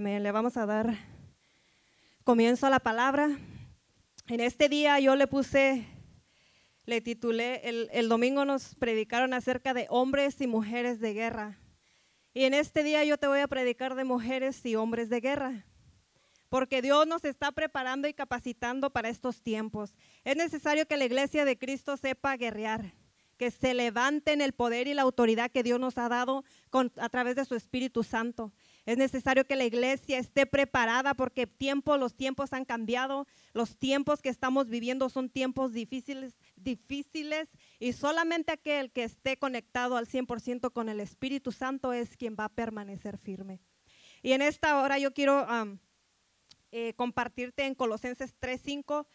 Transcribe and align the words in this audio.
Amén. 0.00 0.22
Le 0.22 0.32
vamos 0.32 0.56
a 0.56 0.64
dar 0.64 0.96
comienzo 2.24 2.66
a 2.66 2.70
la 2.70 2.80
palabra. 2.80 3.28
En 4.28 4.40
este 4.40 4.70
día 4.70 4.98
yo 4.98 5.14
le 5.14 5.26
puse, 5.26 5.84
le 6.86 7.02
titulé, 7.02 7.68
el, 7.68 7.90
el 7.92 8.08
domingo 8.08 8.46
nos 8.46 8.74
predicaron 8.76 9.34
acerca 9.34 9.74
de 9.74 9.86
hombres 9.90 10.40
y 10.40 10.46
mujeres 10.46 11.00
de 11.00 11.12
guerra. 11.12 11.58
Y 12.32 12.44
en 12.44 12.54
este 12.54 12.82
día 12.82 13.04
yo 13.04 13.18
te 13.18 13.26
voy 13.26 13.40
a 13.40 13.46
predicar 13.46 13.94
de 13.94 14.04
mujeres 14.04 14.64
y 14.64 14.74
hombres 14.74 15.10
de 15.10 15.20
guerra. 15.20 15.66
Porque 16.48 16.80
Dios 16.80 17.06
nos 17.06 17.26
está 17.26 17.52
preparando 17.52 18.08
y 18.08 18.14
capacitando 18.14 18.88
para 18.88 19.10
estos 19.10 19.42
tiempos. 19.42 19.94
Es 20.24 20.34
necesario 20.34 20.86
que 20.86 20.96
la 20.96 21.04
iglesia 21.04 21.44
de 21.44 21.58
Cristo 21.58 21.98
sepa 21.98 22.38
guerrear 22.38 22.94
que 23.40 23.50
se 23.50 23.72
levante 23.72 24.34
en 24.34 24.42
el 24.42 24.52
poder 24.52 24.86
y 24.86 24.92
la 24.92 25.00
autoridad 25.00 25.50
que 25.50 25.62
Dios 25.62 25.80
nos 25.80 25.96
ha 25.96 26.10
dado 26.10 26.44
a 26.98 27.08
través 27.08 27.36
de 27.36 27.46
su 27.46 27.54
Espíritu 27.54 28.02
Santo. 28.02 28.52
Es 28.86 28.96
necesario 28.96 29.46
que 29.46 29.56
la 29.56 29.64
iglesia 29.64 30.18
esté 30.18 30.46
preparada 30.46 31.14
porque 31.14 31.48
los 31.98 32.14
tiempos 32.14 32.52
han 32.52 32.64
cambiado, 32.64 33.26
los 33.52 33.76
tiempos 33.76 34.22
que 34.22 34.28
estamos 34.28 34.68
viviendo 34.68 35.08
son 35.08 35.28
tiempos 35.28 35.72
difíciles, 35.72 36.38
difíciles 36.56 37.48
y 37.78 37.92
solamente 37.92 38.52
aquel 38.52 38.90
que 38.90 39.04
esté 39.04 39.36
conectado 39.36 39.96
al 39.96 40.06
100% 40.06 40.72
con 40.72 40.88
el 40.88 41.00
Espíritu 41.00 41.52
Santo 41.52 41.92
es 41.92 42.16
quien 42.16 42.36
va 42.38 42.46
a 42.46 42.54
permanecer 42.54 43.18
firme. 43.18 43.60
Y 44.22 44.32
en 44.32 44.42
esta 44.42 44.80
hora 44.80 44.98
yo 44.98 45.12
quiero 45.12 45.46
eh, 46.72 46.94
compartirte 46.94 47.64
en 47.66 47.74
Colosenses 47.74 48.34
3:5 48.40 49.06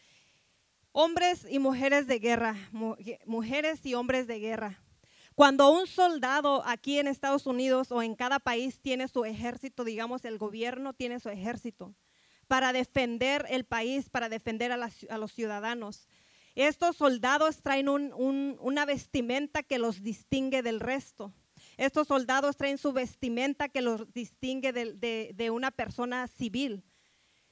Hombres 0.97 1.45
y 1.49 1.59
mujeres 1.59 2.07
de 2.07 2.19
guerra, 2.19 2.55
mujeres 3.25 3.85
y 3.85 3.95
hombres 3.95 4.27
de 4.27 4.39
guerra. 4.39 4.84
Cuando 5.35 5.69
un 5.69 5.85
soldado 5.85 6.63
aquí 6.65 6.97
en 6.97 7.07
Estados 7.07 7.45
Unidos 7.45 7.91
o 7.91 8.01
en 8.01 8.15
cada 8.15 8.39
país 8.39 8.79
tiene 8.81 9.09
su 9.09 9.25
ejército, 9.25 9.83
digamos, 9.83 10.23
el 10.23 10.37
gobierno 10.37 10.93
tiene 10.93 11.19
su 11.19 11.29
ejército 11.29 11.93
para 12.47 12.71
defender 12.71 13.45
el 13.49 13.65
país, 13.65 14.09
para 14.09 14.29
defender 14.29 14.71
a, 14.71 15.17
los 15.17 15.33
ciudadanos. 15.33 16.07
Estos 16.55 16.95
soldados 16.95 17.61
traen 17.61 17.89
una 17.89 18.85
vestimenta 18.85 19.61
que 19.61 19.77
los 19.77 20.01
distingue 20.01 20.61
del 20.61 20.79
resto. 20.79 21.33
Estos 21.75 22.07
soldados 22.07 22.55
traen 22.55 22.77
su 22.77 22.93
vestimenta 22.93 23.67
que 23.67 23.81
los 23.81 24.13
distingue 24.13 24.71
de 24.71 25.49
una 25.51 25.71
persona 25.71 26.29
civil. 26.29 26.85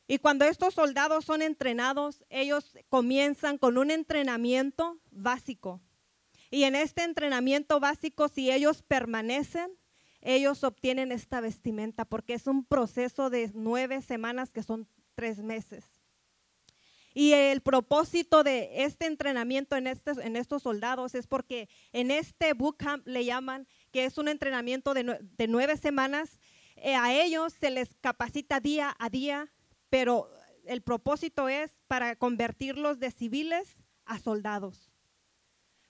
Y 0.08 0.20
cuando 0.20 0.46
estos 0.46 0.74
soldados 0.74 1.26
son 1.26 1.42
entrenados, 1.42 2.24
ellos 2.30 2.78
comienzan 2.88 3.58
con 3.58 3.78
un 3.78 3.92
entrenamiento 3.92 5.00
básico. 5.12 5.82
Y 6.54 6.66
en 6.66 6.76
este 6.76 7.02
entrenamiento 7.02 7.80
básico, 7.80 8.28
si 8.28 8.52
ellos 8.52 8.84
permanecen, 8.84 9.72
ellos 10.22 10.64
obtienen 10.64 11.12
esta 11.12 11.42
vestimenta, 11.42 12.06
porque 12.06 12.36
es 12.36 12.46
un 12.46 12.64
proceso 12.64 13.32
de 13.32 13.50
nueve 13.56 14.04
semanas 14.04 14.52
que 14.52 14.62
son 14.62 14.88
tres 15.16 15.40
meses. 15.40 15.84
Y 17.16 17.32
el 17.32 17.62
propósito 17.62 18.44
de 18.44 18.84
este 18.84 19.08
entrenamiento 19.08 19.76
en, 19.76 19.88
en 19.88 20.36
estos 20.36 20.62
soldados 20.62 21.16
es 21.16 21.26
porque 21.26 21.70
en 21.92 22.12
este 22.12 22.54
bootcamp 22.54 23.08
le 23.08 23.26
llaman 23.26 23.68
que 23.90 24.06
es 24.06 24.20
un 24.20 24.28
entrenamiento 24.28 24.94
de, 24.94 25.48
nueve 25.48 25.76
semanas. 25.76 26.38
Eh, 26.76 26.94
a 26.94 27.16
ellos 27.20 27.52
se 27.60 27.72
les 27.72 27.96
capacita 28.00 28.60
día 28.60 28.96
a 29.00 29.10
día 29.10 29.52
pero 29.90 30.30
el 30.66 30.84
propósito 30.84 31.50
es 31.50 31.72
para 31.88 32.16
convertirlos 32.16 33.00
de 33.00 33.10
civiles 33.10 33.76
a 34.06 34.20
soldados. 34.20 34.93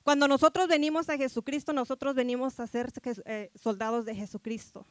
Cuando 0.04 0.28
nosotros 0.28 0.68
venimos 0.68 1.10
a 1.10 1.18
Jesucristo, 1.18 1.72
nosotros 1.72 2.14
venimos 2.14 2.60
a 2.60 2.68
ser 2.68 2.92
eh, 3.26 3.52
soldados 3.56 4.06
de 4.06 4.14
Jesucristo. 4.14 4.86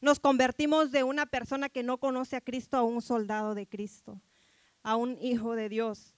Nos 0.00 0.18
convertimos 0.18 0.90
de 0.90 1.04
una 1.04 1.26
persona 1.26 1.68
que 1.68 1.82
no 1.82 1.98
conoce 1.98 2.36
a 2.36 2.40
Cristo 2.40 2.78
a 2.78 2.82
un 2.82 3.02
soldado 3.02 3.54
de 3.54 3.66
Cristo, 3.66 4.20
a 4.82 4.96
un 4.96 5.18
hijo 5.20 5.54
de 5.54 5.68
Dios. 5.68 6.14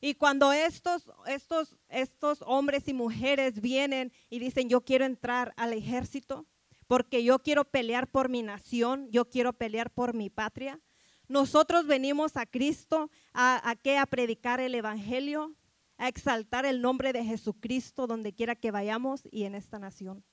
Y 0.00 0.14
cuando 0.14 0.52
estos, 0.52 1.10
estos, 1.26 1.78
estos 1.88 2.42
hombres 2.46 2.88
y 2.88 2.94
mujeres 2.94 3.60
vienen 3.60 4.12
y 4.30 4.38
dicen, 4.38 4.68
yo 4.68 4.80
quiero 4.82 5.04
entrar 5.04 5.52
al 5.56 5.72
ejército, 5.72 6.46
porque 6.86 7.22
yo 7.22 7.38
quiero 7.38 7.64
pelear 7.64 8.06
por 8.06 8.28
mi 8.28 8.42
nación, 8.42 9.08
yo 9.10 9.28
quiero 9.28 9.52
pelear 9.52 9.90
por 9.90 10.14
mi 10.14 10.30
patria, 10.30 10.80
nosotros 11.28 11.86
venimos 11.86 12.36
a 12.36 12.46
Cristo 12.46 13.10
a, 13.32 13.56
a, 13.70 14.00
a 14.00 14.06
predicar 14.06 14.60
el 14.60 14.74
Evangelio, 14.74 15.54
a 15.96 16.08
exaltar 16.08 16.66
el 16.66 16.80
nombre 16.80 17.12
de 17.12 17.24
Jesucristo 17.24 18.06
donde 18.06 18.34
quiera 18.34 18.54
que 18.54 18.70
vayamos 18.70 19.22
y 19.30 19.44
en 19.44 19.54
esta 19.54 19.78
nación. 19.78 20.24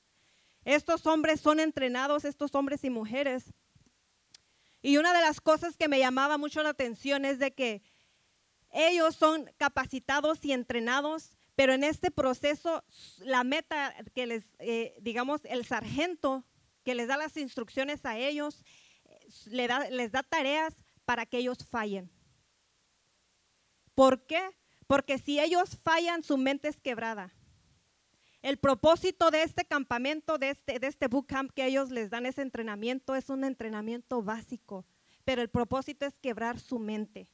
Estos 0.65 1.05
hombres 1.07 1.39
son 1.39 1.59
entrenados, 1.59 2.25
estos 2.25 2.53
hombres 2.55 2.83
y 2.83 2.89
mujeres. 2.89 3.53
Y 4.81 4.97
una 4.97 5.13
de 5.13 5.21
las 5.21 5.41
cosas 5.41 5.77
que 5.77 5.87
me 5.87 5.99
llamaba 5.99 6.37
mucho 6.37 6.63
la 6.63 6.69
atención 6.69 7.25
es 7.25 7.39
de 7.39 7.53
que 7.53 7.81
ellos 8.71 9.15
son 9.15 9.49
capacitados 9.57 10.43
y 10.45 10.53
entrenados, 10.53 11.37
pero 11.55 11.73
en 11.73 11.83
este 11.83 12.09
proceso 12.09 12.83
la 13.19 13.43
meta 13.43 13.93
que 14.15 14.27
les, 14.27 14.43
eh, 14.59 14.95
digamos, 15.01 15.41
el 15.45 15.65
sargento 15.65 16.45
que 16.83 16.95
les 16.95 17.07
da 17.07 17.17
las 17.17 17.37
instrucciones 17.37 18.05
a 18.05 18.17
ellos 18.17 18.63
les 19.45 20.11
da, 20.11 20.23
tareas 20.23 20.73
para 21.05 21.25
que 21.25 21.37
ellos 21.37 21.59
fallen. 21.65 22.11
¿Por 23.95 24.25
qué? 24.25 24.41
Porque 24.87 25.17
si 25.17 25.39
ellos 25.39 25.77
fallan, 25.83 26.23
su 26.23 26.37
mente 26.37 26.67
es 26.67 26.81
quebrada. 26.81 27.33
El 28.41 28.57
propósito 28.57 29.29
de 29.29 29.43
este 29.43 29.65
campamento, 29.65 30.39
de 30.39 30.49
este, 30.49 30.79
de 30.79 30.87
este 30.87 31.07
bootcamp 31.07 31.51
que 31.51 31.65
ellos 31.65 31.91
les 31.91 32.09
dan 32.09 32.25
ese 32.25 32.41
entrenamiento, 32.41 33.15
es 33.15 33.29
un 33.29 33.43
entrenamiento 33.43 34.23
básico, 34.23 34.85
pero 35.23 35.43
el 35.43 35.49
propósito 35.49 36.05
es 36.07 36.17
quebrar 36.17 36.59
su 36.59 36.79
mente. 36.79 37.29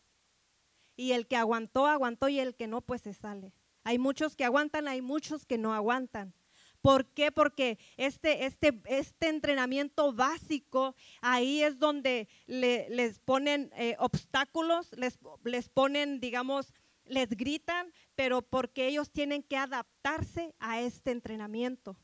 Y 0.97 1.13
el 1.13 1.27
que 1.27 1.37
aguantó, 1.37 1.85
aguantó 1.85 2.27
y 2.27 2.39
el 2.39 2.55
que 2.55 2.67
no, 2.67 2.81
pues 2.81 3.03
se 3.03 3.13
sale. 3.13 3.53
Hay 3.83 3.99
muchos 3.99 4.35
que 4.35 4.43
aguantan, 4.43 4.89
hay 4.89 5.01
muchos 5.01 5.45
que 5.45 5.57
no 5.57 5.73
aguantan. 5.73 6.33
¿Por 6.81 7.05
qué? 7.05 7.31
Porque 7.31 7.79
este, 7.95 8.45
este, 8.45 8.81
este 8.85 9.29
entrenamiento 9.29 10.13
básico, 10.13 10.95
ahí 11.21 11.63
es 11.63 11.79
donde 11.79 12.27
les 12.47 13.19
ponen 13.19 13.71
eh, 13.77 13.95
obstáculos, 13.99 14.91
les, 14.97 15.17
les 15.43 15.69
ponen, 15.69 16.19
digamos, 16.19 16.73
les 17.09 17.29
gritan, 17.29 17.91
pero 18.15 18.41
porque 18.41 18.87
ellos 18.87 19.11
tienen 19.11 19.43
que 19.43 19.57
adaptarse 19.57 20.55
a 20.59 20.81
este 20.81 21.11
entrenamiento 21.11 21.97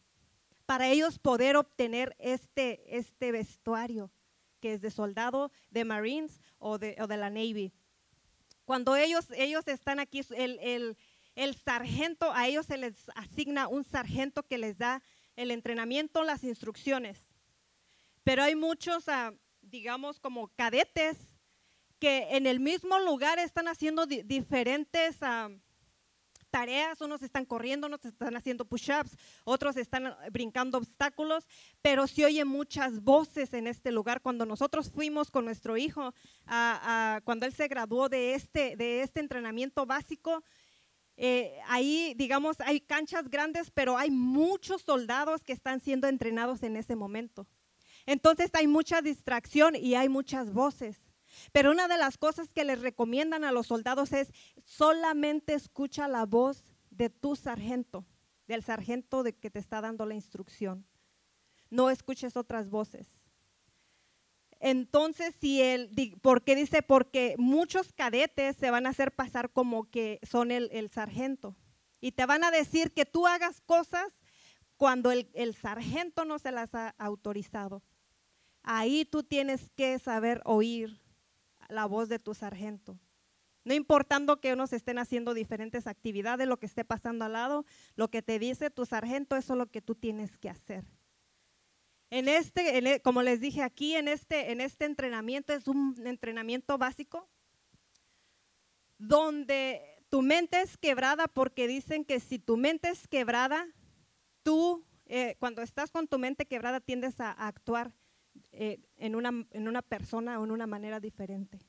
para 0.66 0.88
ellos 0.88 1.20
poder 1.20 1.56
obtener 1.58 2.16
este, 2.20 2.98
este 2.98 3.32
vestuario 3.32 4.12
que 4.60 4.74
es 4.74 4.82
de 4.82 4.92
soldado, 4.92 5.52
de 5.72 5.84
Marines 5.84 6.40
o 6.58 6.78
de, 6.78 6.96
o 7.02 7.08
de 7.08 7.18
la 7.18 7.30
Navy. 7.30 7.74
Cuando 8.64 8.96
ellos, 8.96 9.30
ellos 9.36 9.68
están 9.68 10.00
aquí, 10.00 10.22
el, 10.38 10.58
el, 10.62 10.98
el 11.36 11.56
sargento, 11.56 12.32
a 12.32 12.48
ellos 12.48 12.68
se 12.68 12.78
les 12.78 13.10
asigna 13.16 13.68
un 13.68 13.84
sargento 13.84 14.44
que 14.44 14.58
les 14.58 14.78
da 14.78 15.04
el 15.36 15.52
entrenamiento, 15.52 16.24
las 16.24 16.46
instrucciones. 16.46 17.20
Pero 18.24 18.42
hay 18.42 18.56
muchos, 18.56 19.10
ah, 19.10 19.34
digamos, 19.62 20.22
como 20.22 20.48
cadetes 20.56 21.18
que 22.04 22.36
en 22.36 22.48
el 22.48 22.60
mismo 22.60 23.00
lugar 23.00 23.40
están 23.40 23.70
haciendo 23.70 24.06
diferentes 24.06 25.16
ah, 25.22 25.48
tareas, 26.50 27.00
unos 27.00 27.24
están 27.24 27.46
corriendo, 27.46 27.88
otros 27.88 28.12
están 28.12 28.36
haciendo 28.36 28.66
push-ups, 28.66 29.16
otros 29.46 29.78
están 29.78 30.08
ah, 30.08 30.18
brincando 30.30 30.78
obstáculos, 30.80 31.48
pero 31.82 32.06
se 32.06 32.26
oyen 32.26 32.46
muchas 32.46 33.02
voces 33.02 33.54
en 33.54 33.68
este 33.68 33.90
lugar. 33.90 34.20
Cuando 34.20 34.46
nosotros 34.46 34.92
fuimos 34.92 35.32
con 35.32 35.46
nuestro 35.46 35.78
hijo, 35.78 36.14
cuando 37.24 37.46
él 37.46 37.54
se 37.54 37.70
graduó 37.70 38.10
de 38.10 38.34
este, 38.34 38.76
de 38.76 39.02
este 39.02 39.22
entrenamiento 39.22 39.86
básico, 39.86 40.44
eh, 41.16 41.58
ahí, 41.68 42.16
digamos, 42.18 42.60
hay 42.60 42.82
canchas 42.82 43.30
grandes, 43.30 43.72
pero 43.72 43.98
hay 43.98 44.12
muchos 44.12 44.82
soldados 44.82 45.46
que 45.46 45.54
están 45.54 45.80
siendo 45.80 46.10
entrenados 46.10 46.64
en 46.64 46.76
ese 46.76 46.98
momento. 46.98 47.48
Entonces 48.06 48.50
hay 48.56 48.68
mucha 48.68 49.02
distracción 49.02 49.78
y 49.78 49.96
hay 49.96 50.10
muchas 50.10 50.52
voces. 50.52 51.03
Pero 51.52 51.72
una 51.72 51.88
de 51.88 51.98
las 51.98 52.18
cosas 52.18 52.54
que 52.54 52.64
les 52.64 52.82
recomiendan 52.82 53.44
a 53.44 53.52
los 53.52 53.68
soldados 53.68 54.12
es 54.14 54.32
solamente 54.66 55.54
escucha 55.54 56.08
la 56.08 56.26
voz 56.26 56.74
de 56.90 57.10
tu 57.10 57.36
sargento, 57.36 58.06
del 58.48 58.64
sargento 58.64 59.24
de 59.24 59.34
que 59.34 59.50
te 59.50 59.60
está 59.60 59.82
dando 59.82 60.06
la 60.06 60.16
instrucción. 60.16 60.86
No 61.70 61.90
escuches 61.90 62.38
otras 62.38 62.70
voces. 62.70 63.08
Entonces, 64.60 65.36
si 65.42 65.62
él, 65.62 65.92
¿por 66.22 66.44
qué 66.44 66.56
dice? 66.56 66.82
Porque 66.82 67.36
muchos 67.38 67.92
cadetes 67.92 68.56
se 68.56 68.72
van 68.72 68.86
a 68.86 68.90
hacer 68.90 69.12
pasar 69.12 69.52
como 69.52 69.90
que 69.90 70.20
son 70.24 70.52
el, 70.52 70.90
sargento. 70.90 71.56
Y 72.00 72.14
te 72.14 72.26
van 72.26 72.44
a 72.44 72.52
decir 72.52 72.94
que 72.94 73.06
tú 73.06 73.28
hagas 73.28 73.60
cosas 73.62 74.22
cuando 74.78 75.12
el 75.12 75.56
sargento 75.56 76.24
no 76.24 76.40
se 76.40 76.52
las 76.52 76.76
ha 76.76 76.96
autorizado. 76.98 77.84
Ahí 78.64 79.04
tú 79.04 79.24
tienes 79.24 79.70
que 79.72 80.00
saber 80.00 80.42
oír 80.46 81.03
la 81.70 81.86
voz 81.86 82.10
de 82.10 82.20
tu 82.20 82.34
sargento. 82.34 83.00
No 83.66 83.74
importando 83.74 84.42
que 84.42 84.54
unos 84.54 84.74
estén 84.74 84.98
haciendo 85.00 85.34
diferentes 85.34 85.88
actividades, 85.88 86.48
lo 86.48 86.58
que 86.58 86.66
esté 86.66 86.84
pasando 86.84 87.26
al 87.26 87.34
lado, 87.34 87.66
lo 87.96 88.10
que 88.10 88.22
te 88.22 88.38
dice 88.40 88.70
tu 88.70 88.86
sargento, 88.86 89.38
eso 89.38 89.54
es 89.54 89.58
lo 89.58 89.68
que 89.68 89.82
tú 89.82 89.96
tienes 89.96 90.38
que 90.38 90.50
hacer. 90.50 90.84
En 92.10 92.28
este, 92.28 92.78
e- 92.78 93.00
como 93.00 93.24
les 93.24 93.40
dije 93.40 93.64
aquí, 93.64 93.96
en 93.96 94.08
este, 94.08 94.52
en 94.52 94.62
este 94.62 94.86
entrenamiento 94.86 95.54
es 95.54 95.68
un 95.68 95.96
entrenamiento 96.06 96.78
básico 96.78 97.30
donde 98.98 99.82
tu 100.10 100.22
mente 100.22 100.62
es 100.62 100.78
quebrada 100.78 101.28
porque 101.28 101.68
dicen 101.68 102.06
que 102.06 102.20
si 102.20 102.40
tu 102.40 102.58
mente 102.58 102.90
es 102.90 103.08
quebrada, 103.08 103.66
tú 104.44 104.86
eh, 105.06 105.36
cuando 105.40 105.62
estás 105.62 105.90
con 105.90 106.08
tu 106.08 106.20
mente 106.20 106.46
quebrada 106.46 106.80
tiendes 106.80 107.20
a 107.20 107.32
actuar 107.32 107.94
eh, 108.56 108.80
en, 108.98 109.16
una, 109.16 109.32
en 109.52 109.68
una 109.68 109.82
persona 109.82 110.40
o 110.40 110.44
en 110.46 110.52
una 110.52 110.68
manera 110.68 111.00
diferente. 111.00 111.60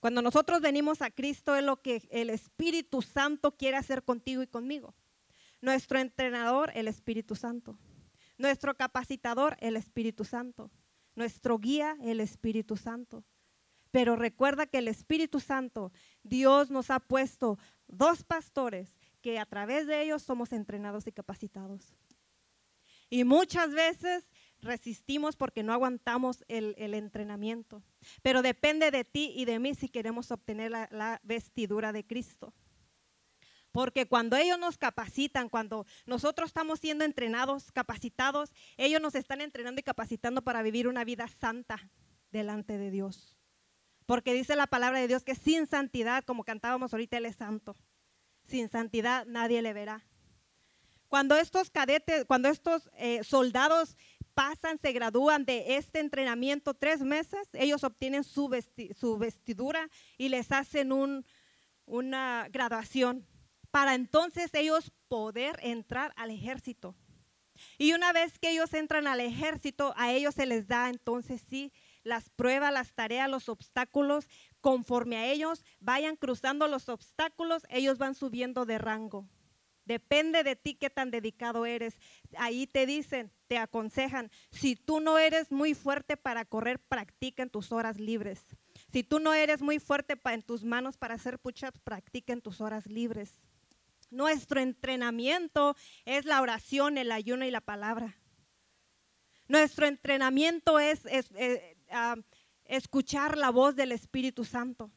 Cuando 0.00 0.20
nosotros 0.20 0.60
venimos 0.60 1.00
a 1.00 1.10
Cristo 1.10 1.56
es 1.56 1.64
lo 1.64 1.80
que 1.80 2.06
el 2.10 2.28
Espíritu 2.28 3.00
Santo 3.00 3.56
quiere 3.56 3.78
hacer 3.78 4.04
contigo 4.04 4.42
y 4.42 4.46
conmigo. 4.46 4.94
Nuestro 5.62 5.98
entrenador, 5.98 6.70
el 6.74 6.88
Espíritu 6.88 7.36
Santo. 7.36 7.78
Nuestro 8.36 8.74
capacitador, 8.74 9.56
el 9.60 9.76
Espíritu 9.76 10.26
Santo. 10.26 10.70
Nuestro 11.14 11.58
guía, 11.58 11.96
el 12.02 12.20
Espíritu 12.20 12.76
Santo. 12.76 13.24
Pero 13.90 14.14
recuerda 14.14 14.66
que 14.66 14.76
el 14.76 14.88
Espíritu 14.88 15.40
Santo, 15.40 15.90
Dios 16.22 16.70
nos 16.70 16.90
ha 16.90 17.00
puesto 17.00 17.58
dos 17.86 18.24
pastores 18.24 18.98
que 19.22 19.38
a 19.38 19.46
través 19.46 19.86
de 19.86 20.02
ellos 20.02 20.22
somos 20.22 20.52
entrenados 20.52 21.06
y 21.06 21.12
capacitados. 21.12 21.94
Y 23.08 23.24
muchas 23.24 23.72
veces 23.72 24.30
resistimos 24.64 25.36
porque 25.36 25.62
no 25.62 25.72
aguantamos 25.72 26.44
el, 26.48 26.74
el 26.78 26.94
entrenamiento. 26.94 27.82
Pero 28.22 28.42
depende 28.42 28.90
de 28.90 29.04
ti 29.04 29.32
y 29.36 29.44
de 29.44 29.58
mí 29.58 29.74
si 29.74 29.88
queremos 29.88 30.30
obtener 30.30 30.70
la, 30.70 31.20
vestidura 31.22 31.92
de 31.92 32.04
Cristo. 32.04 32.52
Porque 33.72 34.06
cuando 34.06 34.36
ellos 34.36 34.58
nos 34.58 34.78
capacitan, 34.78 35.48
cuando 35.48 35.84
nosotros 36.06 36.48
estamos 36.48 36.78
siendo 36.78 37.04
entrenados, 37.04 37.72
capacitados, 37.72 38.52
ellos 38.76 39.00
nos 39.00 39.14
están 39.14 39.40
entrenando 39.40 39.80
y 39.80 39.84
capacitando 39.84 40.42
para 40.42 40.62
vivir 40.62 40.86
una 40.86 41.04
vida 41.04 41.26
santa 41.26 41.90
delante 42.30 42.78
de 42.78 42.90
Dios. 42.90 43.36
Porque 44.06 44.32
dice 44.32 44.54
la 44.54 44.66
palabra 44.66 45.00
de 45.00 45.08
Dios 45.08 45.24
que 45.24 45.34
sin 45.34 45.66
santidad, 45.66 46.24
como 46.24 46.44
cantábamos 46.44 46.92
ahorita, 46.92 47.16
Él 47.16 47.26
es 47.26 47.36
santo. 47.36 47.76
Sin 48.46 48.68
santidad 48.68 49.26
nadie 49.26 49.62
le 49.62 49.72
verá. 49.72 50.06
Cuando 51.08 51.36
estos 51.36 51.70
cadetes, 51.70 52.24
cuando 52.24 52.48
estos 52.48 52.90
eh, 52.96 53.22
soldados 53.22 53.96
pasan, 54.34 54.78
se 54.78 54.92
gradúan 54.92 55.44
de 55.44 55.76
este 55.76 56.00
entrenamiento 56.00 56.74
tres 56.74 57.00
meses, 57.00 57.48
ellos 57.52 57.84
obtienen 57.84 58.24
su, 58.24 58.48
vesti- 58.48 58.92
su 58.94 59.16
vestidura 59.16 59.88
y 60.18 60.28
les 60.28 60.52
hacen 60.52 60.92
un- 60.92 61.24
una 61.86 62.48
graduación 62.50 63.26
para 63.70 63.94
entonces 63.94 64.52
ellos 64.54 64.92
poder 65.08 65.58
entrar 65.62 66.12
al 66.16 66.30
ejército. 66.30 66.94
Y 67.78 67.92
una 67.92 68.12
vez 68.12 68.38
que 68.38 68.50
ellos 68.50 68.74
entran 68.74 69.06
al 69.06 69.20
ejército, 69.20 69.94
a 69.96 70.12
ellos 70.12 70.34
se 70.34 70.46
les 70.46 70.66
da 70.66 70.88
entonces 70.88 71.40
sí 71.48 71.72
las 72.02 72.28
pruebas, 72.30 72.72
las 72.72 72.94
tareas, 72.94 73.30
los 73.30 73.48
obstáculos. 73.48 74.26
Conforme 74.60 75.16
a 75.16 75.26
ellos 75.26 75.64
vayan 75.78 76.16
cruzando 76.16 76.66
los 76.68 76.88
obstáculos, 76.88 77.64
ellos 77.68 77.98
van 77.98 78.14
subiendo 78.14 78.64
de 78.64 78.78
rango. 78.78 79.28
Depende 79.84 80.42
de 80.42 80.56
ti 80.56 80.74
qué 80.74 80.88
tan 80.88 81.10
dedicado 81.10 81.66
eres. 81.66 81.94
Ahí 82.38 82.66
te 82.66 82.86
dicen, 82.86 83.30
te 83.48 83.58
aconsejan, 83.58 84.30
si 84.50 84.76
tú 84.76 85.00
no 85.00 85.18
eres 85.18 85.52
muy 85.52 85.74
fuerte 85.74 86.16
para 86.16 86.44
correr, 86.44 86.78
practica 86.78 87.42
en 87.42 87.50
tus 87.50 87.70
horas 87.70 87.98
libres. 87.98 88.46
Si 88.90 89.02
tú 89.02 89.20
no 89.20 89.34
eres 89.34 89.60
muy 89.60 89.78
fuerte 89.78 90.18
en 90.24 90.42
tus 90.42 90.64
manos 90.64 90.96
para 90.96 91.14
hacer 91.14 91.38
push-ups, 91.38 91.80
practica 91.80 92.32
en 92.32 92.40
tus 92.40 92.60
horas 92.60 92.86
libres. 92.86 93.40
Nuestro 94.10 94.60
entrenamiento 94.60 95.76
es 96.04 96.24
la 96.24 96.40
oración, 96.40 96.98
el 96.98 97.12
ayuno 97.12 97.44
y 97.44 97.50
la 97.50 97.60
palabra. 97.60 98.16
Nuestro 99.48 99.86
entrenamiento 99.86 100.78
es, 100.78 101.04
es, 101.06 101.30
eh, 101.34 101.76
ah, 101.90 102.16
escuchar 102.64 103.36
la 103.36 103.50
voz 103.50 103.76
del 103.76 103.92
Espíritu 103.92 104.44
Santo. 104.44 104.90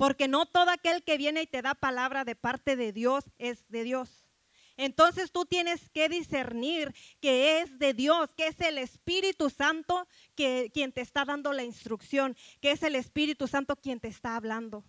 Porque 0.00 0.28
no 0.28 0.46
todo 0.46 0.70
aquel 0.70 1.02
que 1.02 1.18
viene 1.18 1.42
y 1.42 1.46
te 1.46 1.60
da 1.60 1.74
palabra 1.74 2.24
de 2.24 2.34
parte 2.34 2.74
de 2.74 2.90
Dios 2.90 3.22
es 3.36 3.68
de 3.68 3.84
Dios. 3.84 4.24
Entonces 4.78 5.30
tú 5.30 5.44
tienes 5.44 5.90
que 5.90 6.08
discernir 6.08 6.94
que 7.20 7.60
es 7.60 7.78
de 7.78 7.92
Dios, 7.92 8.32
que 8.34 8.46
es 8.46 8.58
el 8.60 8.78
Espíritu 8.78 9.50
Santo 9.50 10.08
que, 10.34 10.70
quien 10.72 10.92
te 10.92 11.02
está 11.02 11.26
dando 11.26 11.52
la 11.52 11.64
instrucción, 11.64 12.34
que 12.62 12.70
es 12.70 12.82
el 12.82 12.96
Espíritu 12.96 13.46
Santo 13.46 13.76
quien 13.76 14.00
te 14.00 14.08
está 14.08 14.36
hablando. 14.36 14.84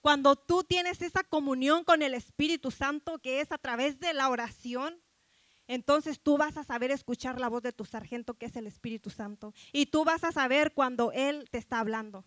Cuando 0.00 0.36
tú 0.36 0.62
tienes 0.62 1.02
esa 1.02 1.24
comunión 1.24 1.82
con 1.82 2.00
el 2.00 2.14
Espíritu 2.14 2.70
Santo, 2.70 3.18
que 3.18 3.40
es 3.40 3.50
a 3.50 3.58
través 3.58 3.98
de 3.98 4.14
la 4.14 4.28
oración, 4.28 4.96
entonces 5.66 6.20
tú 6.20 6.38
vas 6.38 6.56
a 6.56 6.62
saber 6.62 6.92
escuchar 6.92 7.40
la 7.40 7.48
voz 7.48 7.64
de 7.64 7.72
tu 7.72 7.84
sargento, 7.84 8.34
que 8.34 8.46
es 8.46 8.54
el 8.54 8.68
Espíritu 8.68 9.10
Santo. 9.10 9.52
Y 9.72 9.86
tú 9.86 10.04
vas 10.04 10.22
a 10.22 10.30
saber 10.30 10.72
cuando 10.72 11.10
Él 11.10 11.48
te 11.50 11.58
está 11.58 11.80
hablando. 11.80 12.24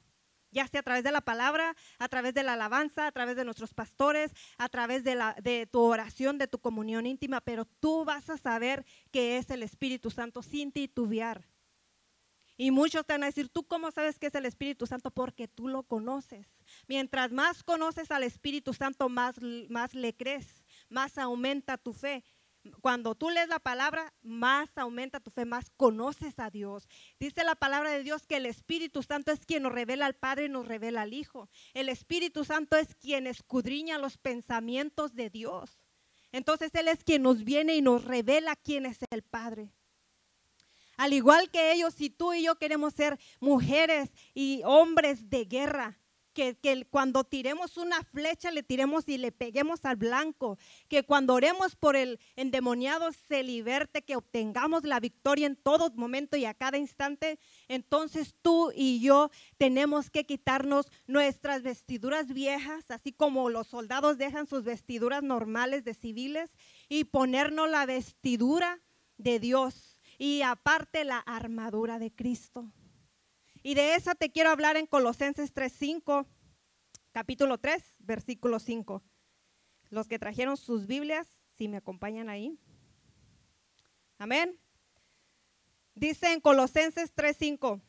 Ya 0.52 0.68
sea 0.68 0.80
a 0.80 0.84
través 0.84 1.04
de 1.04 1.12
la 1.12 1.22
palabra, 1.22 1.76
a 2.00 2.08
través 2.08 2.34
de 2.34 2.44
la 2.44 2.54
alabanza, 2.54 3.08
a 3.08 3.12
través 3.12 3.36
de 3.36 3.46
nuestros 3.46 3.74
pastores, 3.74 4.32
a 4.58 4.70
través 4.70 5.04
de, 5.04 5.16
la, 5.16 5.36
de 5.42 5.68
tu 5.68 5.82
oración, 5.82 6.38
de 6.38 6.48
tu 6.48 6.60
comunión 6.60 7.06
íntima, 7.06 7.42
pero 7.42 7.66
tú 7.66 8.06
vas 8.06 8.30
a 8.30 8.38
saber 8.38 8.86
que 9.12 9.38
es 9.38 9.50
el 9.50 9.64
Espíritu 9.64 10.10
Santo 10.10 10.42
sin 10.42 10.72
titubear. 10.72 11.46
Y 12.60 12.72
muchos 12.72 13.06
te 13.06 13.14
van 13.14 13.22
a 13.22 13.28
decir, 13.28 13.50
¿tú 13.50 13.64
cómo 13.68 13.92
sabes 13.92 14.18
que 14.18 14.28
es 14.28 14.36
el 14.36 14.48
Espíritu 14.48 14.88
Santo? 14.88 15.12
Porque 15.12 15.48
tú 15.48 15.68
lo 15.68 15.84
conoces. 15.84 16.58
Mientras 16.88 17.32
más 17.32 17.64
conoces 17.64 18.10
al 18.10 18.24
Espíritu 18.24 18.74
Santo, 18.74 19.10
más, 19.10 19.36
más 19.70 19.94
le 19.94 20.16
crees, 20.16 20.64
más 20.90 21.20
aumenta 21.20 21.78
tu 21.78 21.94
fe. 21.94 22.24
Cuando 22.82 23.16
tú 23.16 23.30
lees 23.30 23.48
la 23.48 23.60
palabra, 23.60 24.14
más 24.22 24.70
aumenta 24.78 25.20
tu 25.20 25.32
fe, 25.32 25.46
más 25.46 25.70
conoces 25.72 26.40
a 26.40 26.50
Dios. 26.50 26.88
Dice 27.20 27.44
la 27.44 27.56
palabra 27.56 27.92
de 27.92 28.04
Dios 28.04 28.26
que 28.26 28.38
el 28.38 28.46
Espíritu 28.46 29.04
Santo 29.04 29.32
es 29.32 29.46
quien 29.46 29.64
nos 29.64 29.72
revela 29.72 30.06
al 30.06 30.16
Padre 30.16 30.46
y 30.46 30.50
nos 30.50 30.68
revela 30.68 31.04
al 31.04 31.14
Hijo. 31.14 31.50
El 31.74 31.90
Espíritu 31.90 32.46
Santo 32.46 32.76
es 32.76 32.96
quien 32.96 33.28
escudriña 33.28 33.98
los 33.98 34.18
pensamientos 34.18 35.16
de 35.16 35.30
Dios. 35.30 35.84
Entonces 36.32 36.74
Él 36.76 36.88
es 36.88 37.04
quien 37.04 37.24
nos 37.24 37.44
viene 37.44 37.76
y 37.76 37.82
nos 37.82 38.04
revela 38.04 38.56
quién 38.56 38.86
es 38.86 39.00
el 39.10 39.24
Padre. 39.24 39.74
Al 40.98 41.14
igual 41.14 41.52
que 41.52 41.74
ellos, 41.74 41.94
si 41.94 42.10
tú 42.10 42.34
y 42.34 42.44
yo 42.44 42.56
queremos 42.56 42.94
ser 42.94 43.20
mujeres 43.40 44.10
y 44.34 44.62
hombres 44.66 45.30
de 45.30 45.46
guerra, 45.46 46.00
que, 46.38 46.86
cuando 46.92 47.24
tiremos 47.24 47.78
una 47.78 48.04
flecha 48.04 48.52
le 48.52 48.62
tiremos 48.62 49.10
y 49.10 49.18
le 49.18 49.32
peguemos 49.32 49.84
al 49.86 49.96
blanco, 49.96 50.60
que 50.88 51.02
cuando 51.04 51.34
oremos 51.34 51.76
por 51.76 51.96
el 51.96 52.20
endemoniado 52.36 53.12
se 53.12 53.42
liberte, 53.42 54.04
que 54.04 54.16
obtengamos 54.16 54.84
la 54.84 55.00
victoria 55.00 55.48
en 55.48 55.56
todo 55.56 55.90
momento 55.96 56.38
y 56.38 56.46
a 56.46 56.54
cada 56.54 56.78
instante, 56.78 57.40
entonces 57.68 58.36
tú 58.44 58.72
y 58.76 59.00
yo 59.00 59.32
tenemos 59.58 60.12
que 60.12 60.26
quitarnos 60.26 60.92
nuestras 61.08 61.64
vestiduras 61.64 62.28
viejas, 62.32 62.92
así 62.92 63.12
como 63.12 63.50
los 63.50 63.66
soldados 63.68 64.20
dejan 64.20 64.46
sus 64.46 64.64
vestiduras 64.64 65.24
normales 65.24 65.84
de 65.86 65.96
civiles, 65.96 66.52
y 66.88 67.06
ponernos 67.06 67.68
la 67.68 67.88
vestidura 67.88 68.80
de 69.18 69.40
Dios 69.40 70.00
y 70.20 70.44
aparte 70.44 71.04
la 71.04 71.18
armadura 71.18 71.98
de 71.98 72.12
Cristo. 72.12 72.72
Y 73.64 73.74
de 73.74 73.96
esa 73.96 74.16
te 74.16 74.30
quiero 74.30 74.50
hablar 74.50 74.78
en 74.78 74.86
Colosenses 74.86 75.54
3:5, 75.54 76.26
capítulo 77.18 77.58
3, 77.58 77.96
versículo 77.98 78.60
5. 78.60 79.02
Los 79.90 80.08
que 80.08 80.20
trajeron 80.20 80.56
sus 80.56 80.86
Biblias, 80.86 81.28
si 81.58 81.68
me 81.68 81.78
acompañan 81.78 82.30
ahí. 82.30 82.60
Amén. 84.20 84.60
Dice 85.96 86.32
en 86.32 86.42
Colosenses 86.42 87.12
3:5, 87.16 87.82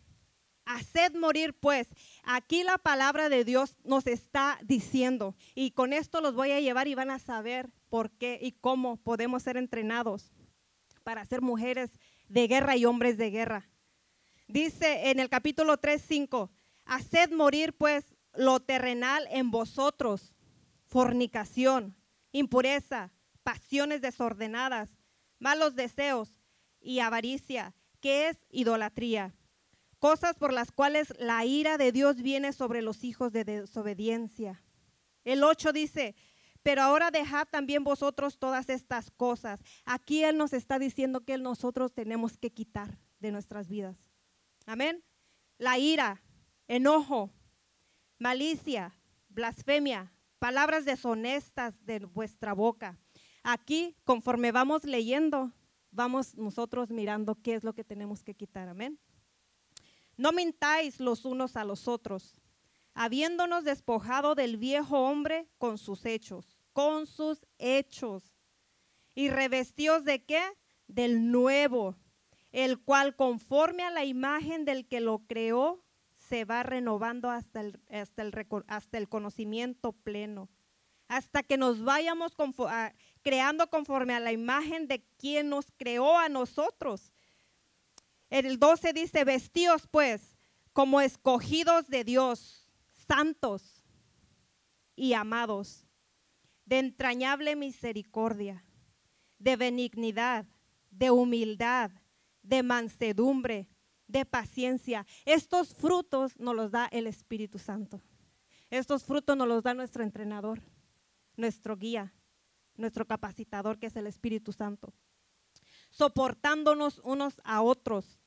haced 0.65 1.15
morir 1.15 1.53
pues. 1.53 1.89
Aquí 2.23 2.63
la 2.63 2.79
palabra 2.79 3.29
de 3.29 3.45
Dios 3.45 3.77
nos 3.85 4.07
está 4.07 4.59
diciendo, 4.65 5.37
y 5.55 5.73
con 5.73 5.93
esto 5.93 6.23
los 6.23 6.35
voy 6.35 6.53
a 6.53 6.61
llevar 6.61 6.89
y 6.89 6.95
van 6.95 7.11
a 7.11 7.19
saber 7.19 7.69
por 7.91 8.11
qué 8.13 8.39
y 8.41 8.53
cómo 8.53 8.97
podemos 8.97 9.43
ser 9.43 9.59
entrenados 9.59 10.33
para 11.05 11.23
ser 11.27 11.43
mujeres 11.43 11.91
de 12.31 12.49
guerra 12.49 12.79
y 12.79 12.87
hombres 12.87 13.19
de 13.19 13.29
guerra. 13.29 13.69
Dice 14.47 15.11
en 15.11 15.21
el 15.21 15.29
capítulo 15.29 15.77
3, 15.77 16.01
5, 16.01 16.51
haced 16.87 17.31
morir 17.33 17.75
pues 17.75 18.15
lo 18.35 18.61
terrenal 18.61 19.27
en 19.31 19.51
vosotros, 19.51 20.35
fornicación, 20.87 21.97
impureza, 22.33 23.13
pasiones 23.43 24.01
desordenadas, 24.01 24.99
malos 25.39 25.75
deseos 25.75 26.39
y 26.81 27.01
avaricia, 27.01 27.75
que 28.01 28.29
es 28.29 28.37
idolatría. 28.51 29.35
Cosas 29.99 30.37
por 30.37 30.53
las 30.53 30.71
cuales 30.71 31.13
la 31.19 31.45
ira 31.45 31.77
de 31.77 31.91
Dios 31.91 32.23
viene 32.23 32.53
sobre 32.53 32.83
los 32.83 33.03
hijos 33.05 33.33
de 33.33 33.45
desobediencia. 33.45 34.63
El 35.25 35.43
8 35.43 35.73
dice, 35.73 36.15
pero 36.63 36.83
ahora 36.83 37.11
dejad 37.11 37.47
también 37.49 37.83
vosotros 37.85 38.39
todas 38.39 38.69
estas 38.69 39.11
cosas. 39.11 39.61
Aquí 39.85 40.23
Él 40.23 40.37
nos 40.37 40.53
está 40.53 40.79
diciendo 40.79 41.25
que 41.25 41.39
nosotros 41.39 41.93
tenemos 41.93 42.37
que 42.37 42.51
quitar 42.51 42.99
de 43.19 43.33
nuestras 43.33 43.69
vidas. 43.69 43.97
Amén. 44.67 45.03
La 45.57 45.79
ira, 45.79 46.23
enojo, 46.69 47.33
malicia, 48.19 48.95
blasfemia, 49.29 50.13
palabras 50.39 50.85
deshonestas 50.85 51.75
de 51.85 52.01
vuestra 52.01 52.53
boca. 52.53 52.99
Aquí, 53.43 53.97
conforme 54.05 54.53
vamos 54.53 54.85
leyendo, 54.85 55.53
vamos 55.91 56.35
nosotros 56.35 56.91
mirando 56.91 57.37
qué 57.37 57.55
es 57.55 57.65
lo 57.65 57.75
que 57.75 57.85
tenemos 57.85 58.23
que 58.23 58.35
quitar. 58.35 58.69
Amén. 58.69 58.99
No 60.17 60.33
mintáis 60.33 60.99
los 60.99 61.25
unos 61.25 61.57
a 61.57 61.65
los 61.65 61.87
otros, 61.87 62.41
habiéndonos 62.93 63.65
despojado 63.65 64.35
del 64.35 64.57
viejo 64.57 64.99
hombre 64.99 65.49
con 65.59 65.79
sus 65.79 66.05
hechos, 66.05 66.59
con 66.73 67.07
sus 67.07 67.47
hechos. 67.59 68.35
Y 69.15 69.31
revestidos 69.31 70.05
de 70.05 70.25
qué? 70.25 70.43
Del 70.89 71.31
nuevo, 71.31 71.97
el 72.51 72.81
cual 72.81 73.15
conforme 73.15 73.83
a 73.85 73.91
la 73.91 74.05
imagen 74.05 74.65
del 74.65 74.87
que 74.87 75.01
lo 75.01 75.21
creó, 75.21 75.85
se 76.29 76.45
va 76.45 76.63
renovando 76.63 77.31
hasta 77.31 77.61
el, 77.61 77.81
hasta 77.91 78.23
el, 78.23 78.35
hasta 78.67 78.99
el 78.99 79.09
conocimiento 79.09 79.93
pleno, 79.93 80.49
hasta 81.09 81.43
que 81.43 81.57
nos 81.57 81.83
vayamos 81.83 82.33
creando 83.23 83.71
conforme 83.71 84.15
a 84.15 84.21
la 84.21 84.33
imagen 84.33 84.87
de 84.89 85.03
quien 85.17 85.49
nos 85.49 85.71
creó 85.77 86.19
a 86.19 86.29
nosotros. 86.29 87.13
El 88.31 88.59
12 88.59 88.93
dice, 88.93 89.25
vestíos 89.25 89.87
pues 89.91 90.37
como 90.73 91.01
escogidos 91.01 91.89
de 91.89 92.05
Dios, 92.05 92.71
santos 93.09 93.83
y 94.95 95.15
amados, 95.15 95.87
de 96.67 96.79
entrañable 96.79 97.57
misericordia, 97.57 98.65
de 99.39 99.57
benignidad, 99.57 100.45
de 100.91 101.11
humildad, 101.11 101.91
de 102.43 102.63
mansedumbre, 102.63 103.69
de 104.09 104.25
paciencia. 104.25 105.07
Estos 105.25 105.75
frutos 105.75 106.39
nos 106.39 106.57
los 106.57 106.71
da 106.71 106.87
el 106.87 107.07
Espíritu 107.07 107.59
Santo. 107.59 108.03
Estos 108.71 109.05
frutos 109.05 109.37
nos 109.37 109.47
los 109.47 109.63
da 109.63 109.75
nuestro 109.75 110.03
entrenador, 110.03 110.61
nuestro 111.37 111.77
guía, 111.77 112.13
nuestro 112.75 113.07
capacitador, 113.07 113.79
que 113.79 113.87
es 113.87 113.97
el 113.97 114.07
Espíritu 114.07 114.53
Santo. 114.53 114.93
Soportándonos 115.91 117.01
unos 117.05 117.41
a 117.45 117.63
otros 117.63 118.19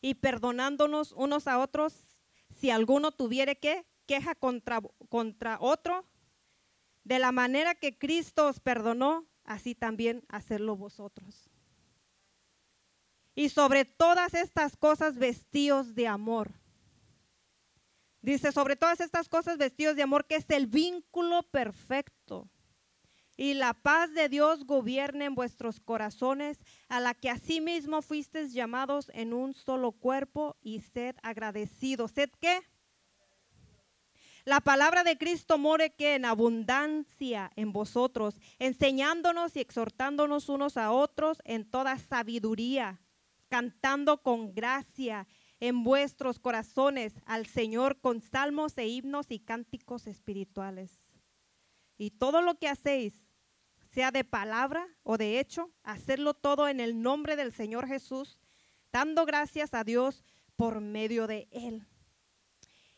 y 0.00 0.14
perdonándonos 0.14 1.12
unos 1.12 1.46
a 1.46 1.58
otros 1.58 1.94
si 2.58 2.70
alguno 2.70 3.12
tuviere 3.12 3.58
que 3.58 3.86
queja 4.06 4.34
contra, 4.34 4.80
contra 5.08 5.58
otro, 5.60 6.04
de 7.04 7.18
la 7.18 7.32
manera 7.32 7.74
que 7.74 7.96
Cristo 7.96 8.48
os 8.48 8.60
perdonó, 8.60 9.26
así 9.44 9.74
también 9.74 10.24
hacerlo 10.28 10.76
vosotros. 10.76 11.49
Y 13.40 13.48
sobre 13.48 13.86
todas 13.86 14.34
estas 14.34 14.76
cosas 14.76 15.16
vestíos 15.16 15.94
de 15.94 16.06
amor. 16.06 16.52
Dice, 18.20 18.52
sobre 18.52 18.76
todas 18.76 19.00
estas 19.00 19.30
cosas 19.30 19.56
vestidos 19.56 19.96
de 19.96 20.02
amor, 20.02 20.26
que 20.26 20.36
es 20.36 20.50
el 20.50 20.66
vínculo 20.66 21.42
perfecto. 21.44 22.50
Y 23.38 23.54
la 23.54 23.72
paz 23.72 24.12
de 24.12 24.28
Dios 24.28 24.66
gobierne 24.66 25.24
en 25.24 25.34
vuestros 25.34 25.80
corazones, 25.80 26.58
a 26.90 27.00
la 27.00 27.14
que 27.14 27.30
asimismo 27.30 28.02
fuisteis 28.02 28.52
llamados 28.52 29.10
en 29.14 29.32
un 29.32 29.54
solo 29.54 29.92
cuerpo, 29.92 30.58
y 30.60 30.82
sed 30.82 31.16
agradecidos. 31.22 32.10
¿Sed 32.10 32.28
qué? 32.42 32.60
La 34.44 34.60
palabra 34.60 35.02
de 35.02 35.16
Cristo 35.16 35.56
more 35.56 35.94
que 35.94 36.16
en 36.16 36.26
abundancia 36.26 37.50
en 37.56 37.72
vosotros, 37.72 38.38
enseñándonos 38.58 39.56
y 39.56 39.60
exhortándonos 39.60 40.50
unos 40.50 40.76
a 40.76 40.92
otros 40.92 41.40
en 41.46 41.64
toda 41.64 41.96
sabiduría 41.96 43.00
cantando 43.50 44.22
con 44.22 44.54
gracia 44.54 45.26
en 45.58 45.84
vuestros 45.84 46.38
corazones 46.38 47.12
al 47.26 47.44
Señor 47.44 48.00
con 48.00 48.22
salmos 48.22 48.78
e 48.78 48.86
himnos 48.86 49.26
y 49.30 49.40
cánticos 49.40 50.06
espirituales. 50.06 51.02
Y 51.98 52.12
todo 52.12 52.40
lo 52.40 52.58
que 52.58 52.68
hacéis, 52.68 53.12
sea 53.90 54.12
de 54.12 54.24
palabra 54.24 54.86
o 55.02 55.18
de 55.18 55.40
hecho, 55.40 55.70
hacerlo 55.82 56.32
todo 56.32 56.68
en 56.68 56.80
el 56.80 57.02
nombre 57.02 57.36
del 57.36 57.52
Señor 57.52 57.88
Jesús, 57.88 58.38
dando 58.92 59.26
gracias 59.26 59.74
a 59.74 59.84
Dios 59.84 60.24
por 60.56 60.80
medio 60.80 61.26
de 61.26 61.48
Él. 61.50 61.86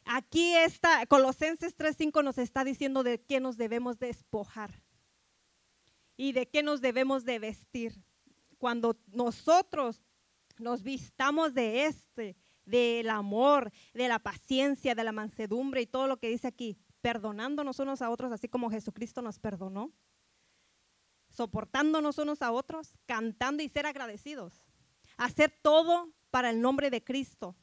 Aquí 0.04 0.54
está, 0.54 1.06
Colosenses 1.06 1.76
3.5 1.76 2.22
nos 2.22 2.36
está 2.36 2.62
diciendo 2.62 3.02
de 3.02 3.22
qué 3.22 3.40
nos 3.40 3.56
debemos 3.56 3.98
despojar 3.98 4.82
y 6.16 6.32
de 6.32 6.48
qué 6.48 6.62
nos 6.62 6.80
debemos 6.80 7.24
de 7.24 7.38
vestir. 7.38 8.04
Cuando 8.58 8.96
nosotros 9.06 10.02
nos 10.62 10.82
vistamos 10.82 11.54
de 11.54 11.86
este, 11.86 12.36
del 12.64 13.10
amor, 13.10 13.72
de 13.92 14.08
la 14.08 14.18
paciencia, 14.18 14.94
de 14.94 15.04
la 15.04 15.12
mansedumbre 15.12 15.82
y 15.82 15.86
todo 15.86 16.06
lo 16.06 16.18
que 16.18 16.28
dice 16.28 16.48
aquí, 16.48 16.78
perdonándonos 17.00 17.78
unos 17.80 18.00
a 18.00 18.10
otros, 18.10 18.32
así 18.32 18.48
como 18.48 18.70
Jesucristo 18.70 19.20
nos 19.22 19.38
perdonó, 19.38 19.92
soportándonos 21.28 22.18
unos 22.18 22.42
a 22.42 22.52
otros, 22.52 22.94
cantando 23.06 23.62
y 23.62 23.68
ser 23.68 23.86
agradecidos, 23.86 24.64
hacer 25.16 25.50
todo 25.62 26.12
para 26.30 26.50
el 26.50 26.60
nombre 26.60 26.90
de 26.90 27.02
Cristo, 27.02 27.56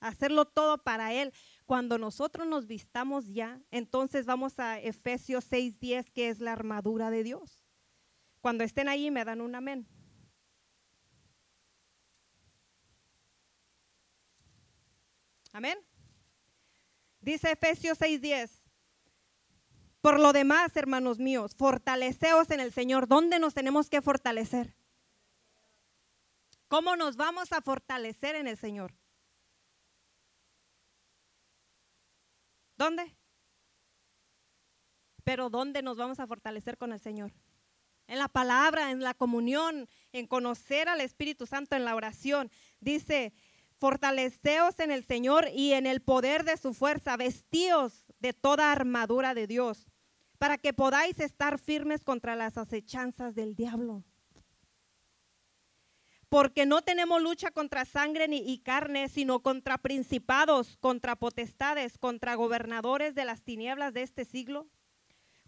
hacerlo 0.00 0.44
todo 0.44 0.78
para 0.78 1.12
Él. 1.12 1.32
Cuando 1.66 1.98
nosotros 1.98 2.46
nos 2.46 2.66
vistamos 2.66 3.26
ya, 3.28 3.60
entonces 3.70 4.26
vamos 4.26 4.58
a 4.58 4.78
Efesios 4.78 5.44
6:10, 5.50 6.10
que 6.10 6.28
es 6.28 6.40
la 6.40 6.52
armadura 6.52 7.10
de 7.10 7.24
Dios. 7.24 7.60
Cuando 8.40 8.62
estén 8.62 8.88
ahí 8.88 9.10
me 9.10 9.24
dan 9.24 9.40
un 9.40 9.54
amén. 9.54 9.88
Amén. 15.54 15.78
Dice 17.20 17.52
Efesios 17.52 17.96
6:10. 17.98 18.60
Por 20.00 20.18
lo 20.18 20.32
demás, 20.32 20.76
hermanos 20.76 21.20
míos, 21.20 21.54
fortaleceos 21.56 22.50
en 22.50 22.58
el 22.58 22.72
Señor. 22.72 23.06
¿Dónde 23.06 23.38
nos 23.38 23.54
tenemos 23.54 23.88
que 23.88 24.02
fortalecer? 24.02 24.74
¿Cómo 26.66 26.96
nos 26.96 27.16
vamos 27.16 27.52
a 27.52 27.62
fortalecer 27.62 28.34
en 28.34 28.48
el 28.48 28.58
Señor? 28.58 28.96
¿Dónde? 32.76 33.16
Pero 35.22 35.50
¿dónde 35.50 35.82
nos 35.82 35.96
vamos 35.96 36.18
a 36.18 36.26
fortalecer 36.26 36.76
con 36.76 36.92
el 36.92 36.98
Señor? 36.98 37.32
En 38.08 38.18
la 38.18 38.28
palabra, 38.28 38.90
en 38.90 39.00
la 39.00 39.14
comunión, 39.14 39.88
en 40.12 40.26
conocer 40.26 40.88
al 40.88 41.00
Espíritu 41.00 41.46
Santo, 41.46 41.76
en 41.76 41.84
la 41.84 41.94
oración. 41.94 42.50
Dice, 42.80 43.32
Fortaleceos 43.78 44.78
en 44.78 44.90
el 44.90 45.04
Señor 45.04 45.48
y 45.54 45.72
en 45.72 45.86
el 45.86 46.00
poder 46.00 46.44
de 46.44 46.56
su 46.56 46.74
fuerza, 46.74 47.16
vestíos 47.16 48.04
de 48.18 48.32
toda 48.32 48.72
armadura 48.72 49.34
de 49.34 49.46
Dios, 49.46 49.86
para 50.38 50.58
que 50.58 50.72
podáis 50.72 51.20
estar 51.20 51.58
firmes 51.58 52.04
contra 52.04 52.36
las 52.36 52.56
acechanzas 52.56 53.34
del 53.34 53.54
diablo. 53.54 54.04
Porque 56.28 56.66
no 56.66 56.82
tenemos 56.82 57.22
lucha 57.22 57.50
contra 57.50 57.84
sangre 57.84 58.26
ni 58.26 58.38
y 58.38 58.58
carne, 58.58 59.08
sino 59.08 59.40
contra 59.40 59.78
principados, 59.78 60.76
contra 60.78 61.16
potestades, 61.16 61.98
contra 61.98 62.34
gobernadores 62.34 63.14
de 63.14 63.24
las 63.24 63.44
tinieblas 63.44 63.94
de 63.94 64.02
este 64.02 64.24
siglo, 64.24 64.68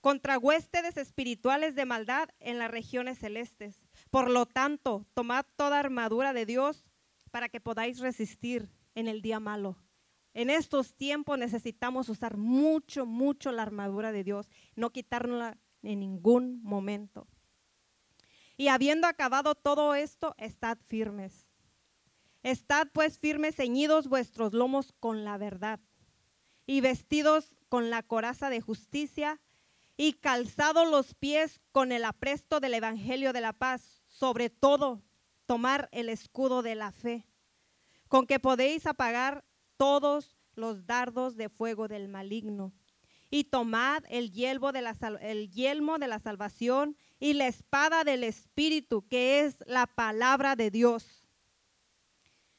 contra 0.00 0.38
huéspedes 0.38 0.96
espirituales 0.96 1.74
de 1.74 1.86
maldad 1.86 2.28
en 2.38 2.58
las 2.58 2.70
regiones 2.70 3.18
celestes. 3.18 3.82
Por 4.10 4.30
lo 4.30 4.46
tanto, 4.46 5.04
tomad 5.14 5.44
toda 5.56 5.80
armadura 5.80 6.32
de 6.32 6.46
Dios 6.46 6.85
para 7.36 7.50
que 7.50 7.60
podáis 7.60 7.98
resistir 7.98 8.70
en 8.94 9.08
el 9.08 9.20
día 9.20 9.40
malo. 9.40 9.76
En 10.32 10.48
estos 10.48 10.94
tiempos 10.94 11.38
necesitamos 11.38 12.08
usar 12.08 12.38
mucho, 12.38 13.04
mucho 13.04 13.52
la 13.52 13.60
armadura 13.60 14.10
de 14.10 14.24
Dios, 14.24 14.48
no 14.74 14.88
quitárnosla 14.88 15.58
en 15.82 16.00
ningún 16.00 16.62
momento. 16.62 17.28
Y 18.56 18.68
habiendo 18.68 19.06
acabado 19.06 19.54
todo 19.54 19.94
esto, 19.94 20.34
estad 20.38 20.78
firmes. 20.86 21.46
Estad 22.42 22.88
pues 22.94 23.18
firmes, 23.18 23.56
ceñidos 23.56 24.08
vuestros 24.08 24.54
lomos 24.54 24.94
con 24.98 25.22
la 25.22 25.36
verdad 25.36 25.78
y 26.64 26.80
vestidos 26.80 27.54
con 27.68 27.90
la 27.90 28.02
coraza 28.02 28.48
de 28.48 28.62
justicia 28.62 29.42
y 29.98 30.14
calzados 30.14 30.90
los 30.90 31.12
pies 31.12 31.60
con 31.70 31.92
el 31.92 32.06
apresto 32.06 32.60
del 32.60 32.72
Evangelio 32.72 33.34
de 33.34 33.42
la 33.42 33.52
paz, 33.52 34.02
sobre 34.06 34.48
todo 34.48 35.02
tomar 35.46 35.88
el 35.92 36.08
escudo 36.08 36.62
de 36.62 36.74
la 36.74 36.92
fe, 36.92 37.26
con 38.08 38.26
que 38.26 38.38
podéis 38.38 38.86
apagar 38.86 39.44
todos 39.76 40.36
los 40.54 40.86
dardos 40.86 41.36
de 41.36 41.48
fuego 41.48 41.88
del 41.88 42.08
maligno. 42.08 42.72
Y 43.28 43.44
tomad 43.44 44.04
el 44.08 44.30
de 44.30 44.82
la, 44.82 44.96
el 45.20 45.50
yelmo 45.50 45.98
de 45.98 46.06
la 46.06 46.20
salvación 46.20 46.96
y 47.18 47.32
la 47.32 47.48
espada 47.48 48.04
del 48.04 48.22
Espíritu, 48.22 49.06
que 49.08 49.40
es 49.40 49.56
la 49.66 49.86
palabra 49.86 50.54
de 50.54 50.70
Dios. 50.70 51.24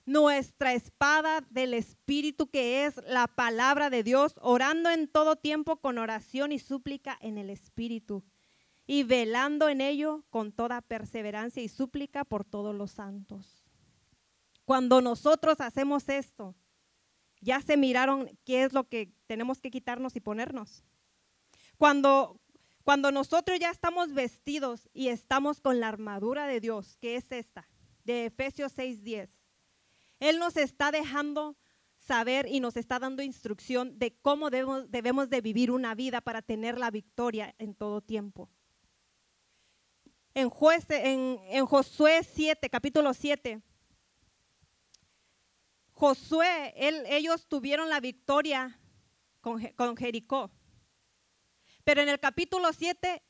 Nuestra 0.05 0.73
espada 0.73 1.41
del 1.49 1.73
Espíritu, 1.73 2.49
que 2.49 2.85
es 2.85 2.95
la 3.07 3.27
palabra 3.27 3.89
de 3.89 4.03
Dios, 4.03 4.35
orando 4.41 4.89
en 4.89 5.07
todo 5.07 5.35
tiempo 5.35 5.77
con 5.77 5.97
oración 5.97 6.51
y 6.51 6.59
súplica 6.59 7.17
en 7.21 7.37
el 7.37 7.49
Espíritu 7.49 8.23
y 8.87 9.03
velando 9.03 9.67
en 9.67 9.81
ello 9.81 10.23
con 10.29 10.53
toda 10.53 10.81
perseverancia 10.81 11.61
y 11.61 11.67
súplica 11.67 12.23
por 12.23 12.45
todos 12.45 12.73
los 12.73 12.91
santos. 12.91 13.63
Cuando 14.63 15.01
nosotros 15.01 15.59
hacemos 15.59 16.07
esto, 16.09 16.55
ya 17.41 17.61
se 17.61 17.77
miraron 17.77 18.29
qué 18.45 18.63
es 18.63 18.73
lo 18.73 18.85
que 18.85 19.11
tenemos 19.27 19.59
que 19.59 19.69
quitarnos 19.69 20.15
y 20.15 20.21
ponernos. 20.21 20.83
Cuando, 21.77 22.39
cuando 22.83 23.11
nosotros 23.11 23.59
ya 23.59 23.69
estamos 23.69 24.13
vestidos 24.13 24.89
y 24.93 25.09
estamos 25.09 25.59
con 25.59 25.79
la 25.79 25.89
armadura 25.89 26.47
de 26.47 26.61
Dios, 26.61 26.97
que 26.97 27.17
es 27.17 27.31
esta, 27.31 27.67
de 28.05 28.25
Efesios 28.25 28.73
6:10. 28.75 29.29
Él 30.19 30.39
nos 30.39 30.57
está 30.57 30.91
dejando 30.91 31.57
saber 31.97 32.47
y 32.49 32.61
nos 32.61 32.77
está 32.77 32.99
dando 32.99 33.21
instrucción 33.21 33.99
de 33.99 34.15
cómo 34.21 34.49
debemos, 34.49 34.89
debemos 34.89 35.29
de 35.29 35.41
vivir 35.41 35.71
una 35.71 35.93
vida 35.93 36.21
para 36.21 36.41
tener 36.41 36.77
la 36.79 36.89
victoria 36.89 37.53
en 37.59 37.75
todo 37.75 38.01
tiempo. 38.01 38.49
En, 40.39 41.65
Josué 41.65 42.21
7, 42.23 42.69
capítulo 42.69 43.11
7, 43.11 43.59
Josué, 45.93 46.75
ellos 46.75 47.47
tuvieron 47.47 47.89
la 47.89 47.99
victoria 47.99 48.79
con, 49.41 49.97
Jericó. 49.97 50.51
Pero 51.83 52.03
en 52.03 52.09
el 52.09 52.19
capítulo 52.19 52.71
7 52.71 53.23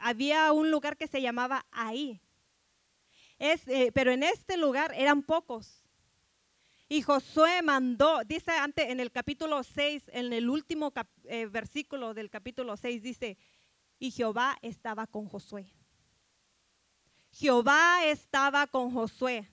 había 0.00 0.52
un 0.52 0.70
lugar 0.70 0.96
que 0.96 1.06
se 1.06 1.20
llamaba 1.20 1.66
Ahí. 1.70 2.22
Eh, 3.38 3.92
pero 3.92 4.10
en 4.10 4.22
este 4.22 4.56
lugar 4.56 4.94
eran 4.94 5.22
pocos. 5.22 5.84
Y 6.88 7.02
Josué 7.02 7.60
mandó, 7.60 8.24
dice 8.24 8.52
antes 8.52 8.88
en 8.88 9.00
el 9.00 9.12
capítulo 9.12 9.62
6, 9.62 10.04
en 10.14 10.32
el 10.32 10.48
último 10.48 10.94
eh, 11.24 11.44
versículo 11.44 12.14
del 12.14 12.30
capítulo 12.30 12.78
6, 12.78 13.02
dice, 13.02 13.36
y 13.98 14.12
Jehová 14.12 14.56
estaba 14.62 15.06
con 15.06 15.28
Josué. 15.28 15.70
Jehová 17.38 18.06
estaba 18.06 18.66
con 18.66 18.92
Josué. 18.92 19.46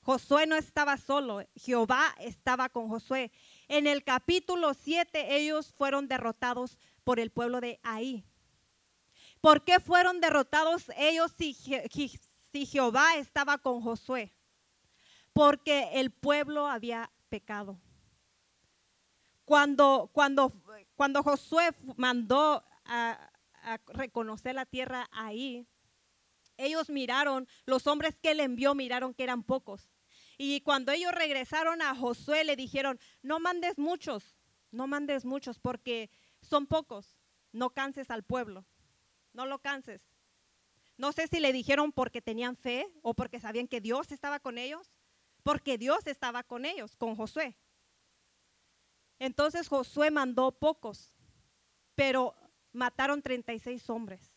Josué 0.00 0.44
no 0.48 0.56
estaba 0.56 0.96
solo, 0.96 1.46
Jehová 1.54 2.16
estaba 2.18 2.68
con 2.68 2.88
Josué. 2.88 3.30
En 3.68 3.86
el 3.86 4.02
capítulo 4.02 4.74
7 4.74 5.36
ellos 5.36 5.72
fueron 5.72 6.08
derrotados 6.08 6.76
por 7.04 7.20
el 7.20 7.30
pueblo 7.30 7.60
de 7.60 7.78
Ahí. 7.84 8.24
¿Por 9.40 9.62
qué 9.62 9.78
fueron 9.78 10.20
derrotados 10.20 10.90
ellos 10.96 11.32
si, 11.38 11.54
Jehová 12.66 13.14
estaba 13.16 13.58
con 13.58 13.80
Josué? 13.82 14.32
Porque 15.32 15.90
el 16.00 16.10
pueblo 16.10 16.66
había 16.66 17.08
pecado. 17.28 17.78
Cuando, 19.44 20.10
cuando, 20.12 20.52
cuando 20.96 21.22
Josué 21.22 21.72
mandó 21.96 22.64
a, 22.84 23.30
a 23.62 23.80
reconocer 23.86 24.56
la 24.56 24.66
tierra 24.66 25.08
ahí, 25.12 25.68
ellos 26.56 26.90
miraron, 26.90 27.48
los 27.66 27.86
hombres 27.86 28.18
que 28.18 28.32
él 28.32 28.40
envió 28.40 28.74
miraron 28.74 29.14
que 29.14 29.24
eran 29.24 29.42
pocos. 29.42 29.90
Y 30.38 30.60
cuando 30.62 30.92
ellos 30.92 31.12
regresaron 31.12 31.82
a 31.82 31.94
Josué 31.94 32.44
le 32.44 32.56
dijeron, 32.56 32.98
no 33.22 33.38
mandes 33.40 33.78
muchos, 33.78 34.36
no 34.70 34.86
mandes 34.86 35.24
muchos 35.24 35.58
porque 35.58 36.10
son 36.40 36.66
pocos, 36.66 37.16
no 37.52 37.70
canses 37.70 38.10
al 38.10 38.24
pueblo, 38.24 38.64
no 39.32 39.46
lo 39.46 39.60
canses. 39.60 40.02
No 40.96 41.12
sé 41.12 41.26
si 41.26 41.40
le 41.40 41.52
dijeron 41.52 41.92
porque 41.92 42.22
tenían 42.22 42.56
fe 42.56 42.86
o 43.02 43.14
porque 43.14 43.40
sabían 43.40 43.68
que 43.68 43.80
Dios 43.80 44.12
estaba 44.12 44.40
con 44.40 44.58
ellos, 44.58 44.90
porque 45.42 45.78
Dios 45.78 46.06
estaba 46.06 46.42
con 46.42 46.64
ellos, 46.64 46.96
con 46.96 47.16
Josué. 47.16 47.56
Entonces 49.18 49.68
Josué 49.68 50.10
mandó 50.10 50.52
pocos, 50.52 51.14
pero 51.94 52.34
mataron 52.72 53.22
36 53.22 53.88
hombres. 53.90 54.31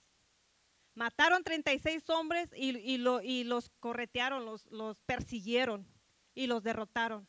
Mataron 0.96 1.44
36 1.44 2.10
hombres 2.10 2.50
y, 2.56 2.78
y 2.78 3.44
los 3.44 3.70
corretearon, 3.82 4.46
los, 4.46 5.02
persiguieron 5.02 5.86
y 6.34 6.48
los 6.48 6.64
derrotaron. 6.64 7.28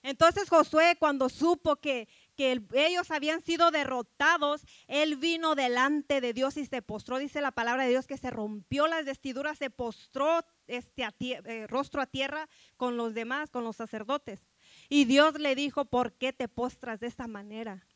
Entonces 0.00 0.48
Josué 0.48 0.96
cuando 0.98 1.28
supo 1.28 1.76
que, 1.76 2.08
que, 2.36 2.62
ellos 2.74 3.10
habían 3.10 3.40
sido 3.40 3.70
derrotados, 3.70 4.62
él 4.86 5.16
vino 5.16 5.54
delante 5.54 6.20
de 6.20 6.32
Dios 6.32 6.56
y 6.56 6.66
se 6.66 6.82
postró, 6.82 7.18
dice 7.18 7.40
la 7.40 7.52
palabra 7.52 7.84
de 7.84 7.90
Dios, 7.90 8.06
que 8.06 8.18
se 8.18 8.30
rompió 8.30 8.86
las 8.86 9.06
vestiduras, 9.06 9.58
se 9.58 9.70
postró 9.70 10.44
este 10.66 11.08
eh, 11.20 11.66
rostro 11.66 12.00
a 12.00 12.06
tierra 12.06 12.48
con 12.76 12.96
los 12.96 13.14
demás, 13.14 13.50
con 13.50 13.64
los 13.64 13.76
sacerdotes. 13.76 14.40
Y 14.88 15.06
Dios 15.06 15.40
le 15.40 15.54
dijo, 15.54 15.86
¿por 15.86 16.12
qué 16.12 16.32
te 16.32 16.48
postras 16.48 17.00
de 17.00 17.06
esta 17.06 17.26
manera? 17.26 17.88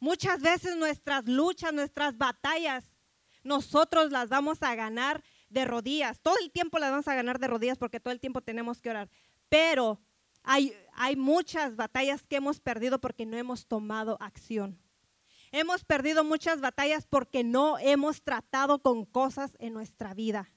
Muchas 0.00 0.40
veces 0.42 0.76
nuestras 0.76 1.26
luchas, 1.26 1.72
nuestras 1.72 2.18
batallas 2.18 2.89
nosotros 3.42 4.10
las 4.10 4.28
vamos 4.28 4.62
a 4.62 4.74
ganar 4.74 5.22
de 5.48 5.64
rodillas. 5.64 6.20
Todo 6.20 6.36
el 6.42 6.50
tiempo 6.50 6.78
las 6.78 6.90
vamos 6.90 7.08
a 7.08 7.14
ganar 7.14 7.38
de 7.38 7.48
rodillas 7.48 7.78
porque 7.78 8.00
todo 8.00 8.12
el 8.12 8.20
tiempo 8.20 8.40
tenemos 8.40 8.80
que 8.80 8.90
orar. 8.90 9.10
Pero 9.48 10.00
hay, 10.42 10.74
hay 10.94 11.16
muchas 11.16 11.76
batallas 11.76 12.26
que 12.26 12.36
hemos 12.36 12.60
perdido 12.60 13.00
porque 13.00 13.26
no 13.26 13.36
hemos 13.36 13.66
tomado 13.66 14.16
acción. 14.20 14.78
Hemos 15.52 15.84
perdido 15.84 16.22
muchas 16.22 16.60
batallas 16.60 17.06
porque 17.06 17.42
no 17.42 17.78
hemos 17.78 18.22
tratado 18.22 18.80
con 18.80 19.04
cosas 19.04 19.56
en 19.58 19.72
nuestra 19.72 20.14
vida. 20.14 20.48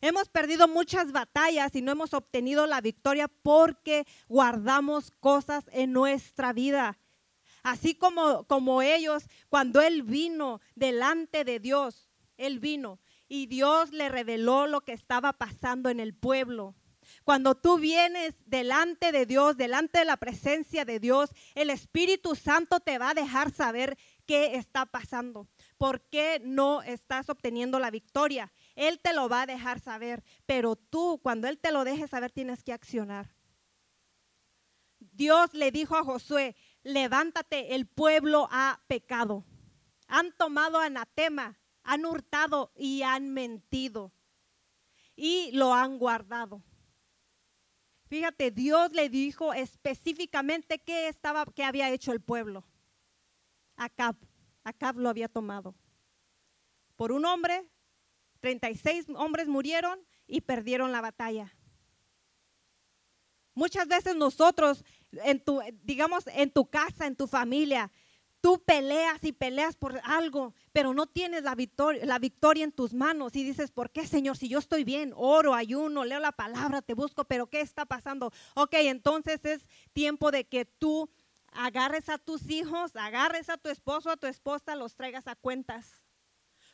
Hemos 0.00 0.28
perdido 0.28 0.66
muchas 0.68 1.12
batallas 1.12 1.74
y 1.74 1.82
no 1.82 1.92
hemos 1.92 2.14
obtenido 2.14 2.66
la 2.66 2.80
victoria 2.80 3.28
porque 3.28 4.06
guardamos 4.28 5.12
cosas 5.20 5.64
en 5.72 5.92
nuestra 5.92 6.52
vida. 6.52 6.98
Así 7.62 7.94
como, 7.94 8.44
como 8.44 8.82
ellos, 8.82 9.24
cuando 9.48 9.80
Él 9.80 10.02
vino 10.02 10.60
delante 10.74 11.44
de 11.44 11.60
Dios, 11.60 12.10
Él 12.36 12.58
vino 12.58 12.98
y 13.28 13.46
Dios 13.46 13.92
le 13.92 14.08
reveló 14.08 14.66
lo 14.66 14.82
que 14.82 14.92
estaba 14.92 15.32
pasando 15.32 15.88
en 15.88 16.00
el 16.00 16.14
pueblo. 16.14 16.74
Cuando 17.24 17.54
tú 17.54 17.78
vienes 17.78 18.34
delante 18.46 19.12
de 19.12 19.26
Dios, 19.26 19.56
delante 19.56 20.00
de 20.00 20.04
la 20.04 20.16
presencia 20.16 20.84
de 20.84 21.00
Dios, 21.00 21.30
el 21.54 21.70
Espíritu 21.70 22.34
Santo 22.34 22.80
te 22.80 22.98
va 22.98 23.10
a 23.10 23.14
dejar 23.14 23.50
saber 23.52 23.96
qué 24.26 24.56
está 24.56 24.86
pasando, 24.86 25.48
por 25.78 26.02
qué 26.02 26.40
no 26.44 26.82
estás 26.82 27.28
obteniendo 27.28 27.78
la 27.78 27.90
victoria. 27.90 28.52
Él 28.74 29.00
te 29.00 29.12
lo 29.12 29.28
va 29.28 29.42
a 29.42 29.46
dejar 29.46 29.80
saber, 29.80 30.22
pero 30.46 30.76
tú 30.76 31.20
cuando 31.22 31.48
Él 31.48 31.58
te 31.58 31.72
lo 31.72 31.84
deje 31.84 32.08
saber 32.08 32.30
tienes 32.30 32.62
que 32.62 32.72
accionar. 32.72 33.34
Dios 34.98 35.52
le 35.52 35.70
dijo 35.70 35.96
a 35.96 36.04
Josué, 36.04 36.54
levántate, 36.82 37.74
el 37.74 37.86
pueblo 37.86 38.48
ha 38.50 38.80
pecado. 38.86 39.44
Han 40.08 40.32
tomado 40.32 40.78
anatema, 40.78 41.58
han 41.82 42.04
hurtado 42.04 42.72
y 42.76 43.02
han 43.02 43.30
mentido. 43.30 44.12
Y 45.14 45.50
lo 45.52 45.74
han 45.74 45.98
guardado. 45.98 46.62
Fíjate, 48.08 48.50
Dios 48.50 48.92
le 48.92 49.08
dijo 49.08 49.54
específicamente 49.54 50.78
qué 50.78 51.08
estaba, 51.08 51.46
qué 51.46 51.64
había 51.64 51.90
hecho 51.90 52.12
el 52.12 52.20
pueblo. 52.20 52.64
Acab, 53.76 54.16
Acab 54.64 54.98
lo 54.98 55.08
había 55.08 55.28
tomado. 55.28 55.74
Por 56.96 57.10
un 57.10 57.24
hombre, 57.24 57.66
36 58.40 59.06
hombres 59.16 59.48
murieron 59.48 59.98
y 60.26 60.42
perdieron 60.42 60.92
la 60.92 61.00
batalla. 61.00 61.56
Muchas 63.54 63.86
veces 63.86 64.16
nosotros, 64.16 64.84
en 65.24 65.42
tu, 65.42 65.60
digamos, 65.82 66.24
en 66.28 66.50
tu 66.50 66.68
casa, 66.68 67.06
en 67.06 67.16
tu 67.16 67.26
familia, 67.26 67.90
tú 68.42 68.62
peleas 68.64 69.22
y 69.22 69.32
peleas 69.32 69.76
por 69.76 70.00
algo, 70.04 70.54
pero 70.72 70.92
no 70.92 71.06
tienes 71.06 71.44
la 71.44 71.54
victoria, 71.54 72.04
la 72.04 72.18
victoria 72.18 72.64
en 72.64 72.72
tus 72.72 72.92
manos 72.92 73.36
y 73.36 73.44
dices, 73.44 73.70
¿por 73.70 73.90
qué, 73.90 74.06
Señor? 74.06 74.36
Si 74.36 74.48
yo 74.48 74.58
estoy 74.58 74.84
bien, 74.84 75.12
oro, 75.16 75.54
ayuno, 75.54 76.04
leo 76.04 76.18
la 76.18 76.32
palabra, 76.32 76.82
te 76.82 76.94
busco, 76.94 77.24
pero 77.24 77.46
¿qué 77.46 77.60
está 77.60 77.86
pasando? 77.86 78.32
Ok, 78.54 78.74
entonces 78.74 79.44
es 79.44 79.68
tiempo 79.92 80.32
de 80.32 80.44
que 80.44 80.64
tú 80.64 81.08
agarres 81.52 82.08
a 82.08 82.18
tus 82.18 82.50
hijos, 82.50 82.96
agarres 82.96 83.48
a 83.48 83.58
tu 83.58 83.68
esposo, 83.68 84.10
a 84.10 84.16
tu 84.16 84.26
esposa, 84.26 84.74
los 84.74 84.96
traigas 84.96 85.28
a 85.28 85.36
cuentas. 85.36 86.02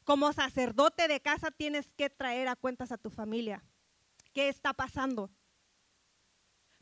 Como 0.04 0.32
sacerdote 0.32 1.06
de 1.06 1.20
casa 1.20 1.50
tienes 1.50 1.92
que 1.92 2.08
traer 2.08 2.48
a 2.48 2.56
cuentas 2.56 2.92
a 2.92 2.98
tu 2.98 3.10
familia. 3.10 3.62
¿Qué 4.32 4.48
está 4.48 4.72
pasando? 4.72 5.30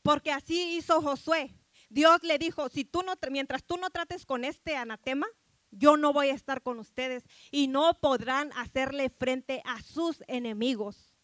Porque 0.06 0.30
así 0.30 0.76
hizo 0.76 1.02
Josué. 1.02 1.52
Dios 1.88 2.22
le 2.22 2.38
dijo, 2.38 2.68
si 2.68 2.84
tú 2.84 3.02
no, 3.02 3.14
mientras 3.28 3.64
tú 3.64 3.76
no 3.76 3.90
trates 3.90 4.24
con 4.24 4.44
este 4.44 4.76
anatema, 4.76 5.26
yo 5.72 5.96
no 5.96 6.12
voy 6.12 6.28
a 6.28 6.34
estar 6.34 6.62
con 6.62 6.78
ustedes 6.78 7.24
y 7.50 7.66
no 7.66 7.98
podrán 7.98 8.52
hacerle 8.52 9.10
frente 9.10 9.62
a 9.64 9.82
sus 9.82 10.22
enemigos. 10.28 11.16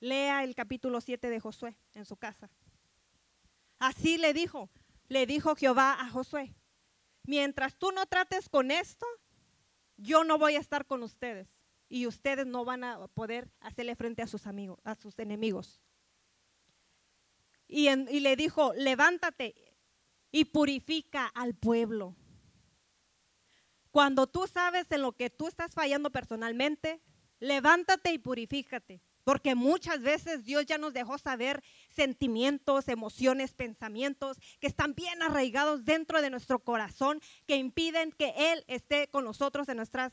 Lea 0.00 0.44
el 0.44 0.54
capítulo 0.54 1.02
7 1.02 1.28
de 1.28 1.40
Josué 1.40 1.76
en 1.92 2.06
su 2.06 2.16
casa. 2.16 2.50
Así 3.78 4.16
le 4.16 4.32
dijo, 4.32 4.70
le 5.08 5.26
dijo 5.26 5.54
Jehová 5.54 5.98
a 6.00 6.08
Josué, 6.08 6.54
mientras 7.24 7.76
tú 7.76 7.92
no 7.92 8.06
trates 8.06 8.48
con 8.48 8.70
esto, 8.70 9.04
yo 9.98 10.24
no 10.24 10.38
voy 10.38 10.56
a 10.56 10.60
estar 10.60 10.86
con 10.86 11.02
ustedes 11.02 11.48
y 11.90 12.06
ustedes 12.06 12.46
no 12.46 12.64
van 12.64 12.82
a 12.82 13.08
poder 13.08 13.50
hacerle 13.60 13.94
frente 13.94 14.22
a 14.22 14.26
sus 14.26 14.46
amigos, 14.46 14.80
a 14.84 14.94
sus 14.94 15.18
enemigos 15.18 15.82
y, 17.72 18.20
le 18.20 18.36
dijo, 18.36 18.74
levántate 18.74 19.54
y 20.30 20.44
purifica 20.44 21.26
al 21.26 21.54
pueblo. 21.54 22.14
Cuando 23.90 24.26
tú 24.26 24.46
sabes 24.46 24.86
en 24.90 25.02
lo 25.02 25.12
que 25.12 25.30
tú 25.30 25.48
estás 25.48 25.72
fallando 25.72 26.10
personalmente, 26.10 27.00
levántate 27.40 28.12
y 28.12 28.18
purifícate. 28.18 29.00
Porque 29.24 29.54
muchas 29.54 30.02
veces 30.02 30.44
Dios 30.44 30.66
ya 30.66 30.78
nos 30.78 30.92
dejó 30.92 31.16
saber 31.16 31.62
sentimientos, 31.88 32.88
emociones, 32.88 33.54
pensamientos 33.54 34.36
que 34.58 34.66
están 34.66 34.94
bien 34.94 35.22
arraigados 35.22 35.84
dentro 35.84 36.20
de 36.20 36.28
nuestro 36.28 36.58
corazón, 36.58 37.20
que 37.46 37.56
impiden 37.56 38.10
que 38.12 38.34
Él 38.36 38.64
esté 38.66 39.08
con 39.08 39.24
nosotros 39.24 39.68
en 39.68 39.76
nuestras 39.76 40.12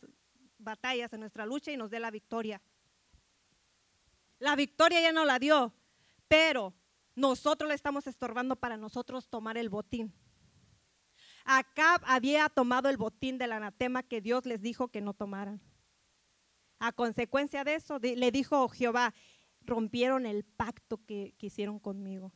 batallas, 0.59 1.11
en 1.11 1.21
nuestra 1.21 1.45
lucha 1.45 1.71
y 1.71 1.77
nos 1.77 1.89
dé 1.89 1.99
la 1.99 2.11
victoria. 2.11 2.61
La 4.37 4.55
victoria 4.55 5.01
ya 5.01 5.11
no 5.11 5.25
la 5.25 5.39
dio, 5.39 5.73
pero 6.27 6.75
nosotros 7.19 7.67
le 7.67 7.75
estamos 7.75 8.07
estorbando 8.07 8.55
para 8.55 8.77
nosotros 8.77 9.27
tomar 9.27 9.57
el 9.57 9.69
botín. 9.69 10.13
Acab 11.43 12.01
había 12.05 12.47
tomado 12.49 12.89
el 12.89 12.97
botín 12.97 13.37
del 13.37 13.51
anatema 13.51 14.03
que 14.03 14.21
Dios 14.21 14.45
les 14.45 14.61
dijo 14.61 14.87
que 14.87 15.01
no 15.01 15.13
tomaran. 15.13 15.61
A 16.79 16.91
consecuencia 16.93 17.63
de 17.63 17.75
eso, 17.75 17.99
le 17.99 18.31
dijo 18.31 18.69
Jehová, 18.69 19.13
rompieron 19.61 20.25
el 20.25 20.45
pacto 20.45 21.03
que, 21.05 21.35
que 21.37 21.47
hicieron 21.47 21.79
conmigo. 21.79 22.31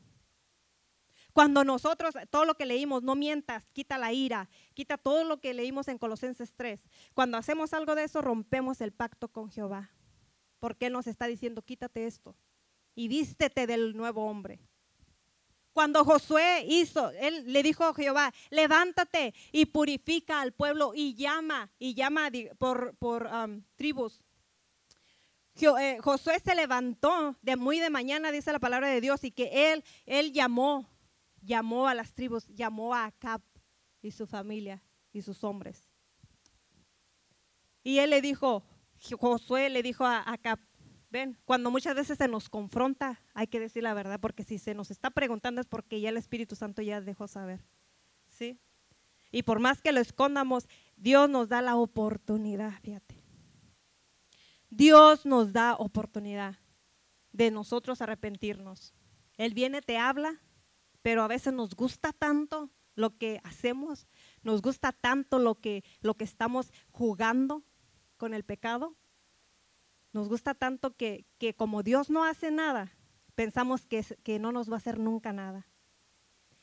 Cuando 1.32 1.64
nosotros, 1.64 2.14
todo 2.30 2.46
lo 2.46 2.56
que 2.56 2.66
leímos, 2.66 3.04
no 3.04 3.16
mientas, 3.16 3.66
quita 3.72 3.98
la 3.98 4.12
ira, 4.12 4.50
quita 4.74 4.98
todo 4.98 5.24
lo 5.24 5.40
que 5.40 5.54
leímos 5.54 5.88
en 5.88 5.98
Colosenses 5.98 6.54
3. 6.56 6.88
Cuando 7.14 7.38
hacemos 7.38 7.74
algo 7.74 7.96
de 7.96 8.04
eso, 8.04 8.22
rompemos 8.22 8.82
el 8.82 8.92
pacto 8.92 9.30
con 9.30 9.50
Jehová. 9.50 9.92
Porque 10.60 10.88
Él 10.88 10.94
nos 10.94 11.08
está 11.08 11.26
diciendo, 11.26 11.62
quítate 11.62 12.06
esto 12.06 12.36
y 12.96 13.08
vístete 13.08 13.68
del 13.68 13.96
nuevo 13.96 14.26
hombre. 14.26 14.60
Cuando 15.74 16.06
Josué 16.06 16.66
hizo, 16.68 17.10
él 17.12 17.52
le 17.52 17.64
dijo 17.64 17.84
a 17.84 17.94
Jehová, 17.94 18.34
levántate 18.50 19.34
y 19.52 19.66
purifica 19.66 20.42
al 20.42 20.54
pueblo 20.54 20.94
y 20.96 21.16
llama, 21.16 21.72
y 21.80 21.96
llama 21.96 22.30
por, 22.58 22.96
por 22.98 23.26
um, 23.26 23.64
tribus. 23.76 24.22
Eh, 25.56 25.98
Josué 26.02 26.40
se 26.40 26.56
levantó 26.56 27.36
de 27.42 27.56
muy 27.56 27.80
de 27.80 27.90
mañana, 27.90 28.32
dice 28.32 28.52
la 28.52 28.60
palabra 28.60 28.88
de 28.88 29.02
Dios, 29.02 29.24
y 29.24 29.32
que 29.32 29.74
él, 29.74 29.84
él 30.06 30.32
llamó 30.32 30.88
llamó 31.44 31.88
a 31.88 31.94
las 31.94 32.14
tribus, 32.14 32.48
llamó 32.48 32.94
a 32.94 33.06
Acab 33.06 33.42
y 34.02 34.12
su 34.12 34.26
familia 34.26 34.82
y 35.12 35.22
sus 35.22 35.44
hombres. 35.44 35.90
Y 37.84 38.00
él 38.00 38.12
le 38.12 38.22
dijo, 38.22 38.64
Josué 39.20 39.70
le 39.70 39.84
dijo 39.84 40.06
a 40.06 40.24
Acab, 40.32 40.60
ven, 41.14 41.38
cuando 41.46 41.72
muchas 41.72 41.96
veces 41.96 42.18
se 42.18 42.28
nos 42.28 42.50
confronta, 42.50 43.22
hay 43.36 43.48
que 43.48 43.60
decir 43.60 43.84
la 43.84 43.94
verdad, 43.94 44.20
porque 44.20 44.44
si 44.44 44.58
se 44.58 44.74
nos 44.74 44.92
está 44.92 45.12
preguntando 45.12 45.62
es 45.62 45.68
porque 45.68 46.02
ya 46.02 46.10
el 46.10 46.18
Espíritu 46.18 46.56
Santo 46.56 46.82
ya 46.82 47.00
dejó 47.00 47.28
saber. 47.28 47.64
¿Sí? 48.28 48.60
Y 49.32 49.44
por 49.44 49.60
más 49.60 49.82
que 49.82 49.92
lo 49.92 50.02
escondamos, 50.02 50.68
Dios 50.98 51.30
nos 51.30 51.50
da 51.50 51.62
la 51.62 51.76
oportunidad, 51.76 52.74
fíjate. 52.82 53.22
Dios 54.70 55.26
nos 55.26 55.54
da 55.54 55.76
oportunidad 55.76 56.56
de 57.32 57.52
nosotros 57.52 58.02
arrepentirnos. 58.02 58.94
Él 59.38 59.54
viene, 59.54 59.82
te 59.82 59.98
habla, 59.98 60.42
pero 61.04 61.22
a 61.22 61.28
veces 61.28 61.54
nos 61.54 61.76
gusta 61.76 62.12
tanto 62.12 62.72
lo 62.96 63.18
que 63.18 63.40
hacemos, 63.44 64.08
nos 64.42 64.64
gusta 64.64 64.92
tanto 64.92 65.38
lo 65.38 65.56
que, 65.56 65.84
lo 66.02 66.16
que 66.16 66.24
estamos 66.24 66.72
jugando 66.92 67.64
con 68.18 68.34
el 68.34 68.44
pecado, 68.44 68.96
nos 70.14 70.30
gusta 70.30 70.54
tanto 70.54 70.96
que, 70.96 71.26
que 71.40 71.56
como 71.56 71.84
Dios 71.84 72.10
no 72.10 72.24
hace 72.24 72.52
nada, 72.52 72.94
pensamos 73.36 73.86
que, 73.88 74.06
que 74.24 74.40
no 74.40 74.52
nos 74.52 74.70
va 74.70 74.76
a 74.76 74.78
hacer 74.78 75.00
nunca 75.00 75.34
nada. 75.34 75.68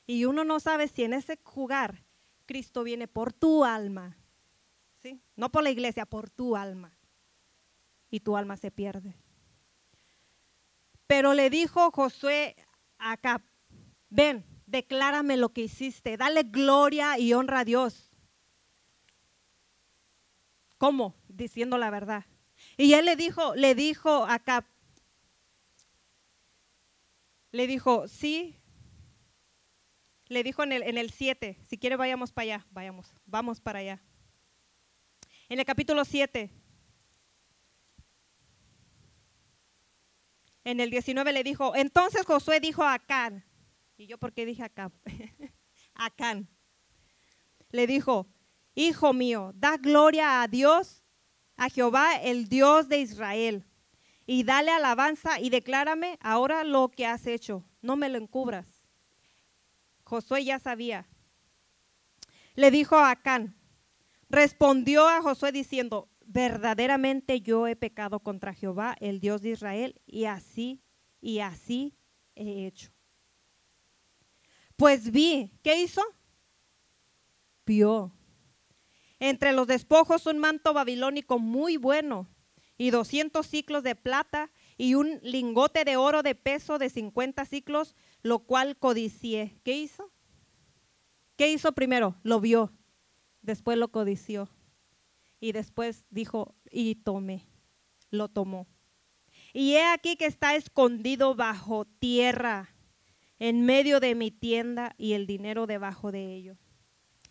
Y 0.06 0.24
uno 0.24 0.44
no 0.44 0.60
sabe 0.60 0.88
si 0.88 1.04
en 1.04 1.12
ese 1.12 1.38
jugar 1.42 2.04
Cristo 2.46 2.82
viene 2.84 3.08
por 3.08 3.32
tu 3.32 3.64
alma, 3.64 4.16
¿sí? 5.02 5.20
no 5.36 5.50
por 5.50 5.62
la 5.62 5.70
iglesia, 5.70 6.06
por 6.06 6.30
tu 6.30 6.56
alma. 6.56 6.96
Y 8.10 8.20
tu 8.20 8.36
alma 8.36 8.56
se 8.56 8.70
pierde. 8.70 9.14
Pero 11.06 11.34
le 11.34 11.50
dijo 11.50 11.90
Josué 11.92 12.56
acá, 12.98 13.42
ven, 14.08 14.44
declárame 14.66 15.36
lo 15.36 15.50
que 15.50 15.62
hiciste, 15.62 16.16
dale 16.16 16.44
gloria 16.44 17.18
y 17.18 17.34
honra 17.34 17.60
a 17.60 17.64
Dios. 17.64 18.10
¿Cómo? 20.78 21.14
Diciendo 21.28 21.78
la 21.78 21.90
verdad. 21.90 22.24
Y 22.76 22.94
él 22.94 23.04
le 23.04 23.16
dijo, 23.16 23.54
le 23.54 23.74
dijo 23.74 24.24
acá, 24.24 24.66
le 27.52 27.66
dijo, 27.66 28.08
sí, 28.08 28.56
le 30.26 30.42
dijo 30.42 30.62
en 30.62 30.72
el, 30.72 30.82
en 30.84 30.98
el 30.98 31.10
7, 31.10 31.58
si 31.66 31.78
quiere 31.78 31.96
vayamos 31.96 32.32
para 32.32 32.44
allá, 32.44 32.66
vayamos, 32.70 33.12
vamos 33.26 33.60
para 33.60 33.80
allá. 33.80 34.00
En 35.48 35.58
el 35.58 35.64
capítulo 35.64 36.04
7, 36.04 36.50
en 40.64 40.80
el 40.80 40.90
19 40.90 41.32
le 41.32 41.42
dijo, 41.42 41.74
entonces 41.74 42.24
Josué 42.24 42.60
dijo 42.60 42.84
a 42.84 42.94
Acán, 42.94 43.44
y 43.96 44.06
yo, 44.06 44.16
¿por 44.16 44.32
qué 44.32 44.46
dije 44.46 44.62
acá? 44.62 44.90
Acán. 45.94 46.48
Le 47.70 47.86
dijo, 47.86 48.28
hijo 48.74 49.12
mío, 49.12 49.52
da 49.54 49.76
gloria 49.76 50.40
a 50.42 50.48
Dios, 50.48 50.99
a 51.60 51.68
Jehová, 51.68 52.16
el 52.16 52.48
Dios 52.48 52.88
de 52.88 53.00
Israel, 53.00 53.66
y 54.24 54.44
dale 54.44 54.70
alabanza 54.70 55.40
y 55.40 55.50
declárame 55.50 56.18
ahora 56.22 56.64
lo 56.64 56.88
que 56.88 57.04
has 57.04 57.26
hecho. 57.26 57.66
No 57.82 57.96
me 57.96 58.08
lo 58.08 58.16
encubras. 58.16 58.66
Josué 60.04 60.42
ya 60.42 60.58
sabía. 60.58 61.06
Le 62.54 62.70
dijo 62.70 62.96
a 62.96 63.10
Acán, 63.10 63.54
respondió 64.30 65.06
a 65.06 65.20
Josué 65.20 65.52
diciendo, 65.52 66.08
verdaderamente 66.24 67.42
yo 67.42 67.66
he 67.66 67.76
pecado 67.76 68.20
contra 68.20 68.54
Jehová, 68.54 68.96
el 68.98 69.20
Dios 69.20 69.42
de 69.42 69.50
Israel, 69.50 70.00
y 70.06 70.24
así, 70.24 70.80
y 71.20 71.40
así 71.40 71.94
he 72.36 72.68
hecho. 72.68 72.90
Pues 74.76 75.10
vi, 75.10 75.52
¿qué 75.62 75.82
hizo? 75.82 76.00
Vio. 77.66 78.14
Entre 79.20 79.52
los 79.52 79.66
despojos 79.66 80.26
un 80.26 80.38
manto 80.38 80.72
babilónico 80.72 81.38
muy 81.38 81.76
bueno 81.76 82.26
y 82.78 82.90
200 82.90 83.46
ciclos 83.46 83.82
de 83.82 83.94
plata 83.94 84.50
y 84.78 84.94
un 84.94 85.20
lingote 85.22 85.84
de 85.84 85.98
oro 85.98 86.22
de 86.22 86.34
peso 86.34 86.78
de 86.78 86.88
50 86.88 87.44
ciclos, 87.44 87.94
lo 88.22 88.40
cual 88.40 88.78
codicié. 88.78 89.60
¿Qué 89.62 89.76
hizo? 89.76 90.10
¿Qué 91.36 91.52
hizo 91.52 91.72
primero? 91.72 92.16
Lo 92.22 92.40
vio, 92.40 92.72
después 93.42 93.76
lo 93.76 93.88
codició 93.88 94.48
y 95.40 95.52
después 95.52 96.06
dijo, 96.10 96.54
y 96.70 96.96
tomé, 96.96 97.46
lo 98.10 98.28
tomó. 98.28 98.66
Y 99.52 99.72
he 99.74 99.84
aquí 99.84 100.16
que 100.16 100.26
está 100.26 100.54
escondido 100.54 101.34
bajo 101.34 101.84
tierra 101.84 102.74
en 103.38 103.64
medio 103.64 104.00
de 104.00 104.14
mi 104.14 104.30
tienda 104.30 104.94
y 104.98 105.14
el 105.14 105.26
dinero 105.26 105.66
debajo 105.66 106.12
de 106.12 106.34
ello. 106.34 106.56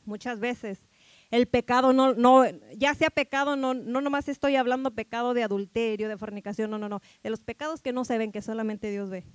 Muchas 0.06 0.40
veces 0.40 0.89
el 1.32 1.48
pecado 1.48 1.94
no, 1.94 2.14
no, 2.14 2.44
ya 2.76 2.94
sea 2.96 3.10
pecado, 3.10 3.56
no, 3.56 3.74
no 3.74 4.02
nomás 4.02 4.28
estoy 4.28 4.56
hablando 4.56 4.92
pecado 4.92 5.34
de 5.34 5.44
adulterio, 5.44 6.10
de 6.10 6.18
fornicación, 6.18 6.72
no, 6.72 6.78
no, 6.78 6.90
no, 6.90 7.02
de 7.24 7.30
los 7.30 7.42
pecados 7.42 7.82
que 7.82 7.94
no 7.94 8.06
se 8.06 8.18
ven, 8.18 8.32
que 8.32 8.42
solamente 8.42 8.92
Dios 8.92 9.10
ve. 9.10 9.26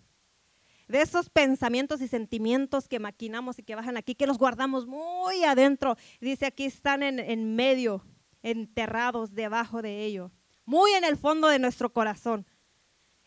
De 0.88 1.00
esos 1.00 1.30
pensamientos 1.30 2.02
y 2.02 2.08
sentimientos 2.08 2.88
que 2.88 2.98
maquinamos 2.98 3.58
y 3.58 3.62
que 3.62 3.74
bajan 3.74 3.96
aquí, 3.96 4.14
que 4.14 4.26
los 4.26 4.36
guardamos 4.36 4.86
muy 4.86 5.42
adentro. 5.44 5.96
Dice 6.20 6.44
aquí 6.46 6.64
están 6.64 7.02
en, 7.02 7.18
en 7.18 7.56
medio, 7.56 8.04
enterrados 8.42 9.34
debajo 9.34 9.80
de 9.80 10.04
ello, 10.04 10.30
muy 10.66 10.92
en 10.92 11.04
el 11.04 11.16
fondo 11.16 11.48
de 11.48 11.58
nuestro 11.58 11.92
corazón 11.92 12.46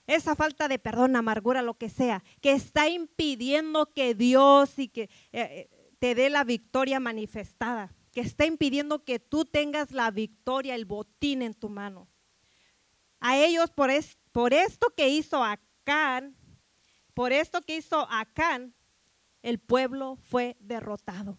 esa 0.08 0.36
falta 0.36 0.70
de 0.70 0.80
perdón, 0.80 1.16
amargura, 1.16 1.62
lo 1.62 1.78
que 1.78 1.90
sea, 1.90 2.24
que 2.42 2.54
está 2.54 2.88
impidiendo 2.88 3.94
que 3.94 4.16
Dios 4.16 4.80
y 4.80 4.88
que 4.88 5.04
eh, 5.04 5.10
eh, 5.34 5.70
te 6.00 6.16
dé 6.16 6.30
la 6.30 6.46
victoria 6.46 7.00
manifestada, 7.00 7.94
que 8.18 8.22
está 8.22 8.48
impidiendo 8.48 9.06
que 9.06 9.20
tú 9.20 9.46
tengas 9.46 9.92
la 9.92 10.10
victoria, 10.10 10.74
el 10.74 10.86
botín 10.86 11.44
en 11.44 11.54
tu 11.54 11.70
mano. 11.70 12.10
A 13.20 13.38
ellos 13.38 13.70
por, 13.70 13.92
por 14.32 14.56
esto 14.56 14.92
que 14.98 15.10
hizo 15.10 15.44
Acán, 15.44 16.36
por 17.14 17.32
esto 17.32 17.62
que 17.62 17.78
hizo 17.78 18.08
Acán, 18.10 18.74
el 19.44 19.60
pueblo 19.60 20.16
fue 20.16 20.58
derrotado. 20.60 21.38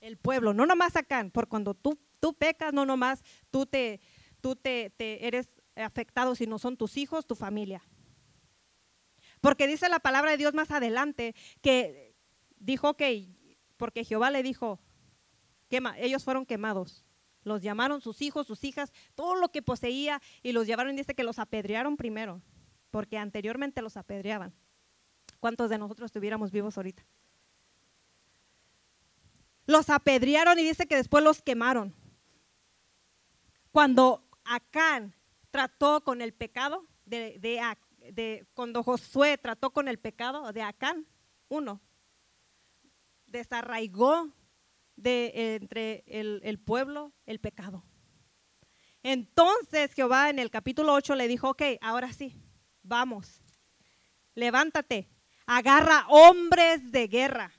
El 0.00 0.16
pueblo, 0.16 0.52
no 0.52 0.66
nomás 0.66 0.96
Acán, 0.96 1.30
por 1.30 1.46
cuando 1.46 1.74
tú, 1.74 1.96
tú 2.18 2.34
pecas, 2.34 2.72
no 2.72 2.84
nomás 2.84 3.22
tú 3.52 3.64
te, 3.64 4.00
tú 4.40 4.56
te, 4.56 4.90
te 4.90 5.28
eres 5.28 5.62
afectados 5.76 6.38
si 6.38 6.48
no 6.48 6.58
son 6.58 6.76
tus 6.76 6.96
hijos, 6.96 7.24
tu 7.24 7.36
familia. 7.36 7.84
Porque 9.40 9.68
dice 9.68 9.88
la 9.88 10.00
palabra 10.00 10.32
de 10.32 10.38
Dios 10.38 10.54
más 10.54 10.72
adelante 10.72 11.36
que 11.62 12.16
dijo 12.56 12.96
que, 12.96 13.28
porque 13.76 14.04
Jehová 14.04 14.32
le 14.32 14.42
dijo, 14.42 14.80
ellos 15.98 16.24
fueron 16.24 16.46
quemados. 16.46 17.04
Los 17.42 17.62
llamaron 17.62 18.00
sus 18.00 18.20
hijos, 18.22 18.46
sus 18.46 18.64
hijas, 18.64 18.92
todo 19.14 19.36
lo 19.36 19.50
que 19.50 19.62
poseía 19.62 20.20
y 20.42 20.52
los 20.52 20.66
llevaron, 20.66 20.96
dice 20.96 21.14
que 21.14 21.22
los 21.24 21.38
apedrearon 21.38 21.96
primero, 21.96 22.42
porque 22.90 23.16
anteriormente 23.18 23.82
los 23.82 23.96
apedreaban. 23.96 24.54
¿Cuántos 25.40 25.70
de 25.70 25.78
nosotros 25.78 26.06
estuviéramos 26.06 26.50
vivos 26.50 26.76
ahorita? 26.76 27.04
Los 29.66 29.90
apedrearon 29.90 30.58
y 30.58 30.64
dice 30.64 30.86
que 30.86 30.96
después 30.96 31.22
los 31.22 31.42
quemaron. 31.42 31.94
Cuando 33.70 34.26
Acán 34.44 35.14
trató 35.50 36.02
con 36.02 36.22
el 36.22 36.32
pecado, 36.32 36.86
de, 37.04 38.46
cuando 38.54 38.82
Josué 38.82 39.38
trató 39.38 39.70
con 39.70 39.88
el 39.88 39.98
pecado 39.98 40.52
de 40.52 40.62
Acán, 40.62 41.06
uno, 41.48 41.80
desarraigó 43.26 44.32
de 44.98 45.54
entre 45.54 46.04
el, 46.06 46.40
el, 46.42 46.58
pueblo 46.58 47.12
el 47.24 47.38
pecado. 47.38 47.84
Entonces 49.02 49.92
Jehová 49.94 50.28
en 50.28 50.38
el 50.38 50.50
capítulo 50.50 50.92
8 50.92 51.14
le 51.14 51.28
dijo, 51.28 51.50
ok, 51.50 51.62
ahora 51.80 52.12
sí, 52.12 52.34
vamos, 52.82 53.40
levántate, 54.34 55.08
agarra 55.46 56.04
hombres 56.08 56.90
de 56.90 57.06
guerra, 57.06 57.52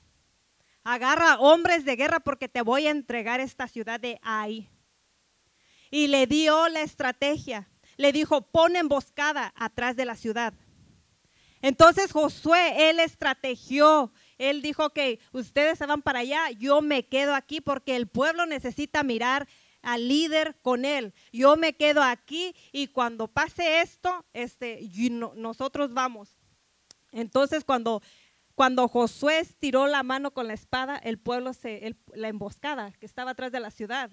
agarra 0.84 1.40
hombres 1.40 1.84
de 1.84 1.96
guerra 1.96 2.20
porque 2.20 2.48
te 2.48 2.62
voy 2.62 2.86
a 2.86 2.90
entregar 2.90 3.40
esta 3.40 3.66
ciudad 3.68 3.98
de 3.98 4.20
ahí. 4.22 4.70
Y 5.90 6.08
le 6.08 6.26
dio 6.26 6.68
la 6.68 6.82
estrategia, 6.82 7.68
le 7.96 8.12
dijo, 8.12 8.42
pon 8.42 8.76
emboscada 8.76 9.52
atrás 9.56 9.96
de 9.96 10.04
la 10.04 10.14
ciudad. 10.14 10.54
Entonces 11.62 12.12
Josué, 12.12 12.90
él 12.90 13.00
estrategió, 13.00 14.12
él 14.40 14.62
dijo 14.62 14.88
que 14.90 15.20
ustedes 15.32 15.76
se 15.76 15.84
van 15.84 16.00
para 16.00 16.20
allá, 16.20 16.50
yo 16.52 16.80
me 16.80 17.06
quedo 17.06 17.34
aquí 17.34 17.60
porque 17.60 17.94
el 17.94 18.06
pueblo 18.08 18.46
necesita 18.46 19.02
mirar 19.02 19.46
al 19.82 20.08
líder 20.08 20.56
con 20.62 20.86
él. 20.86 21.12
Yo 21.30 21.58
me 21.58 21.74
quedo 21.74 22.02
aquí 22.02 22.56
y 22.72 22.86
cuando 22.86 23.28
pase 23.28 23.82
esto, 23.82 24.24
este, 24.32 24.80
nosotros 25.36 25.92
vamos. 25.92 26.38
Entonces 27.12 27.64
cuando, 27.64 28.00
cuando 28.54 28.88
Josué 28.88 29.46
tiró 29.58 29.86
la 29.86 30.02
mano 30.02 30.30
con 30.30 30.48
la 30.48 30.54
espada, 30.54 30.96
el 30.96 31.18
pueblo, 31.18 31.52
se, 31.52 31.94
la 32.14 32.28
emboscada 32.28 32.92
que 32.92 33.04
estaba 33.04 33.32
atrás 33.32 33.52
de 33.52 33.60
la 33.60 33.70
ciudad, 33.70 34.10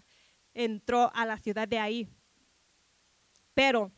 entró 0.54 1.10
a 1.16 1.26
la 1.26 1.38
ciudad 1.38 1.70
de 1.70 1.80
ahí. 1.80 2.10
Pero 3.54 3.94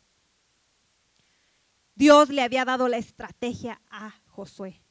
Dios 1.96 2.30
le 2.30 2.44
había 2.44 2.66
dado 2.66 2.88
la 2.88 2.98
estrategia 2.98 3.82
a 3.90 4.12
Josué. 4.28 4.84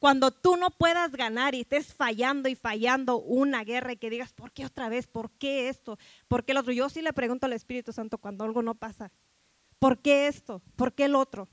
Cuando 0.00 0.30
tú 0.30 0.56
no 0.56 0.70
puedas 0.70 1.12
ganar 1.12 1.54
y 1.54 1.60
estés 1.60 1.92
fallando 1.92 2.48
y 2.48 2.54
fallando 2.54 3.18
una 3.18 3.62
guerra 3.64 3.92
y 3.92 3.98
que 3.98 4.08
digas, 4.08 4.32
¿por 4.32 4.50
qué 4.50 4.64
otra 4.64 4.88
vez? 4.88 5.06
¿Por 5.06 5.30
qué 5.32 5.68
esto? 5.68 5.98
¿Por 6.26 6.42
qué 6.42 6.52
el 6.52 6.58
otro? 6.58 6.72
Yo 6.72 6.88
sí 6.88 7.02
le 7.02 7.12
pregunto 7.12 7.44
al 7.44 7.52
Espíritu 7.52 7.92
Santo 7.92 8.16
cuando 8.16 8.44
algo 8.44 8.62
no 8.62 8.74
pasa. 8.74 9.12
¿Por 9.78 9.98
qué 10.00 10.26
esto? 10.26 10.62
¿Por 10.74 10.94
qué 10.94 11.04
el 11.04 11.14
otro? 11.14 11.50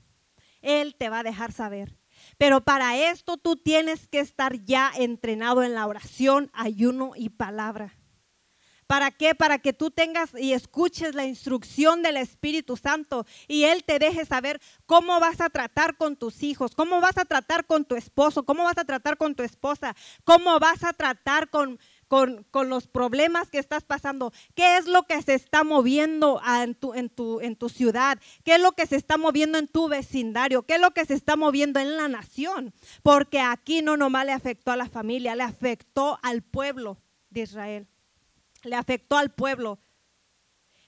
Él 0.62 0.96
te 0.96 1.10
va 1.10 1.18
a 1.18 1.24
dejar 1.24 1.52
saber. 1.52 1.98
Pero 2.38 2.62
para 2.62 2.96
esto 2.96 3.36
tú 3.36 3.56
tienes 3.56 4.08
que 4.08 4.20
estar 4.20 4.64
ya 4.64 4.92
entrenado 4.96 5.62
en 5.62 5.74
la 5.74 5.86
oración, 5.86 6.50
ayuno 6.54 7.12
y 7.16 7.28
palabra. 7.28 7.97
¿Para 8.88 9.10
qué? 9.10 9.34
Para 9.34 9.58
que 9.58 9.74
tú 9.74 9.90
tengas 9.90 10.30
y 10.34 10.54
escuches 10.54 11.14
la 11.14 11.26
instrucción 11.26 12.02
del 12.02 12.16
Espíritu 12.16 12.74
Santo 12.78 13.26
y 13.46 13.64
Él 13.64 13.84
te 13.84 13.98
deje 13.98 14.24
saber 14.24 14.62
cómo 14.86 15.20
vas 15.20 15.42
a 15.42 15.50
tratar 15.50 15.98
con 15.98 16.16
tus 16.16 16.42
hijos, 16.42 16.74
cómo 16.74 16.98
vas 17.02 17.18
a 17.18 17.26
tratar 17.26 17.66
con 17.66 17.84
tu 17.84 17.96
esposo, 17.96 18.46
cómo 18.46 18.64
vas 18.64 18.78
a 18.78 18.86
tratar 18.86 19.18
con 19.18 19.34
tu 19.34 19.42
esposa, 19.42 19.94
cómo 20.24 20.58
vas 20.58 20.84
a 20.84 20.94
tratar 20.94 21.50
con, 21.50 21.78
con, 22.08 22.46
los 22.70 22.86
problemas 22.86 23.50
que 23.50 23.58
estás 23.58 23.84
pasando. 23.84 24.32
¿Qué 24.54 24.78
es 24.78 24.86
lo 24.86 25.02
que 25.02 25.20
se 25.20 25.34
está 25.34 25.64
moviendo 25.64 26.40
en, 26.62 26.74
tu, 26.74 26.94
en, 26.94 27.10
tu, 27.10 27.42
en 27.42 27.56
tu 27.56 27.68
ciudad? 27.68 28.18
¿Qué 28.42 28.54
es 28.54 28.60
lo 28.62 28.72
que 28.72 28.86
se 28.86 28.96
está 28.96 29.18
moviendo 29.18 29.58
en 29.58 29.68
tu 29.68 29.88
vecindario? 29.88 30.62
¿Qué 30.62 30.76
es 30.76 30.80
lo 30.80 30.92
que 30.92 31.04
se 31.04 31.12
está 31.12 31.36
moviendo 31.36 31.78
en 31.78 31.94
la 31.98 32.08
nación? 32.08 32.72
Porque 33.02 33.38
aquí 33.40 33.82
no 33.82 33.98
nomás 33.98 34.24
le 34.24 34.32
afectó 34.32 34.72
a 34.72 34.76
la 34.76 34.88
familia, 34.88 35.36
le 35.36 35.42
afectó 35.42 36.18
al 36.22 36.40
pueblo 36.40 36.96
de 37.28 37.42
Israel 37.42 37.86
le 38.62 38.76
afectó 38.76 39.16
al 39.16 39.30
pueblo. 39.30 39.78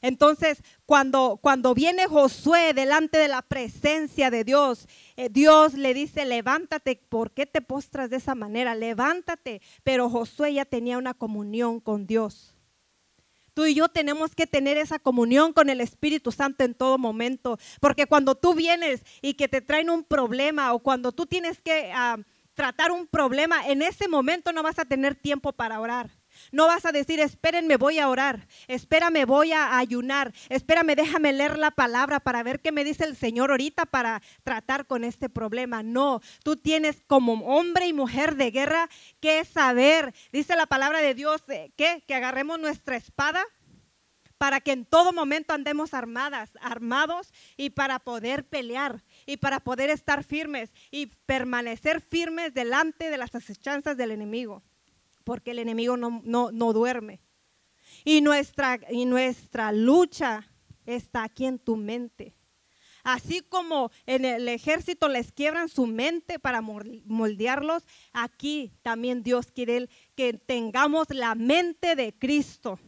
Entonces, 0.03 0.63
cuando, 0.87 1.39
cuando 1.43 1.75
viene 1.75 2.07
Josué 2.07 2.73
delante 2.73 3.19
de 3.19 3.29
la 3.29 3.43
presencia 3.43 4.31
de 4.31 4.45
Dios, 4.45 4.89
eh, 5.17 5.29
Dios 5.31 5.75
le 5.75 5.93
dice, 5.93 6.25
levántate, 6.25 6.97
¿por 6.97 7.33
qué 7.33 7.45
te 7.45 7.61
postras 7.61 8.09
de 8.09 8.17
esa 8.17 8.35
manera? 8.35 8.75
Levántate. 8.75 9.61
Pero 9.85 10.09
Josué 10.09 10.55
ya 10.55 10.65
tenía 10.65 10.97
una 10.97 11.13
comunión 11.13 11.81
con 11.81 12.07
Dios. 12.07 12.55
Tú 13.53 13.67
y 13.67 13.75
yo 13.75 13.89
tenemos 13.89 14.35
que 14.35 14.47
tener 14.47 14.79
esa 14.79 14.99
comunión 14.99 15.53
con 15.53 15.69
el 15.69 15.83
Espíritu 15.83 16.33
Santo 16.33 16.65
en 16.65 16.73
todo 16.73 16.97
momento, 16.97 17.59
porque 17.81 18.07
cuando 18.07 18.37
tú 18.37 18.55
vienes 18.55 19.03
y 19.21 19.35
que 19.35 19.49
te 19.49 19.61
traen 19.61 19.91
un 19.91 20.05
problema 20.05 20.73
o 20.73 20.79
cuando 20.79 21.13
tú 21.13 21.27
tienes 21.27 21.61
que 21.61 21.91
ah, 21.93 22.17
tratar 22.55 22.93
un 22.93 23.07
problema, 23.07 23.67
en 23.67 23.83
ese 23.83 24.09
momento 24.09 24.53
no 24.53 24.63
vas 24.63 24.79
a 24.79 24.85
tener 24.85 25.15
tiempo 25.15 25.53
para 25.53 25.81
orar. 25.81 26.20
No 26.53 26.66
vas 26.66 26.85
a 26.85 26.92
decir, 26.92 27.20
espérenme, 27.20 27.76
voy 27.76 27.98
a 27.98 28.09
orar, 28.09 28.46
espérame, 28.68 29.24
voy 29.26 29.53
a 29.53 29.79
ayunar, 29.79 30.33
espérame, 30.48 30.94
déjame 30.94 31.33
leer 31.33 31.59
la 31.59 31.70
palabra 31.70 32.20
para 32.20 32.42
ver 32.42 32.61
qué 32.61 32.72
me 32.72 32.85
dice 32.85 33.05
el 33.05 33.16
Señor 33.16 33.50
ahorita 33.50 33.87
para 33.87 34.22
tratar 34.44 34.87
con 34.87 35.05
este 35.05 35.29
problema. 35.29 35.83
No, 35.83 36.20
tú 36.44 36.57
tienes 36.57 37.03
como 37.07 37.35
hombre 37.44 37.87
y 37.87 37.92
mujer 37.92 38.37
de 38.37 38.50
guerra 38.50 38.88
que 39.20 39.44
saber, 39.44 40.14
dice 40.33 40.57
la 40.57 40.66
palabra 40.66 41.00
de 41.00 41.14
Dios, 41.14 41.42
eh, 41.48 41.72
que 41.76 42.14
agarremos 42.14 42.59
nuestra 42.59 42.96
espada 42.96 43.44
para 44.40 44.62
que 44.62 44.72
en 44.72 44.87
todo 44.87 45.12
momento 45.12 45.53
andemos 45.53 45.92
armadas, 45.92 46.57
armados 46.62 47.31
y 47.59 47.68
para 47.68 47.98
poder 47.98 48.48
pelear 48.48 49.05
y 49.26 49.37
para 49.37 49.61
poder 49.61 49.90
estar 49.90 50.24
firmes 50.24 50.72
y 50.90 51.09
permanecer 51.26 52.00
firmes 52.00 52.55
delante 52.55 53.11
de 53.11 53.18
las 53.18 53.35
acechanzas 53.35 53.98
del 53.98 54.12
enemigo 54.12 54.62
porque 55.25 55.53
el 55.53 55.59
enemigo 55.59 55.97
no, 55.97 56.23
no, 56.23 56.73
duerme. 56.73 57.21
Y 58.05 58.21
nuestra, 58.21 58.79
y 58.91 59.05
nuestra 59.05 59.73
lucha 59.73 60.51
está 60.87 61.25
aquí 61.25 61.47
en 61.47 61.59
tu 61.59 61.77
mente. 61.77 62.35
Así 63.03 63.41
como 63.41 63.91
en 64.07 64.25
el 64.25 64.49
ejército 64.49 65.09
les 65.09 65.33
quiebran 65.33 65.69
su 65.69 65.87
mente 65.87 66.39
para 66.39 66.61
moldearlos, 66.61 67.87
aquí 68.13 68.73
también 68.83 69.23
Dios 69.23 69.51
quiere 69.53 69.89
que 70.15 70.35
tengamos 70.35 71.09
la 71.11 71.35
mente 71.35 71.97
de 71.97 72.13
Cristo. 72.13 72.79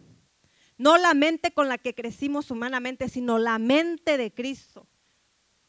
No 0.76 0.98
la 0.98 1.14
mente 1.14 1.52
con 1.52 1.68
la 1.68 1.78
que 1.78 1.94
crecimos 1.94 2.50
humanamente, 2.50 3.08
sino 3.08 3.38
la 3.38 3.58
mente 3.58 4.16
de 4.16 4.32
Cristo. 4.32 4.86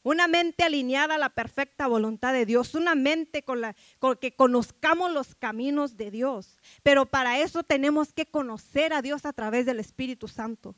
Una 0.04 0.28
mente 0.28 0.64
alineada 0.64 1.16
a 1.16 1.18
la 1.18 1.30
perfecta 1.30 1.88
voluntad 1.88 2.34
de 2.34 2.46
Dios, 2.46 2.76
una 2.76 2.94
mente 2.94 3.44
con 3.44 3.62
la 3.62 3.76
que 4.20 4.36
conozcamos 4.36 5.12
los 5.12 5.34
caminos 5.34 5.96
de 5.96 6.12
Dios. 6.12 6.58
Pero 6.84 7.06
para 7.06 7.40
eso 7.40 7.64
tenemos 7.64 8.12
que 8.12 8.26
conocer 8.26 8.92
a 8.92 9.02
Dios 9.02 9.26
a 9.26 9.32
través 9.32 9.66
del 9.66 9.80
Espíritu 9.80 10.28
Santo. 10.28 10.76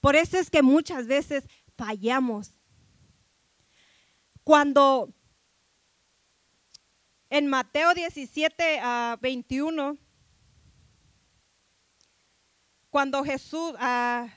Por 0.00 0.14
eso 0.14 0.38
es 0.38 0.50
que 0.50 0.62
muchas 0.62 1.06
veces 1.06 1.44
fallamos. 1.76 2.52
Cuando 4.44 5.12
en 7.30 7.46
Mateo 7.46 7.94
17 7.94 8.78
a 8.80 9.18
21, 9.20 9.96
cuando 12.90 13.24
Jesús, 13.24 13.74
ah, 13.78 14.28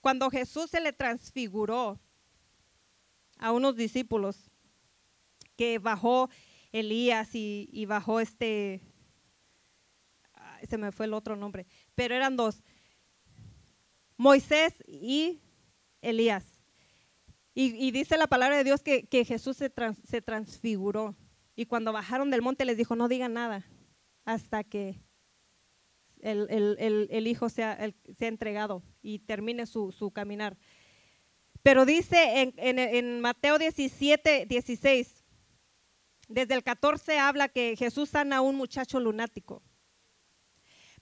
cuando 0.00 0.30
Jesús 0.30 0.70
se 0.70 0.80
le 0.80 0.92
transfiguró, 0.92 2.00
a 3.38 3.52
unos 3.52 3.76
discípulos 3.76 4.50
que 5.56 5.78
bajó 5.78 6.28
Elías 6.72 7.30
y, 7.34 7.86
bajó 7.86 8.20
este, 8.20 8.82
se 10.68 10.78
me 10.78 10.92
fue 10.92 11.06
el 11.06 11.14
otro 11.14 11.36
nombre, 11.36 11.66
pero 11.94 12.14
eran 12.14 12.36
dos, 12.36 12.62
Moisés 14.16 14.82
y 14.86 15.40
Elías. 16.00 16.44
Y, 17.58 17.90
dice 17.90 18.18
la 18.18 18.26
palabra 18.26 18.58
de 18.58 18.64
Dios 18.64 18.82
que, 18.82 19.24
Jesús 19.24 19.56
se, 19.56 19.72
se, 20.04 20.20
transfiguró. 20.20 21.16
Y 21.54 21.64
cuando 21.64 21.90
bajaron 21.90 22.30
del 22.30 22.42
monte 22.42 22.66
les 22.66 22.76
dijo, 22.76 22.96
no 22.96 23.08
digan 23.08 23.32
nada 23.32 23.64
hasta 24.26 24.62
que 24.62 25.00
el, 26.20 27.26
Hijo 27.26 27.48
sea, 27.48 27.78
sea, 28.18 28.28
entregado 28.28 28.82
y 29.00 29.20
termine 29.20 29.64
su, 29.64 29.92
su 29.92 30.10
caminar. 30.10 30.58
Pero 31.66 31.84
dice 31.84 32.52
en, 32.58 33.20
Mateo 33.20 33.58
17, 33.58 34.46
16, 34.46 35.24
desde 36.28 36.54
el 36.54 36.62
14 36.62 37.18
habla 37.18 37.48
que 37.48 37.74
Jesús 37.76 38.10
sana 38.10 38.36
a 38.36 38.40
un 38.40 38.54
muchacho 38.54 39.00
lunático. 39.00 39.64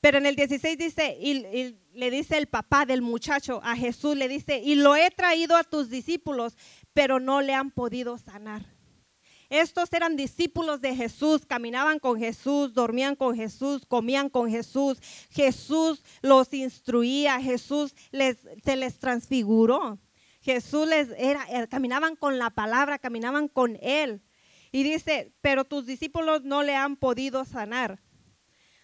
Pero 0.00 0.16
en 0.16 0.24
el 0.24 0.37
16 0.37 0.79
dice, 0.79 1.18
y, 1.20 1.77
le 1.92 2.11
dice 2.11 2.38
el 2.38 2.46
papá 2.46 2.87
del 2.87 3.03
muchacho 3.03 3.61
a 3.62 3.77
Jesús, 3.77 4.16
le 4.16 4.27
dice, 4.27 4.62
y 4.64 4.77
lo 4.77 4.96
he 4.96 5.11
traído 5.11 5.55
a 5.55 5.64
tus 5.64 5.90
discípulos, 5.90 6.57
pero 6.94 7.20
no 7.20 7.42
le 7.42 7.53
han 7.53 7.70
podido 7.70 8.16
sanar. 8.16 8.64
Estos 9.50 9.92
eran 9.92 10.16
discípulos 10.16 10.81
de 10.81 10.96
Jesús, 10.96 11.44
caminaban 11.44 11.98
con 11.98 12.18
Jesús, 12.18 12.72
dormían 12.72 13.16
con 13.16 13.37
Jesús, 13.37 13.85
comían 13.85 14.31
con 14.31 14.48
Jesús. 14.48 14.96
Jesús 15.29 16.03
los 16.22 16.55
instruía, 16.55 17.38
Jesús 17.38 17.94
les, 18.12 18.38
se 18.64 18.77
les 18.77 18.98
transfiguró. 18.98 20.00
Jesús 20.45 20.87
les 20.87 21.09
era, 21.17 21.47
eh, 21.49 21.67
caminaban 21.69 22.17
con 22.17 22.39
la 22.39 22.51
palabra, 22.51 22.99
caminaban 22.99 23.49
con 23.49 23.79
él. 23.81 24.23
Y 24.73 24.83
dice, 24.83 25.33
pero 25.41 25.65
tus 25.65 25.87
discípulos 25.87 26.43
no 26.43 26.63
le 26.63 26.77
han 26.77 26.97
podido 26.97 27.47
sanar. 27.47 28.03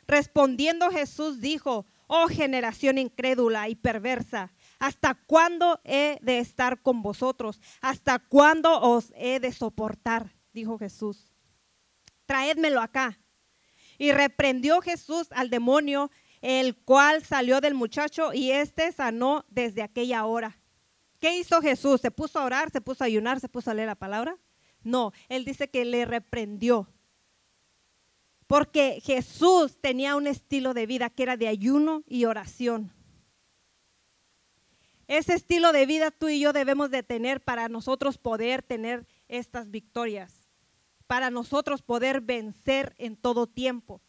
Respondiendo 0.07 0.91
Jesús 0.91 1.43
dijo, 1.43 1.85
oh 2.07 2.29
generación 2.29 2.97
incrédula 2.97 3.69
y 3.69 3.75
perversa, 3.75 4.55
¿hasta 4.79 5.15
cuándo 5.15 5.83
he 5.85 6.19
de 6.23 6.39
estar 6.39 6.81
con 6.81 7.03
vosotros? 7.03 7.61
¿Hasta 7.83 8.19
cuándo 8.19 8.81
os 8.81 9.13
he 9.15 9.39
de 9.39 9.53
soportar? 9.53 10.35
Dijo 10.55 10.79
Jesús. 10.79 11.31
Traédmelo 12.25 12.81
acá. 12.81 13.19
Y 13.99 14.13
reprendió 14.13 14.81
Jesús 14.81 15.27
al 15.33 15.51
demonio, 15.51 16.11
el 16.41 16.75
cual 16.75 17.23
salió 17.23 17.61
del 17.61 17.75
muchacho 17.75 18.33
y 18.33 18.51
éste 18.51 18.91
sanó 18.93 19.45
desde 19.51 19.83
aquella 19.83 20.25
hora 20.25 20.60
¿Qué 21.21 21.39
hizo 21.39 21.61
Jesús? 21.61 22.01
¿Se 22.01 22.11
puso 22.11 22.39
a 22.39 22.45
orar, 22.45 22.71
se 22.71 22.81
puso 22.81 23.05
a 23.05 23.07
ayunar, 23.07 23.41
se 23.41 23.49
puso 23.49 23.71
a 23.71 23.75
leer 23.75 23.89
la 23.89 23.95
palabra? 23.95 24.37
No, 24.83 25.13
él 25.29 25.45
dice 25.45 25.69
que 25.69 25.85
le 25.85 26.07
reprendió. 26.07 26.89
Porque 28.47 29.01
Jesús 29.05 29.79
tenía 29.81 30.17
un 30.17 30.27
estilo 30.27 30.75
de 30.75 30.87
vida 30.87 31.11
que 31.11 31.23
era 31.23 31.37
de 31.37 31.47
ayuno 31.47 32.03
y 32.07 32.25
oración. 32.25 32.91
Ese 35.07 35.35
estilo 35.35 35.73
de 35.73 35.87
vida 35.87 36.11
tú 36.11 36.29
y 36.29 36.41
yo 36.41 36.53
debemos 36.53 36.91
de 36.91 37.03
tener 37.03 37.43
para 37.43 37.69
nosotros 37.69 38.17
poder 38.17 38.63
tener 38.63 39.07
estas 39.29 39.71
victorias, 39.71 40.49
para 41.07 41.31
nosotros 41.31 41.83
poder 41.83 42.23
vencer 42.23 42.95
en 42.97 43.17
todo 43.17 43.47
tiempo 43.47 44.01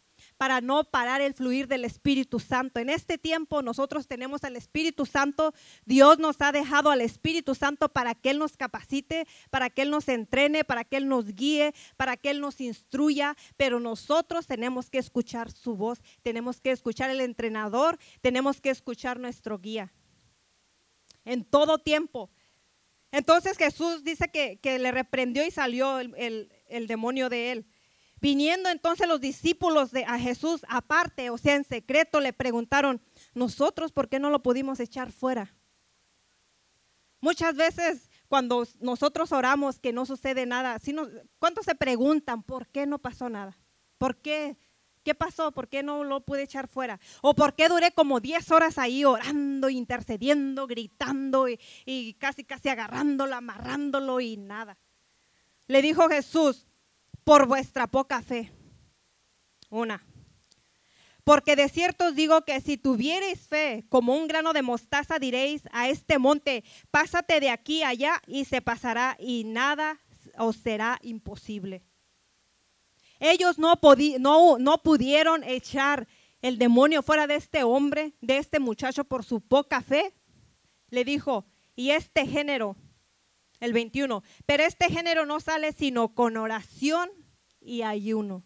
para 0.42 0.60
no 0.60 0.82
parar 0.82 1.20
el 1.20 1.34
fluir 1.34 1.68
del 1.68 1.84
Espíritu 1.84 2.40
Santo. 2.40 2.80
En 2.80 2.90
este 2.90 3.16
tiempo 3.16 3.62
nosotros 3.62 4.08
tenemos 4.08 4.42
al 4.42 4.56
Espíritu 4.56 5.06
Santo. 5.06 5.54
Dios 5.84 6.18
nos 6.18 6.40
ha 6.40 6.50
dejado 6.50 6.90
al 6.90 7.00
Espíritu 7.00 7.54
Santo 7.54 7.88
para 7.90 8.16
que 8.16 8.30
Él 8.30 8.40
nos 8.40 8.56
capacite, 8.56 9.28
para 9.50 9.70
que 9.70 9.82
Él 9.82 9.90
nos 9.90 10.08
entrene, 10.08 10.64
para 10.64 10.82
que 10.82 10.96
Él 10.96 11.06
nos 11.06 11.26
guíe, 11.26 11.74
para 11.96 12.16
que 12.16 12.30
Él 12.30 12.40
nos 12.40 12.60
instruya. 12.60 13.36
Pero 13.56 13.78
nosotros 13.78 14.48
tenemos 14.48 14.90
que 14.90 14.98
escuchar 14.98 15.52
su 15.52 15.76
voz, 15.76 16.00
tenemos 16.22 16.60
que 16.60 16.72
escuchar 16.72 17.08
el 17.10 17.20
entrenador, 17.20 17.96
tenemos 18.20 18.60
que 18.60 18.70
escuchar 18.70 19.20
nuestro 19.20 19.60
guía. 19.60 19.92
En 21.24 21.44
todo 21.44 21.78
tiempo. 21.78 22.30
Entonces 23.12 23.56
Jesús 23.56 24.02
dice 24.02 24.28
que, 24.32 24.58
le 24.80 24.90
reprendió 24.90 25.46
y 25.46 25.52
salió 25.52 26.00
el 26.00 26.86
demonio 26.88 27.28
de 27.28 27.52
él. 27.52 27.66
Viniendo 28.22 28.68
entonces 28.68 29.08
los 29.08 29.20
discípulos 29.20 29.90
de 29.90 30.04
a 30.04 30.16
Jesús 30.16 30.64
aparte, 30.68 31.28
o 31.28 31.36
sea, 31.36 31.56
en 31.56 31.64
secreto, 31.64 32.20
le 32.20 32.32
preguntaron, 32.32 33.02
nosotros, 33.34 33.90
¿por 33.90 34.08
qué 34.08 34.20
no 34.20 34.30
lo 34.30 34.44
pudimos 34.44 34.78
echar 34.78 35.10
fuera? 35.10 35.52
Muchas 37.20 37.56
veces 37.56 38.08
cuando 38.28 38.64
nosotros 38.78 39.32
oramos 39.32 39.80
que 39.80 39.92
no 39.92 40.06
sucede 40.06 40.46
nada, 40.46 40.80
¿cuántos 41.40 41.64
se 41.64 41.74
preguntan 41.74 42.44
por 42.44 42.68
qué 42.68 42.86
no 42.86 43.00
pasó 43.00 43.28
nada? 43.28 43.58
¿Por 43.98 44.18
qué? 44.18 44.56
¿Qué 45.02 45.16
pasó? 45.16 45.50
¿Por 45.50 45.66
qué 45.66 45.82
no 45.82 46.04
lo 46.04 46.20
pude 46.20 46.44
echar 46.44 46.68
fuera? 46.68 47.00
¿O 47.22 47.34
por 47.34 47.56
qué 47.56 47.68
duré 47.68 47.90
como 47.90 48.20
10 48.20 48.52
horas 48.52 48.78
ahí 48.78 49.04
orando, 49.04 49.68
intercediendo, 49.68 50.68
gritando 50.68 51.48
y, 51.48 51.58
y 51.86 52.14
casi, 52.14 52.44
casi 52.44 52.68
agarrándolo, 52.68 53.34
amarrándolo 53.34 54.20
y 54.20 54.36
nada? 54.36 54.78
Le 55.66 55.82
dijo 55.82 56.08
Jesús, 56.08 56.68
por 57.24 57.46
vuestra 57.46 57.86
poca 57.86 58.22
fe. 58.22 58.52
Una. 59.70 60.04
Porque 61.24 61.54
de 61.54 61.68
cierto 61.68 62.06
os 62.08 62.16
digo 62.16 62.42
que 62.42 62.60
si 62.60 62.76
tuviereis 62.76 63.46
fe 63.46 63.84
como 63.88 64.16
un 64.16 64.26
grano 64.26 64.52
de 64.52 64.62
mostaza, 64.62 65.18
diréis 65.18 65.62
a 65.72 65.88
este 65.88 66.18
monte, 66.18 66.64
pásate 66.90 67.38
de 67.38 67.50
aquí 67.50 67.84
allá 67.84 68.20
y 68.26 68.44
se 68.44 68.60
pasará 68.60 69.16
y 69.20 69.44
nada 69.44 70.00
os 70.36 70.56
será 70.56 70.98
imposible. 71.02 71.84
Ellos 73.20 73.56
no, 73.56 73.78
no, 74.18 74.58
no 74.58 74.82
pudieron 74.82 75.44
echar 75.44 76.08
el 76.40 76.58
demonio 76.58 77.02
fuera 77.02 77.28
de 77.28 77.36
este 77.36 77.62
hombre, 77.62 78.14
de 78.20 78.38
este 78.38 78.58
muchacho 78.58 79.04
por 79.04 79.24
su 79.24 79.40
poca 79.40 79.80
fe. 79.80 80.12
Le 80.90 81.04
dijo, 81.04 81.46
y 81.76 81.90
este 81.90 82.26
género 82.26 82.76
el 83.62 83.72
21. 83.72 84.22
Pero 84.44 84.64
este 84.64 84.90
género 84.90 85.24
no 85.24 85.40
sale 85.40 85.72
sino 85.72 86.14
con 86.14 86.36
oración 86.36 87.10
y 87.60 87.82
ayuno. 87.82 88.44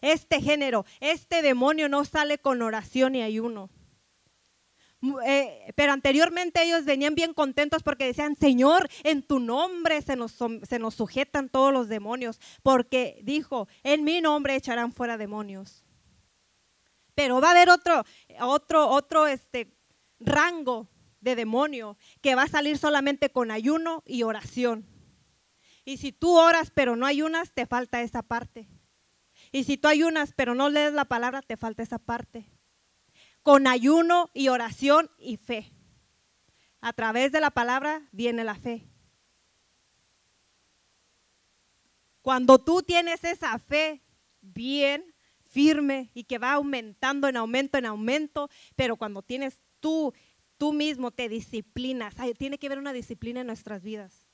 Este 0.00 0.40
género, 0.40 0.84
este 1.00 1.42
demonio 1.42 1.88
no 1.88 2.04
sale 2.04 2.38
con 2.38 2.62
oración 2.62 3.14
y 3.14 3.22
ayuno. 3.22 3.70
Eh, 5.26 5.72
pero 5.74 5.92
anteriormente 5.92 6.62
ellos 6.62 6.84
venían 6.84 7.16
bien 7.16 7.34
contentos 7.34 7.82
porque 7.82 8.06
decían, 8.06 8.36
Señor, 8.36 8.88
en 9.02 9.22
tu 9.22 9.40
nombre 9.40 10.00
se 10.02 10.14
nos, 10.14 10.32
se 10.32 10.78
nos 10.78 10.94
sujetan 10.94 11.48
todos 11.48 11.72
los 11.72 11.88
demonios, 11.88 12.38
porque 12.62 13.18
dijo, 13.24 13.66
en 13.82 14.04
mi 14.04 14.20
nombre 14.20 14.54
echarán 14.54 14.92
fuera 14.92 15.16
demonios. 15.16 15.84
Pero 17.14 17.40
va 17.40 17.48
a 17.48 17.50
haber 17.52 17.70
otro, 17.70 18.04
otro, 18.40 18.88
otro 18.88 19.26
este, 19.26 19.74
rango 20.20 20.88
de 21.22 21.36
demonio 21.36 21.96
que 22.20 22.34
va 22.34 22.42
a 22.42 22.48
salir 22.48 22.76
solamente 22.76 23.30
con 23.30 23.50
ayuno 23.50 24.02
y 24.04 24.24
oración. 24.24 24.86
Y 25.84 25.96
si 25.96 26.12
tú 26.12 26.36
oras 26.36 26.70
pero 26.74 26.96
no 26.96 27.06
ayunas, 27.06 27.52
te 27.52 27.66
falta 27.66 28.02
esa 28.02 28.22
parte. 28.22 28.68
Y 29.50 29.64
si 29.64 29.78
tú 29.78 29.88
ayunas 29.88 30.34
pero 30.36 30.54
no 30.54 30.68
lees 30.68 30.92
la 30.92 31.06
palabra, 31.06 31.40
te 31.40 31.56
falta 31.56 31.82
esa 31.82 31.98
parte. 31.98 32.46
Con 33.42 33.66
ayuno 33.66 34.30
y 34.34 34.48
oración 34.48 35.10
y 35.18 35.36
fe. 35.36 35.72
A 36.80 36.92
través 36.92 37.32
de 37.32 37.40
la 37.40 37.50
palabra 37.50 38.08
viene 38.12 38.44
la 38.44 38.54
fe. 38.54 38.86
Cuando 42.20 42.58
tú 42.60 42.82
tienes 42.82 43.24
esa 43.24 43.58
fe 43.58 44.02
bien, 44.40 45.12
firme 45.52 46.10
y 46.14 46.24
que 46.24 46.38
va 46.38 46.52
aumentando 46.52 47.28
en 47.28 47.36
aumento, 47.36 47.78
en 47.78 47.86
aumento, 47.86 48.48
pero 48.74 48.96
cuando 48.96 49.22
tienes 49.22 49.60
tú 49.80 50.14
tú 50.62 50.72
mismo 50.72 51.10
te 51.10 51.28
disciplinas. 51.28 52.14
tiene 52.38 52.56
que 52.56 52.68
haber 52.68 52.78
una 52.78 52.92
disciplina 52.92 53.40
en 53.40 53.48
nuestras 53.48 53.82
vidas. 53.82 54.28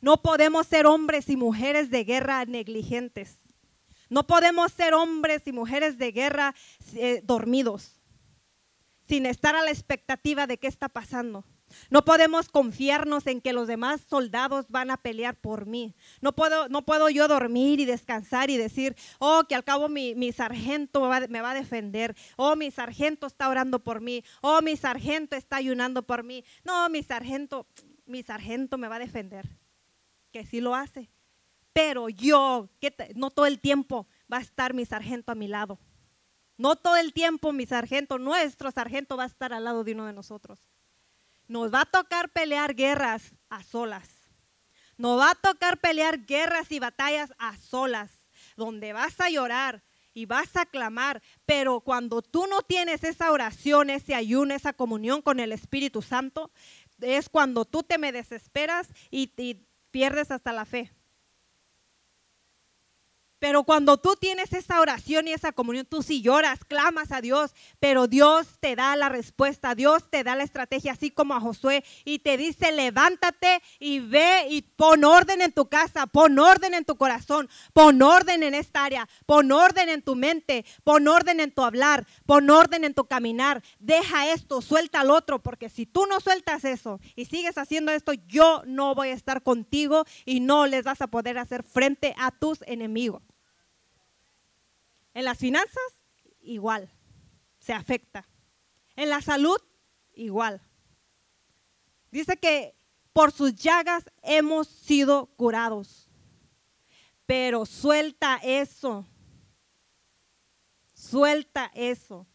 No 0.00 0.22
podemos 0.22 0.66
ser 0.66 0.86
hombres 0.86 1.28
y 1.28 1.36
mujeres 1.36 1.90
de 1.90 2.02
guerra 2.02 2.46
negligentes. 2.46 3.40
No 4.08 4.26
podemos 4.26 4.72
ser 4.72 4.94
hombres 4.94 5.42
y 5.44 5.52
mujeres 5.52 5.98
de 5.98 6.12
guerra 6.12 6.54
eh, 6.94 7.20
dormidos, 7.22 8.00
sin 9.06 9.26
estar 9.26 9.54
a 9.54 9.62
la 9.62 9.70
expectativa 9.70 10.46
de 10.46 10.56
qué 10.56 10.66
está 10.66 10.88
pasando. 10.88 11.44
No 11.90 12.04
podemos 12.04 12.48
confiarnos 12.48 13.26
en 13.26 13.40
que 13.40 13.52
los 13.52 13.68
demás 13.68 14.00
soldados 14.08 14.66
van 14.68 14.90
a 14.90 14.96
pelear 14.96 15.36
por 15.36 15.66
mí. 15.66 15.94
No 16.20 16.34
puedo, 16.34 16.68
no 16.68 16.84
puedo 16.84 17.08
yo 17.10 17.28
dormir 17.28 17.80
y 17.80 17.84
descansar 17.84 18.50
y 18.50 18.56
decir, 18.56 18.96
oh, 19.18 19.44
que 19.48 19.54
al 19.54 19.64
cabo 19.64 19.88
mi, 19.88 20.32
sargento 20.32 21.08
me 21.28 21.40
va, 21.40 21.50
a 21.50 21.54
defender. 21.54 22.16
Oh, 22.36 22.56
mi 22.56 22.70
sargento 22.70 23.26
está 23.26 23.48
orando 23.48 23.82
por 23.82 24.00
mí. 24.00 24.24
Oh, 24.40 24.60
mi 24.62 24.76
sargento 24.76 25.36
está 25.36 25.56
ayunando 25.56 26.02
por 26.02 26.22
mí. 26.22 26.44
No, 26.64 26.88
mi 26.88 27.02
sargento, 27.02 27.66
mi 28.06 28.22
sargento 28.22 28.78
me 28.78 28.88
va 28.88 28.96
a 28.96 29.00
defender. 29.00 29.48
Que 30.32 30.44
sí 30.44 30.60
lo 30.60 30.74
hace. 30.74 31.10
Pero 31.72 32.08
yo, 32.08 32.68
que 32.80 32.94
no 33.14 33.30
todo 33.30 33.46
el 33.46 33.60
tiempo 33.60 34.06
va 34.32 34.38
a 34.38 34.42
estar 34.42 34.74
mi 34.74 34.84
sargento 34.84 35.32
a 35.32 35.34
mi 35.34 35.48
lado. 35.48 35.78
No 36.56 36.76
todo 36.76 36.96
el 36.96 37.12
tiempo 37.12 37.52
mi 37.52 37.66
sargento, 37.66 38.18
nuestro 38.18 38.70
sargento 38.70 39.16
va 39.16 39.24
a 39.24 39.26
estar 39.26 39.52
al 39.52 39.64
lado 39.64 39.82
de 39.82 39.92
uno 39.92 40.06
de 40.06 40.12
nosotros. 40.12 40.60
Nos 41.46 41.72
va 41.72 41.82
a 41.82 41.86
tocar 41.86 42.30
pelear 42.30 42.74
guerras 42.74 43.34
a 43.48 43.62
solas. 43.62 44.08
Nos 44.96 45.18
va 45.18 45.30
a 45.30 45.34
tocar 45.34 45.78
pelear 45.78 46.24
guerras 46.24 46.70
y 46.70 46.78
batallas 46.78 47.32
a 47.38 47.56
solas, 47.56 48.10
donde 48.56 48.92
vas 48.92 49.20
a 49.20 49.28
llorar 49.28 49.82
y 50.14 50.26
vas 50.26 50.56
a 50.56 50.64
clamar, 50.64 51.20
pero 51.44 51.80
cuando 51.80 52.22
tú 52.22 52.46
no 52.46 52.62
tienes 52.62 53.02
esa 53.02 53.32
oración, 53.32 53.90
ese 53.90 54.14
ayuno, 54.14 54.54
esa 54.54 54.72
comunión 54.72 55.20
con 55.20 55.40
el 55.40 55.50
Espíritu 55.50 56.02
Santo, 56.02 56.52
es 57.00 57.28
cuando 57.28 57.64
tú 57.64 57.82
te 57.82 57.98
me 57.98 58.12
desesperas 58.12 58.88
y, 59.10 59.32
y 59.36 59.66
pierdes 59.90 60.30
hasta 60.30 60.52
la 60.52 60.64
fe. 60.64 60.92
Pero 63.44 63.64
cuando 63.64 63.98
tú 63.98 64.16
tienes 64.18 64.54
esa 64.54 64.80
oración 64.80 65.28
y 65.28 65.34
esa 65.34 65.52
comunión, 65.52 65.84
tú 65.84 66.02
sí 66.02 66.22
lloras, 66.22 66.64
clamas 66.64 67.12
a 67.12 67.20
Dios, 67.20 67.54
pero 67.78 68.06
Dios 68.06 68.46
te 68.58 68.74
da 68.74 68.96
la 68.96 69.10
respuesta, 69.10 69.74
Dios 69.74 70.08
te 70.08 70.24
da 70.24 70.34
la 70.34 70.44
estrategia, 70.44 70.92
así 70.92 71.10
como 71.10 71.34
a 71.34 71.40
Josué, 71.40 71.84
y 72.06 72.20
te 72.20 72.38
dice, 72.38 72.72
levántate 72.72 73.60
y 73.78 74.00
ve 74.00 74.46
y 74.48 74.62
pon 74.62 75.04
orden 75.04 75.42
en 75.42 75.52
tu 75.52 75.68
casa, 75.68 76.06
pon 76.06 76.38
orden 76.38 76.72
en 76.72 76.86
tu 76.86 76.96
corazón, 76.96 77.50
pon 77.74 78.00
orden 78.00 78.42
en 78.44 78.54
esta 78.54 78.82
área, 78.82 79.06
pon 79.26 79.52
orden 79.52 79.90
en 79.90 80.00
tu 80.00 80.14
mente, 80.14 80.64
pon 80.82 81.06
orden 81.06 81.38
en 81.38 81.52
tu 81.52 81.64
hablar, 81.64 82.06
pon 82.24 82.48
orden 82.48 82.82
en 82.82 82.94
tu 82.94 83.04
caminar, 83.04 83.62
deja 83.78 84.32
esto, 84.32 84.62
suelta 84.62 85.00
al 85.00 85.10
otro, 85.10 85.42
porque 85.42 85.68
si 85.68 85.84
tú 85.84 86.06
no 86.06 86.18
sueltas 86.20 86.64
eso 86.64 86.98
y 87.14 87.26
sigues 87.26 87.58
haciendo 87.58 87.92
esto, 87.92 88.14
yo 88.26 88.62
no 88.64 88.94
voy 88.94 89.08
a 89.08 89.12
estar 89.12 89.42
contigo 89.42 90.06
y 90.24 90.40
no 90.40 90.66
les 90.66 90.84
vas 90.84 91.02
a 91.02 91.08
poder 91.08 91.36
hacer 91.36 91.62
frente 91.62 92.14
a 92.16 92.30
tus 92.30 92.62
enemigos. 92.62 93.33
En 95.14 95.24
las 95.24 95.38
finanzas, 95.38 96.02
igual, 96.40 96.90
se 97.58 97.72
afecta. 97.72 98.28
En 98.96 99.08
la 99.08 99.22
salud, 99.22 99.58
igual. 100.12 100.60
Dice 102.10 102.36
que 102.36 102.76
por 103.12 103.32
sus 103.32 103.54
llagas 103.54 104.10
hemos 104.22 104.68
sido 104.68 105.26
curados. 105.36 106.10
Pero 107.26 107.64
suelta 107.64 108.40
eso. 108.42 109.06
Suelta 110.94 111.70
eso. 111.74 112.26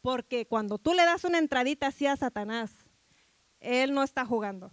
Porque 0.00 0.46
cuando 0.46 0.78
tú 0.78 0.94
le 0.94 1.04
das 1.04 1.24
una 1.24 1.38
entradita 1.38 1.88
así 1.88 2.06
a 2.06 2.16
Satanás, 2.16 2.70
él 3.60 3.92
no 3.92 4.02
está 4.02 4.24
jugando. 4.24 4.70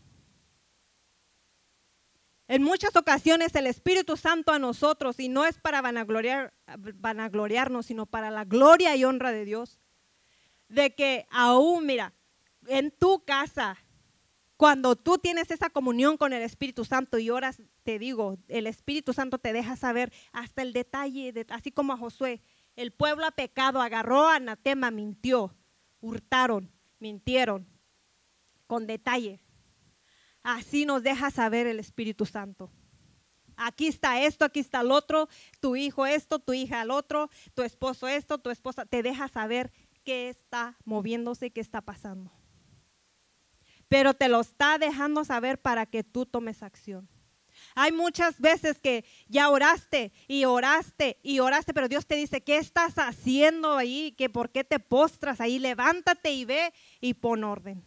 En 2.48 2.62
muchas 2.62 2.96
ocasiones 2.96 3.56
el 3.56 3.66
Espíritu 3.68 4.18
Santo 4.18 4.52
a 4.52 4.60
nosotros, 4.60 5.20
y 5.20 5.30
no 5.30 5.46
es 5.46 5.58
para 5.58 5.82
vanagloriar, 5.82 6.54
vanagloriarnos, 6.96 7.88
sino 7.88 8.06
para 8.06 8.30
la 8.30 8.46
gloria 8.46 8.96
y 8.96 9.04
honra 9.04 9.32
de 9.32 9.46
Dios, 9.46 9.80
de 10.70 10.94
que 10.94 11.26
aún, 11.32 11.86
mira, 11.86 12.14
en 12.68 12.92
tu 12.92 13.24
casa, 13.26 13.78
Cuando 14.58 14.96
tú 14.96 15.18
tienes 15.18 15.52
esa 15.52 15.70
comunión 15.70 16.16
con 16.16 16.32
el 16.32 16.42
Espíritu 16.42 16.86
Santo 16.86 17.18
y 17.18 17.30
oras, 17.30 17.62
te 17.84 18.00
digo, 18.00 18.38
el 18.48 18.68
Espíritu 18.68 19.12
Santo 19.12 19.38
te 19.38 19.52
deja 19.52 19.76
saber 19.76 20.14
hasta 20.32 20.62
el 20.62 20.72
detalle, 20.72 21.34
así 21.50 21.72
como 21.72 21.92
a 21.92 21.98
Josué, 21.98 22.42
el 22.78 22.92
pueblo 22.92 23.26
ha 23.26 23.32
pecado, 23.32 23.82
agarró 23.82 24.30
a 24.30 24.36
anatema, 24.36 24.92
mintió, 24.92 25.54
hurtaron, 26.00 26.72
mintieron, 27.00 27.68
con 28.66 28.88
detalle. 28.88 29.42
Así 30.46 30.86
nos 30.86 31.04
deja 31.04 31.30
saber 31.32 31.68
el 31.68 31.80
Espíritu 31.80 32.26
Santo. 32.26 32.72
Aquí 33.58 33.88
está 33.88 34.22
esto, 34.22 34.46
aquí 34.46 34.60
está 34.62 34.82
el 34.82 34.92
otro, 34.92 35.28
tu 35.60 35.76
hijo 35.76 36.06
esto, 36.06 36.40
tu 36.40 36.54
hija 36.54 36.82
el 36.82 36.92
otro, 36.92 37.30
tu 37.54 37.64
esposo 37.64 38.08
esto, 38.08 38.38
tu 38.38 38.50
esposa, 38.50 38.86
te 38.86 39.04
deja 39.04 39.28
saber 39.28 39.72
qué 40.04 40.30
está 40.30 40.78
moviéndose, 40.86 41.52
qué 41.52 41.62
está 41.62 41.82
pasando 41.82 42.32
pero 43.88 44.14
te 44.14 44.30
lo 44.30 44.42
está 44.42 44.78
dejando 44.78 45.24
saber 45.24 45.62
para 45.62 45.86
que 45.86 46.04
tú 46.04 46.26
tomes 46.26 46.64
acción. 46.64 47.08
Hay 47.74 47.92
muchas 47.92 48.40
veces 48.40 48.80
que 48.82 49.06
ya 49.28 49.50
oraste 49.50 50.12
y 50.28 50.44
oraste 50.46 51.18
y 51.24 51.40
oraste, 51.40 51.74
pero 51.74 51.88
Dios 51.88 52.06
te 52.06 52.16
dice, 52.16 52.42
¿qué 52.42 52.58
estás 52.58 52.96
haciendo 52.98 53.78
ahí? 53.78 54.14
¿Que 54.18 54.30
¿Por 54.30 54.52
qué 54.52 54.64
te 54.64 54.80
postras 54.80 55.40
ahí? 55.40 55.60
Levántate 55.60 56.34
y 56.34 56.44
ve 56.44 56.74
y 57.00 57.14
pon 57.14 57.46
orden. 57.46 57.86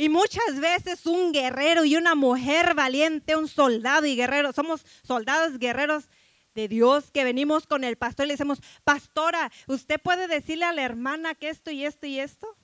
Y 0.00 0.08
muchas 0.08 0.58
veces 0.58 1.04
un 1.04 1.30
guerrero 1.30 1.84
y 1.84 1.94
una 1.94 2.14
mujer 2.14 2.72
valiente, 2.72 3.36
un 3.36 3.48
soldado 3.48 4.06
y 4.06 4.16
guerrero, 4.16 4.50
somos 4.54 4.86
soldados 5.02 5.58
guerreros 5.58 6.08
de 6.54 6.68
Dios 6.68 7.10
que 7.10 7.22
venimos 7.22 7.66
con 7.66 7.84
el 7.84 7.98
pastor 7.98 8.24
y 8.24 8.28
le 8.28 8.32
decimos, 8.32 8.62
pastora, 8.82 9.52
¿usted 9.66 10.00
puede 10.00 10.26
decirle 10.26 10.64
a 10.64 10.72
la 10.72 10.84
hermana 10.84 11.34
que 11.34 11.50
esto 11.50 11.70
y 11.70 11.84
esto 11.84 12.06
y 12.06 12.18
esto? 12.18 12.56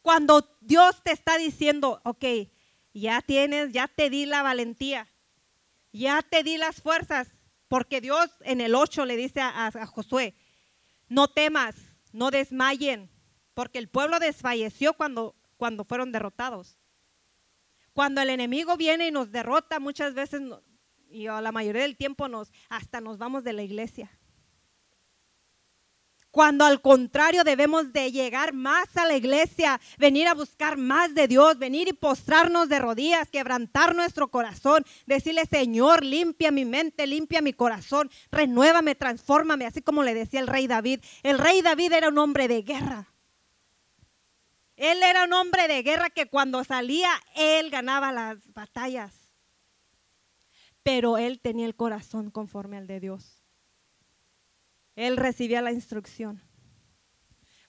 Cuando 0.00 0.56
Dios 0.60 1.02
te 1.02 1.10
está 1.10 1.38
diciendo, 1.38 2.00
ok, 2.04 2.24
ya 2.94 3.20
tienes, 3.20 3.72
ya 3.72 3.88
te 3.88 4.10
di 4.10 4.26
la 4.26 4.44
valentía, 4.44 5.08
ya 5.92 6.22
te 6.22 6.44
di 6.44 6.56
las 6.56 6.80
fuerzas, 6.80 7.32
porque 7.66 8.00
Dios 8.00 8.30
en 8.42 8.60
el 8.60 8.76
8 8.76 9.04
le 9.06 9.16
dice 9.16 9.40
a, 9.40 9.66
a 9.66 9.86
Josué, 9.86 10.36
no 11.08 11.26
temas, 11.26 11.74
no 12.12 12.30
desmayen, 12.30 13.10
porque 13.56 13.78
el 13.78 13.88
pueblo 13.88 14.18
desfalleció 14.18 14.92
cuando, 14.92 15.34
cuando 15.56 15.86
fueron 15.86 16.12
derrotados. 16.12 16.76
Cuando 17.94 18.20
el 18.20 18.28
enemigo 18.28 18.76
viene 18.76 19.06
y 19.06 19.10
nos 19.10 19.32
derrota, 19.32 19.80
muchas 19.80 20.12
veces 20.12 20.42
y 21.08 21.26
a 21.26 21.40
la 21.40 21.52
mayoría 21.52 21.80
del 21.80 21.96
tiempo 21.96 22.28
nos, 22.28 22.52
hasta 22.68 23.00
nos 23.00 23.16
vamos 23.16 23.44
de 23.44 23.54
la 23.54 23.62
iglesia. 23.62 24.10
Cuando 26.30 26.66
al 26.66 26.82
contrario 26.82 27.44
debemos 27.44 27.94
de 27.94 28.12
llegar 28.12 28.52
más 28.52 28.94
a 28.94 29.06
la 29.06 29.16
iglesia, 29.16 29.80
venir 29.96 30.28
a 30.28 30.34
buscar 30.34 30.76
más 30.76 31.14
de 31.14 31.26
Dios, 31.26 31.58
venir 31.58 31.88
y 31.88 31.94
postrarnos 31.94 32.68
de 32.68 32.78
rodillas, 32.78 33.30
quebrantar 33.30 33.96
nuestro 33.96 34.28
corazón, 34.28 34.84
decirle, 35.06 35.46
Señor, 35.46 36.04
limpia 36.04 36.50
mi 36.50 36.66
mente, 36.66 37.06
limpia 37.06 37.40
mi 37.40 37.54
corazón, 37.54 38.10
renuévame, 38.30 38.94
transfórmame, 38.96 39.64
así 39.64 39.80
como 39.80 40.02
le 40.02 40.12
decía 40.12 40.40
el 40.40 40.46
rey 40.46 40.66
David. 40.66 41.00
El 41.22 41.38
rey 41.38 41.62
David 41.62 41.94
era 41.94 42.10
un 42.10 42.18
hombre 42.18 42.48
de 42.48 42.60
guerra. 42.60 43.15
Él 44.76 45.02
era 45.02 45.24
un 45.24 45.32
hombre 45.32 45.68
de 45.68 45.82
guerra 45.82 46.10
que 46.10 46.26
cuando 46.26 46.62
salía, 46.64 47.10
él 47.34 47.70
ganaba 47.70 48.12
las 48.12 48.52
batallas 48.52 49.26
pero 50.86 51.18
él 51.18 51.40
tenía 51.40 51.66
el 51.66 51.74
corazón 51.74 52.30
conforme 52.30 52.76
al 52.76 52.86
de 52.86 53.00
Dios. 53.00 53.42
Él 54.94 55.16
recibía 55.16 55.60
la 55.60 55.72
instrucción. 55.72 56.40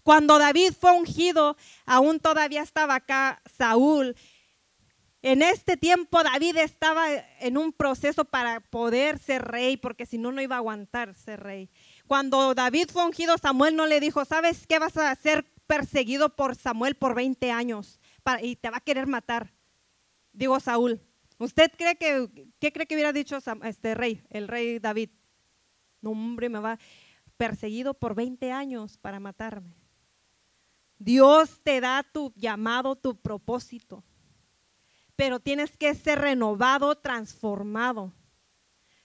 Cuando 0.04 0.38
David 0.38 0.74
fue 0.80 0.92
ungido, 0.92 1.58
aún 1.88 2.20
todavía 2.20 2.62
estaba 2.62 2.94
acá 2.94 3.42
Saúl. 3.58 4.16
En 5.24 5.42
este 5.42 5.78
tiempo 5.78 6.22
David 6.22 6.58
estaba 6.58 7.08
en 7.40 7.58
un 7.58 7.74
proceso 7.74 8.24
para 8.24 8.60
poder 8.60 9.18
ser 9.18 9.42
rey, 9.42 9.78
porque 9.78 10.06
si 10.06 10.20
no, 10.20 10.32
no 10.32 10.40
iba 10.40 10.54
a 10.54 10.60
aguantar 10.60 11.16
ser 11.16 11.40
rey. 11.40 11.72
Cuando 12.06 12.54
David 12.54 12.90
fue 12.94 13.04
ungido, 13.04 13.40
Samuel 13.40 13.76
no 13.76 13.88
le 13.88 14.00
dijo, 14.00 14.26
¿sabes 14.26 14.68
qué 14.68 14.78
vas 14.78 14.96
a 14.96 15.16
ser 15.16 15.44
perseguido 15.68 16.36
por 16.36 16.56
Samuel 16.56 16.96
por 16.96 17.14
20 17.14 17.52
años 17.52 18.00
y 18.42 18.56
te 18.56 18.70
va 18.70 18.78
a 18.78 18.82
querer 18.82 19.08
matar? 19.08 19.54
Digo 20.34 20.60
Saúl, 20.60 21.02
¿Usted 21.40 21.72
cree 21.78 21.96
que, 21.98 22.50
qué 22.60 22.74
cree 22.74 22.88
que 22.88 22.96
hubiera 22.96 23.14
dicho 23.14 23.38
este 23.64 23.94
rey, 23.94 24.24
el 24.30 24.48
rey 24.48 24.80
David? 24.80 25.10
No, 26.02 26.12
hombre, 26.12 26.50
me 26.50 26.60
va 26.60 26.80
perseguido 27.38 27.94
por 27.94 28.16
20 28.16 28.52
años 28.52 28.98
para 28.98 29.20
matarme. 29.20 29.76
Dios 30.98 31.62
te 31.64 31.80
da 31.80 32.04
tu 32.12 32.34
llamado, 32.36 32.96
tu 32.96 33.22
propósito, 33.22 34.04
pero 35.16 35.40
tienes 35.40 35.78
que 35.78 35.94
ser 35.94 36.20
renovado, 36.20 36.98
transformado. 36.98 38.14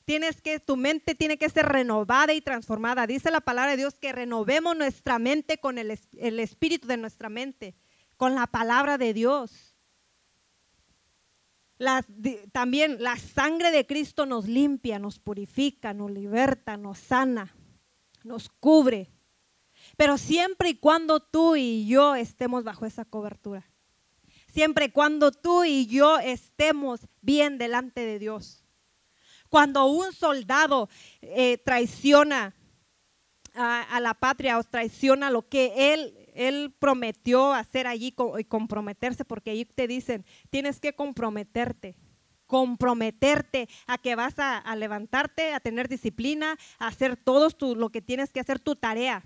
Tienes 0.05 0.40
que, 0.40 0.59
tu 0.61 0.76
mente 0.76 1.14
tiene 1.14 1.38
que 1.38 1.48
ser 1.48 1.66
renovada 1.66 2.32
y 2.32 2.40
transformada. 2.40 3.07
Dice 3.07 3.30
la 3.30 3.40
palabra 3.40 3.72
de 3.72 3.76
Dios 3.78 3.94
que 3.94 4.12
renovemos 4.12 4.76
nuestra 4.76 5.18
mente 5.18 5.59
con 5.59 5.78
el, 5.78 5.98
el 6.18 6.40
espíritu 6.40 6.88
de 6.88 6.96
nuestra 6.96 7.28
mente, 7.28 7.74
con 8.16 8.34
la 8.34 8.46
palabra 8.46 8.98
de 8.98 9.14
Dios 9.14 9.72
también 12.53 13.03
la 13.03 13.16
sangre 13.16 13.70
de 13.70 13.86
Cristo 13.86 14.26
nos 14.26 14.46
limpia, 14.46 14.98
nos 14.98 15.18
purifica, 15.18 15.92
nos 15.92 16.11
liberta, 16.11 16.76
nos 16.76 16.98
sana, 16.98 17.55
nos 18.24 18.48
cubre. 18.48 19.11
Pero 19.96 20.16
siempre 20.16 20.70
y 20.70 20.74
cuando 20.76 21.20
tú 21.20 21.57
y 21.57 21.86
yo 21.86 22.14
estemos 22.14 22.64
bajo 22.64 22.86
esa 22.86 23.05
cobertura. 23.05 23.68
Siempre 24.48 24.86
y 24.86 24.90
cuando 24.90 25.32
tú 25.32 25.64
y 25.64 25.86
yo 25.86 26.18
estemos 26.18 27.00
bien 27.20 27.59
delante 27.59 28.03
de 28.03 28.18
Dios. 28.18 28.62
Cuando 29.53 29.84
un 29.84 30.14
soldado 30.14 30.88
eh, 31.20 31.59
traiciona 31.59 32.55
a, 33.55 34.00
la 34.00 34.14
patria 34.14 34.59
o 34.59 34.64
traiciona 34.64 35.28
lo 35.28 35.46
que 35.46 35.92
él 35.92 36.16
él 36.32 36.74
prometió 36.78 37.53
hacer 37.53 37.86
allí 37.86 38.14
y 38.38 38.44
comprometerse, 38.44 39.26
porque 39.26 39.50
ahí 39.50 39.66
te 39.66 39.86
dicen, 39.86 40.24
tienes 40.48 40.80
que 40.80 40.94
comprometerte, 40.94 41.96
comprometerte 42.46 43.68
a 43.86 43.98
que 43.98 44.14
vas 44.14 44.38
a, 44.38 44.74
levantarte, 44.74 45.53
a 45.53 45.61
tener 45.61 45.86
disciplina, 45.86 46.57
a 46.78 46.86
hacer 46.86 47.18
todo 47.18 47.50
lo 47.74 47.90
que 47.90 48.00
tienes 48.00 48.32
que 48.32 48.40
hacer, 48.40 48.59
tu 48.59 48.74
tarea. 48.74 49.22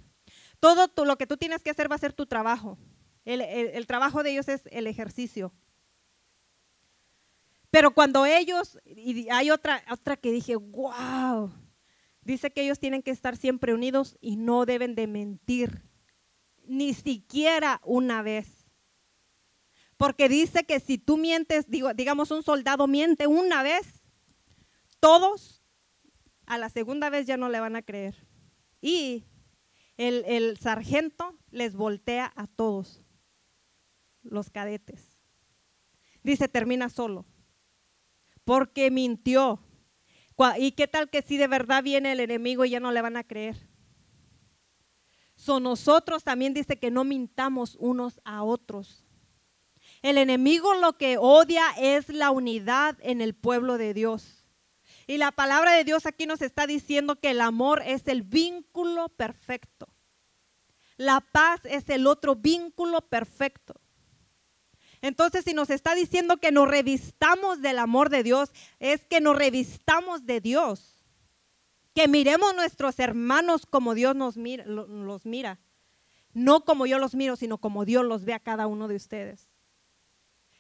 Todo 0.59 0.91
lo 1.05 1.17
que 1.17 1.29
tú 1.29 1.37
tienes 1.37 1.63
que 1.63 1.71
hacer 1.71 1.89
va 1.89 1.95
a 1.95 1.99
ser 1.99 2.13
tu 2.13 2.27
trabajo. 2.27 2.79
El, 3.25 3.87
trabajo 3.87 4.25
de 4.25 4.33
ellos 4.33 4.49
es 4.49 4.63
el 4.73 4.89
ejercicio. 4.89 5.53
Pero 7.77 7.91
cuando 7.91 8.25
ellos, 8.25 8.79
y 8.87 9.29
hay 9.29 9.51
otra, 9.51 9.85
otra 9.91 10.17
que 10.17 10.33
dije, 10.33 10.57
wow, 10.57 11.53
dice 12.23 12.51
que 12.51 12.63
ellos 12.63 12.79
tienen 12.79 13.03
que 13.03 13.11
estar 13.11 13.37
siempre 13.37 13.75
unidos 13.75 14.17
y 14.23 14.37
no 14.37 14.65
deben 14.65 14.95
de 14.95 15.07
mentir 15.07 15.83
ni 16.65 16.95
siquiera 16.95 17.83
una 17.85 18.23
vez. 18.23 18.71
Porque 19.99 20.31
dice 20.31 20.65
que 20.65 20.81
si 20.81 20.97
tú 20.97 21.19
mientes, 21.19 21.69
digo, 21.69 21.93
digamos 21.93 22.31
un 22.31 22.43
soldado 22.43 22.87
miente 22.87 23.27
una 23.27 23.63
vez, 23.63 24.03
todos 24.99 25.63
a 26.47 26.57
la 26.57 26.71
segunda 26.71 27.11
vez 27.11 27.27
ya 27.27 27.37
no 27.37 27.51
le 27.51 27.61
van 27.61 27.77
a 27.77 27.83
creer. 27.83 28.27
Y 28.81 29.27
el, 29.99 30.25
el 30.25 30.57
sargento 30.57 31.39
les 31.51 31.77
voltea 31.77 32.33
a 32.37 32.47
todos, 32.47 33.05
los 34.23 34.49
cadetes. 34.49 35.21
Dice, 36.23 36.49
termina 36.49 36.89
solo, 36.89 37.27
porque 38.47 38.93
mintió. 38.93 39.61
¿Y 40.57 40.73
qué 40.73 40.87
tal 40.87 41.11
que 41.11 41.21
si 41.21 41.37
de 41.37 41.49
verdad 41.49 41.83
viene 41.83 42.13
el 42.13 42.21
enemigo 42.21 42.65
y 42.65 42.71
ya 42.71 42.81
no 42.81 42.93
le 42.93 43.03
van 43.03 43.17
a 43.17 43.25
creer? 43.25 43.57
So 45.35 45.59
nosotros 45.59 46.23
también 46.23 46.55
dice 46.55 46.79
que 46.79 46.93
no 46.93 47.03
mintamos 47.03 47.77
unos 47.81 48.21
a 48.25 48.45
otros. 48.45 49.05
El 50.01 50.17
enemigo 50.17 50.75
lo 50.75 50.97
que 50.97 51.19
odia 51.19 51.65
es 51.77 52.09
la 52.09 52.31
unidad 52.31 52.97
en 53.01 53.21
el 53.21 53.35
pueblo 53.35 53.79
de 53.79 53.93
Dios. 53.93 54.47
Y 55.09 55.19
la 55.19 55.33
palabra 55.33 55.73
de 55.73 55.83
Dios 55.83 56.07
aquí 56.07 56.27
nos 56.27 56.41
está 56.41 56.69
diciendo 56.69 57.17
que 57.17 57.31
el 57.31 57.41
amor 57.41 57.83
es 57.85 58.07
el 58.07 58.23
vínculo 58.23 59.09
perfecto. 59.09 59.89
La 60.97 61.21
paz 61.21 61.63
es 61.65 61.89
el 61.89 62.07
otro 62.07 62.37
vínculo 62.37 63.01
perfecto. 63.01 63.75
Entonces, 65.03 65.45
si 65.45 65.55
nos 65.55 65.71
está 65.71 65.95
diciendo 65.95 66.39
que 66.39 66.53
nos 66.53 66.69
revistamos 66.69 67.61
del 67.63 67.79
amor 67.79 68.11
de 68.11 68.23
Dios, 68.23 68.51
es 68.79 69.07
que 69.07 69.21
nos 69.21 69.37
revistamos 69.37 70.27
de 70.27 70.41
Dios 70.41 70.97
que 71.97 72.09
miremos 72.09 72.55
nuestros 72.55 72.99
hermanos 72.99 73.65
como 73.65 73.95
Dios 73.95 74.15
nos 74.15 74.37
mira, 74.37 74.67
los 74.67 75.25
mira. 75.25 75.59
No 76.35 76.67
como 76.67 76.85
yo 76.85 76.99
los 76.99 77.15
miro, 77.15 77.37
sino 77.37 77.57
como 77.57 77.87
Dios 77.87 78.05
los 78.05 78.27
ve 78.27 78.35
a 78.35 78.39
cada 78.39 78.67
uno 78.67 78.87
de 78.87 78.97
ustedes. 78.97 79.49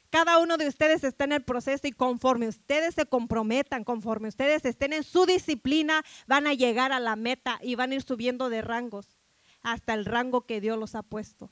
Cada 0.09 0.39
uno 0.39 0.57
de 0.57 0.67
ustedes 0.67 1.05
está 1.05 1.25
en 1.25 1.33
el 1.33 1.45
proceso 1.45 1.87
y 1.87 1.93
conforme 1.93 2.49
ustedes 2.49 2.95
se 2.95 3.05
comprometan, 3.05 3.85
conforme 3.85 4.29
ustedes 4.29 4.65
estén 4.65 4.95
en 4.95 5.05
su 5.05 5.27
disciplina, 5.27 6.03
van 6.27 6.47
a 6.47 6.55
llegar 6.55 6.91
a 6.91 7.01
la 7.01 7.17
meta 7.17 7.59
y 7.63 7.75
van 7.75 7.93
a 7.93 7.97
ir 7.97 8.03
subiendo 8.03 8.49
de 8.49 8.63
rangos 8.63 9.19
hasta 9.61 9.93
el 9.93 10.07
rango 10.07 10.47
que 10.47 10.63
Dios 10.63 10.79
los 10.79 10.95
ha 10.95 11.03
puesto. 11.03 11.51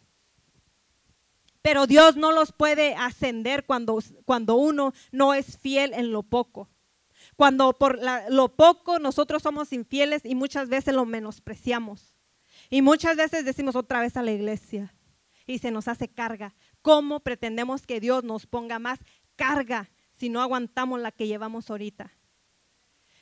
Pero 1.64 1.86
Dios 1.86 2.16
no 2.16 2.30
los 2.30 2.52
puede 2.52 2.94
ascender 2.94 3.64
cuando, 3.64 3.98
cuando 4.26 4.54
uno 4.54 4.92
no 5.12 5.32
es 5.32 5.56
fiel 5.56 5.94
en 5.94 6.12
lo 6.12 6.22
poco. 6.22 6.68
Cuando 7.36 7.72
por 7.72 7.98
lo 8.28 8.54
poco 8.54 8.98
nosotros 8.98 9.42
somos 9.42 9.72
infieles 9.72 10.26
y 10.26 10.34
muchas 10.34 10.68
veces 10.68 10.94
lo 10.94 11.06
menospreciamos. 11.06 12.18
Y 12.68 12.82
muchas 12.82 13.16
veces 13.16 13.46
decimos 13.46 13.76
otra 13.76 14.02
vez 14.02 14.18
a 14.18 14.22
la 14.22 14.32
iglesia 14.32 14.94
y 15.46 15.58
se 15.58 15.70
nos 15.70 15.88
hace 15.88 16.06
carga. 16.06 16.54
¿Cómo 16.82 17.20
pretendemos 17.20 17.86
que 17.86 17.98
Dios 17.98 18.24
nos 18.24 18.44
ponga 18.46 18.78
más 18.78 19.00
carga 19.34 19.90
si 20.12 20.28
no 20.28 20.42
aguantamos 20.42 21.00
la 21.00 21.12
que 21.12 21.26
llevamos 21.28 21.70
ahorita? 21.70 22.12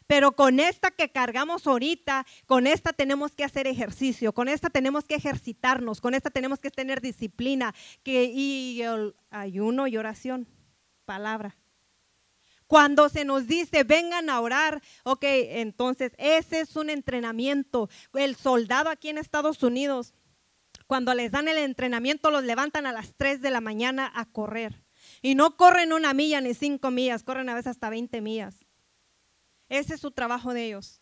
Pero 0.06 0.32
con 0.32 0.60
esta 0.60 0.90
que 0.90 1.10
cargamos 1.10 1.66
ahorita, 1.66 2.26
con 2.46 2.66
esta 2.66 2.92
tenemos 2.92 3.34
que 3.34 3.44
hacer 3.44 3.66
ejercicio, 3.66 4.32
con 4.32 4.48
esta 4.48 4.70
tenemos 4.70 5.04
que 5.04 5.14
ejercitarnos, 5.14 6.00
con 6.00 6.14
esta 6.14 6.30
tenemos 6.30 6.58
que 6.60 6.70
tener 6.70 7.00
disciplina 7.00 7.74
que, 8.02 8.24
y 8.24 8.82
ayuno 9.30 9.86
y 9.86 9.96
oración, 9.96 10.48
palabra. 11.04 11.56
Cuando 12.72 13.10
se 13.10 13.26
nos 13.26 13.46
dice, 13.46 13.84
vengan 13.84 14.30
a 14.30 14.40
orar, 14.40 14.80
ok, 15.04 15.22
entonces 15.22 16.12
ese 16.16 16.60
es 16.60 16.74
un 16.74 16.88
entrenamiento. 16.88 17.90
El 18.14 18.34
soldado 18.34 18.88
aquí 18.88 19.10
en 19.10 19.18
Estados 19.18 19.62
Unidos, 19.62 20.14
cuando 20.86 21.12
les 21.12 21.32
dan 21.32 21.48
el 21.48 21.58
entrenamiento, 21.58 22.30
los 22.30 22.44
levantan 22.44 22.86
a 22.86 22.92
las 22.92 23.14
3 23.16 23.42
de 23.42 23.50
la 23.50 23.60
mañana 23.60 24.10
a 24.14 24.24
correr. 24.24 24.82
Y 25.20 25.34
no 25.34 25.58
corren 25.58 25.92
una 25.92 26.14
milla 26.14 26.40
ni 26.40 26.54
cinco 26.54 26.90
millas, 26.90 27.24
corren 27.24 27.50
a 27.50 27.54
veces 27.54 27.72
hasta 27.72 27.90
20 27.90 28.22
millas. 28.22 28.61
Ese 29.72 29.94
es 29.94 30.02
su 30.02 30.10
trabajo 30.10 30.52
de 30.52 30.66
ellos. 30.66 31.00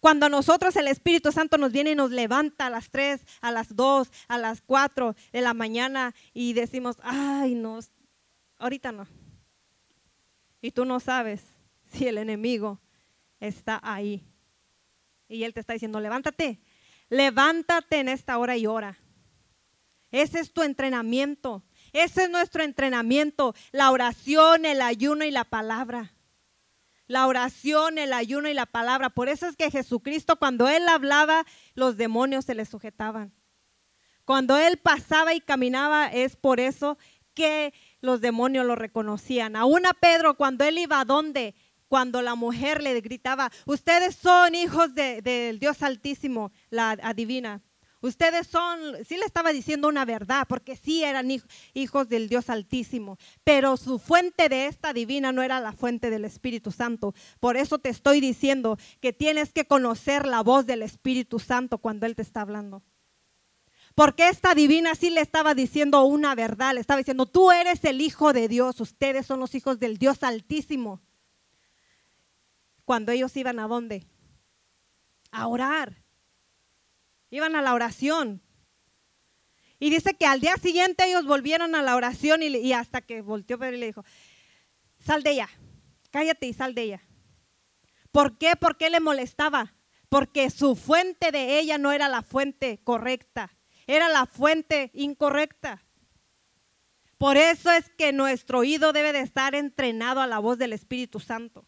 Cuando 0.00 0.28
nosotros 0.28 0.76
el 0.76 0.86
Espíritu 0.86 1.32
Santo 1.32 1.56
nos 1.56 1.72
viene 1.72 1.92
y 1.92 1.94
nos 1.94 2.10
levanta 2.10 2.66
a 2.66 2.70
las 2.70 2.90
3, 2.90 3.22
a 3.40 3.50
las 3.50 3.74
2, 3.74 4.10
a 4.28 4.36
las 4.36 4.60
4 4.60 5.16
de 5.32 5.40
la 5.40 5.54
mañana 5.54 6.14
y 6.34 6.52
decimos, 6.52 6.98
ay, 7.02 7.54
no, 7.54 7.78
ahorita 8.58 8.92
no. 8.92 9.08
Y 10.60 10.72
tú 10.72 10.84
no 10.84 11.00
sabes 11.00 11.42
si 11.90 12.06
el 12.06 12.18
enemigo 12.18 12.80
está 13.40 13.80
ahí. 13.82 14.22
Y 15.26 15.44
él 15.44 15.54
te 15.54 15.60
está 15.60 15.72
diciendo, 15.72 16.00
levántate, 16.00 16.60
levántate 17.08 18.00
en 18.00 18.10
esta 18.10 18.36
hora 18.36 18.58
y 18.58 18.66
ora. 18.66 18.98
Ese 20.10 20.40
es 20.40 20.52
tu 20.52 20.62
entrenamiento. 20.62 21.64
Ese 21.94 22.24
es 22.24 22.30
nuestro 22.30 22.62
entrenamiento, 22.62 23.54
la 23.72 23.90
oración, 23.90 24.66
el 24.66 24.82
ayuno 24.82 25.24
y 25.24 25.30
la 25.30 25.44
palabra 25.44 26.12
la 27.08 27.26
oración, 27.26 27.98
el 27.98 28.12
ayuno 28.12 28.48
y 28.48 28.54
la 28.54 28.66
palabra. 28.66 29.10
Por 29.10 29.28
eso 29.28 29.48
es 29.48 29.56
que 29.56 29.70
Jesucristo 29.70 30.36
cuando 30.36 30.68
Él 30.68 30.86
hablaba, 30.88 31.44
los 31.74 31.96
demonios 31.96 32.44
se 32.44 32.54
le 32.54 32.64
sujetaban. 32.64 33.32
Cuando 34.24 34.56
Él 34.58 34.76
pasaba 34.76 35.34
y 35.34 35.40
caminaba, 35.40 36.06
es 36.06 36.36
por 36.36 36.60
eso 36.60 36.98
que 37.34 37.72
los 38.00 38.20
demonios 38.20 38.66
lo 38.66 38.76
reconocían. 38.76 39.56
Aún 39.56 39.86
a 39.86 39.94
Pedro, 39.94 40.36
cuando 40.36 40.64
Él 40.64 40.78
iba 40.78 41.00
a 41.00 41.04
donde, 41.04 41.54
cuando 41.88 42.20
la 42.20 42.34
mujer 42.34 42.82
le 42.82 43.00
gritaba, 43.00 43.50
ustedes 43.64 44.14
son 44.14 44.54
hijos 44.54 44.94
del 44.94 45.58
Dios 45.58 45.82
Altísimo, 45.82 46.52
la 46.68 46.90
adivina. 46.90 47.62
Ustedes 48.00 48.46
son, 48.46 48.78
sí 49.04 49.16
le 49.16 49.24
estaba 49.24 49.52
diciendo 49.52 49.88
una 49.88 50.04
verdad, 50.04 50.46
porque 50.48 50.76
sí 50.76 51.02
eran 51.02 51.28
hijos 51.74 52.08
del 52.08 52.28
Dios 52.28 52.48
Altísimo, 52.48 53.18
pero 53.42 53.76
su 53.76 53.98
fuente 53.98 54.48
de 54.48 54.66
esta 54.66 54.92
divina 54.92 55.32
no 55.32 55.42
era 55.42 55.58
la 55.58 55.72
fuente 55.72 56.08
del 56.08 56.24
Espíritu 56.24 56.70
Santo. 56.70 57.12
Por 57.40 57.56
eso 57.56 57.78
te 57.78 57.88
estoy 57.88 58.20
diciendo 58.20 58.78
que 59.00 59.12
tienes 59.12 59.52
que 59.52 59.66
conocer 59.66 60.26
la 60.26 60.42
voz 60.42 60.64
del 60.64 60.82
Espíritu 60.82 61.40
Santo 61.40 61.78
cuando 61.78 62.06
Él 62.06 62.14
te 62.14 62.22
está 62.22 62.42
hablando. 62.42 62.84
Porque 63.96 64.28
esta 64.28 64.54
divina 64.54 64.94
sí 64.94 65.10
le 65.10 65.20
estaba 65.20 65.54
diciendo 65.54 66.04
una 66.04 66.36
verdad, 66.36 66.74
le 66.74 66.80
estaba 66.80 66.98
diciendo, 66.98 67.26
tú 67.26 67.50
eres 67.50 67.84
el 67.84 68.00
Hijo 68.00 68.32
de 68.32 68.46
Dios, 68.46 68.80
ustedes 68.80 69.26
son 69.26 69.40
los 69.40 69.56
hijos 69.56 69.80
del 69.80 69.98
Dios 69.98 70.22
Altísimo. 70.22 71.00
Cuando 72.84 73.10
ellos 73.10 73.36
iban 73.36 73.58
a 73.58 73.66
dónde? 73.66 74.06
A 75.32 75.48
orar 75.48 76.07
Iban 77.30 77.56
a 77.56 77.62
la 77.62 77.74
oración. 77.74 78.42
Y 79.78 79.90
dice 79.90 80.14
que 80.14 80.26
al 80.26 80.40
día 80.40 80.56
siguiente 80.56 81.04
ellos 81.06 81.24
volvieron 81.24 81.74
a 81.74 81.82
la 81.82 81.94
oración 81.94 82.42
y, 82.42 82.72
hasta 82.72 83.00
que 83.00 83.22
volteó 83.22 83.58
Pedro 83.58 83.76
y 83.76 83.80
le 83.80 83.86
dijo, 83.86 84.04
sal 84.98 85.22
de 85.22 85.32
ella, 85.32 85.48
cállate 86.10 86.46
y 86.46 86.52
sal 86.52 86.74
de 86.74 86.82
ella. 86.82 87.02
¿Por 88.10 88.38
qué? 88.38 88.56
¿Por 88.56 88.76
qué 88.76 88.90
le 88.90 88.98
molestaba? 88.98 89.74
Porque 90.08 90.50
su 90.50 90.74
fuente 90.74 91.30
de 91.30 91.60
ella 91.60 91.78
no 91.78 91.92
era 91.92 92.08
la 92.08 92.22
fuente 92.22 92.80
correcta, 92.82 93.56
era 93.86 94.08
la 94.08 94.26
fuente 94.26 94.90
incorrecta. 94.94 95.84
Por 97.18 97.36
eso 97.36 97.70
es 97.70 97.90
que 97.90 98.12
nuestro 98.12 98.60
oído 98.60 98.92
debe 98.92 99.12
de 99.12 99.20
estar 99.20 99.54
entrenado 99.54 100.20
a 100.20 100.26
la 100.26 100.38
voz 100.38 100.58
del 100.58 100.72
Espíritu 100.72 101.20
Santo. 101.20 101.67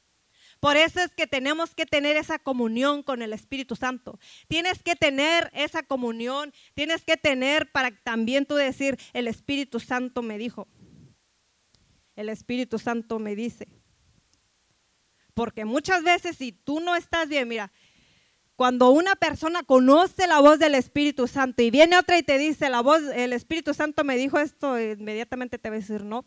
Por 0.60 0.76
eso 0.76 1.00
es 1.00 1.14
que 1.14 1.26
tenemos 1.26 1.74
que 1.74 1.86
tener 1.86 2.18
esa 2.18 2.38
comunión 2.38 3.02
con 3.02 3.22
el 3.22 3.32
Espíritu 3.32 3.76
Santo. 3.76 4.18
Tienes 4.46 4.82
que 4.82 4.94
tener 4.94 5.50
esa 5.54 5.82
comunión, 5.82 6.52
tienes 6.74 7.02
que 7.02 7.16
tener 7.16 7.72
para 7.72 7.90
también 8.02 8.44
tú 8.44 8.54
decir, 8.54 8.98
el 9.14 9.26
Espíritu 9.26 9.80
Santo 9.80 10.20
me 10.20 10.36
dijo, 10.36 10.68
el 12.14 12.28
Espíritu 12.28 12.78
Santo 12.78 13.18
me 13.18 13.34
dice. 13.34 13.68
Porque 15.32 15.64
muchas 15.64 16.02
veces 16.02 16.36
si 16.36 16.52
tú 16.52 16.80
no 16.80 16.94
estás 16.94 17.28
bien, 17.28 17.48
mira, 17.48 17.72
cuando 18.54 18.90
una 18.90 19.16
persona 19.16 19.62
conoce 19.62 20.26
la 20.26 20.40
voz 20.40 20.58
del 20.58 20.74
Espíritu 20.74 21.26
Santo 21.26 21.62
y 21.62 21.70
viene 21.70 21.96
otra 21.96 22.18
y 22.18 22.22
te 22.22 22.36
dice, 22.36 22.68
la 22.68 22.82
voz, 22.82 23.00
el 23.14 23.32
Espíritu 23.32 23.72
Santo 23.72 24.04
me 24.04 24.18
dijo 24.18 24.38
esto, 24.38 24.78
inmediatamente 24.78 25.58
te 25.58 25.70
va 25.70 25.76
a 25.76 25.78
decir 25.78 26.04
no, 26.04 26.26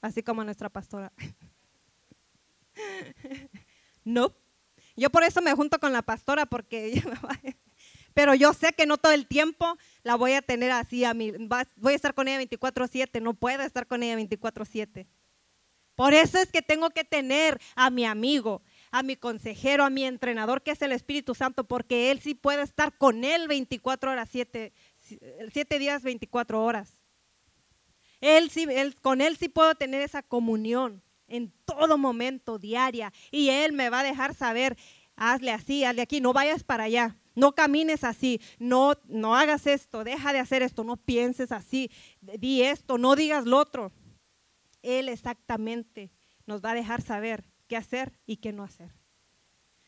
así 0.00 0.22
como 0.22 0.42
nuestra 0.42 0.70
pastora. 0.70 1.12
No. 4.04 4.34
Yo 4.96 5.10
por 5.10 5.24
eso 5.24 5.42
me 5.42 5.54
junto 5.54 5.78
con 5.80 5.92
la 5.92 6.02
pastora 6.02 6.46
porque 6.46 7.02
pero 8.14 8.34
yo 8.34 8.54
sé 8.54 8.72
que 8.72 8.86
no 8.86 8.96
todo 8.96 9.12
el 9.12 9.26
tiempo 9.26 9.76
la 10.04 10.14
voy 10.14 10.32
a 10.32 10.42
tener 10.42 10.70
así 10.70 11.04
a 11.04 11.14
mí, 11.14 11.32
voy 11.76 11.92
a 11.92 11.96
estar 11.96 12.14
con 12.14 12.28
ella 12.28 12.38
24/7, 12.38 13.20
no 13.20 13.34
puedo 13.34 13.62
estar 13.62 13.86
con 13.86 14.02
ella 14.02 14.16
24/7. 14.16 15.06
Por 15.96 16.12
eso 16.12 16.38
es 16.38 16.50
que 16.50 16.62
tengo 16.62 16.90
que 16.90 17.04
tener 17.04 17.60
a 17.76 17.90
mi 17.90 18.04
amigo, 18.04 18.62
a 18.90 19.02
mi 19.02 19.16
consejero, 19.16 19.84
a 19.84 19.90
mi 19.90 20.04
entrenador 20.04 20.62
que 20.62 20.72
es 20.72 20.82
el 20.82 20.92
Espíritu 20.92 21.34
Santo, 21.34 21.64
porque 21.64 22.10
él 22.10 22.20
sí 22.20 22.34
puede 22.34 22.62
estar 22.62 22.96
con 22.96 23.24
él 23.24 23.46
24 23.48 24.10
horas, 24.12 24.28
7, 24.30 24.72
7 25.52 25.78
días, 25.78 26.02
24 26.02 26.64
horas. 26.64 26.96
Él 28.20 28.50
sí, 28.50 28.66
él, 28.70 28.94
con 29.00 29.20
él 29.20 29.36
sí 29.36 29.48
puedo 29.48 29.74
tener 29.74 30.02
esa 30.02 30.22
comunión 30.22 31.02
en 31.28 31.52
todo 31.64 31.98
momento, 31.98 32.58
diaria. 32.58 33.12
Y 33.30 33.50
Él 33.50 33.72
me 33.72 33.90
va 33.90 34.00
a 34.00 34.04
dejar 34.04 34.34
saber, 34.34 34.76
hazle 35.16 35.52
así, 35.52 35.84
hazle 35.84 36.02
aquí, 36.02 36.20
no 36.20 36.32
vayas 36.32 36.64
para 36.64 36.84
allá. 36.84 37.16
No 37.34 37.52
camines 37.52 38.04
así, 38.04 38.40
no, 38.58 38.94
no 39.06 39.34
hagas 39.34 39.66
esto, 39.66 40.04
deja 40.04 40.32
de 40.32 40.38
hacer 40.38 40.62
esto, 40.62 40.84
no 40.84 40.96
pienses 40.96 41.50
así, 41.50 41.90
di 42.20 42.62
esto, 42.62 42.96
no 42.96 43.16
digas 43.16 43.44
lo 43.44 43.58
otro. 43.58 43.92
Él 44.82 45.08
exactamente 45.08 46.12
nos 46.46 46.62
va 46.62 46.70
a 46.70 46.74
dejar 46.74 47.02
saber 47.02 47.44
qué 47.66 47.76
hacer 47.76 48.12
y 48.24 48.36
qué 48.36 48.52
no 48.52 48.62
hacer. 48.62 48.94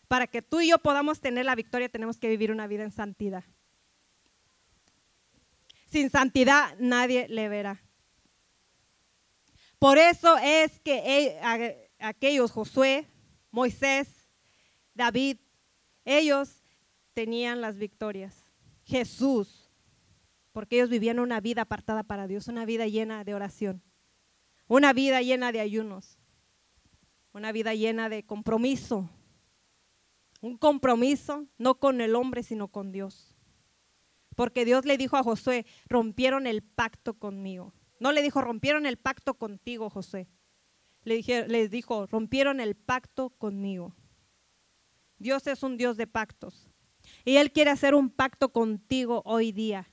Para 0.09 0.27
que 0.27 0.43
tú 0.43 0.61
y 0.61 0.69
yo 0.71 0.79
podamos 0.79 1.21
tener 1.21 1.45
la 1.45 1.55
victoria 1.55 1.89
tenemos 1.89 2.19
que 2.19 2.29
vivir 2.29 2.51
una 2.51 2.67
vida 2.67 2.83
en 2.83 2.93
santidad. 2.93 3.45
Sin 5.87 6.11
santidad 6.11 6.75
nadie 6.79 7.29
le 7.29 7.49
verá. 7.49 7.86
Por 9.79 9.99
eso 9.99 10.37
es 10.39 10.81
que 10.81 10.97
e, 11.05 11.89
aquellos, 12.01 12.51
Josué, 12.51 13.07
Moisés, 13.51 14.09
David, 14.95 15.39
ellos 16.05 16.63
tenían 17.13 17.61
las 17.61 17.77
victorias. 17.77 18.35
Jesús, 18.85 19.71
porque 20.53 20.77
ellos 20.77 20.91
vivían 20.91 21.19
una 21.19 21.41
vida 21.41 21.63
apartada 21.63 22.03
para 22.05 22.27
Dios, 22.27 22.49
una 22.49 22.65
vida 22.65 22.87
llena 22.87 23.25
de 23.25 23.35
oración, 23.35 23.83
una 24.69 24.93
vida 24.93 25.21
llena 25.21 25.53
de 25.53 25.61
ayunos, 25.61 26.19
una 27.33 27.53
vida 27.53 27.75
llena 27.75 28.09
de 28.09 28.25
compromiso. 28.25 29.11
Un 30.41 30.57
compromiso 30.59 31.47
no 31.59 31.79
con 31.79 32.01
el 32.01 32.15
hombre, 32.15 32.43
sino 32.43 32.69
con 32.69 32.93
Dios. 32.93 33.35
Porque 34.37 34.65
Dios 34.65 34.85
le 34.85 34.99
dijo 34.99 35.17
a 35.17 35.23
Josué, 35.23 35.67
rompieron 35.89 36.47
el 36.47 36.63
pacto 36.63 37.15
conmigo. 37.15 37.73
No 37.99 38.13
le 38.13 38.23
dijo, 38.23 38.41
rompieron 38.41 38.87
el 38.87 38.97
pacto 38.97 39.35
contigo, 39.35 39.91
José. 39.91 40.29
Le 41.05 41.23
les 41.49 41.71
dijo, 41.71 42.07
rompieron 42.07 42.61
el 42.61 42.75
pacto 42.75 43.31
conmigo. 43.31 43.95
Dios 45.19 45.47
es 45.47 45.63
un 45.63 45.77
Dios 45.77 45.97
de 45.97 46.07
pactos. 46.07 46.69
Y 47.25 47.37
Él 47.37 47.53
quiere 47.53 47.71
hacer 47.71 47.95
un 47.95 48.11
pacto 48.11 48.53
contigo 48.53 49.23
hoy 49.25 49.53
día. 49.53 49.89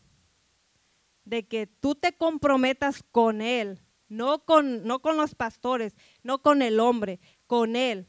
De 1.23 1.47
que 1.47 1.67
tú 1.67 1.95
te 1.95 2.13
comprometas 2.17 3.03
con 3.03 3.41
Él, 3.41 3.79
no 4.09 4.43
con, 4.43 4.83
no 4.83 5.01
con 5.01 5.15
los 5.15 5.35
pastores, 5.35 5.95
no 6.23 6.41
con 6.41 6.61
el 6.61 6.79
hombre, 6.79 7.19
con 7.47 7.75
Él. 7.75 8.07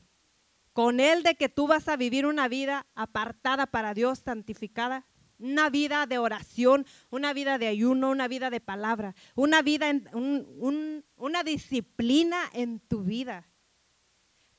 Con 0.73 0.99
Él 0.99 1.23
de 1.23 1.37
que 1.37 1.49
tú 1.49 1.69
vas 1.69 1.87
a 1.89 1.97
vivir 1.97 2.27
una 2.27 2.49
vida 2.49 2.87
apartada 2.97 3.67
para 3.67 3.95
Dios, 3.95 4.19
santificada 4.19 5.07
una 5.39 5.71
vida 5.71 6.07
de 6.07 6.19
oración, 6.19 6.87
una 7.11 7.33
vida 7.33 7.59
de 7.59 7.69
ayuno, 7.69 8.11
una 8.11 8.29
vida 8.29 8.51
de 8.51 8.61
palabra, 8.61 9.15
una 9.35 9.63
vida, 9.63 9.91
en, 9.91 11.05
una 11.17 11.43
disciplina 11.43 12.39
en 12.53 12.81
tu 12.81 13.03
vida. 13.03 13.49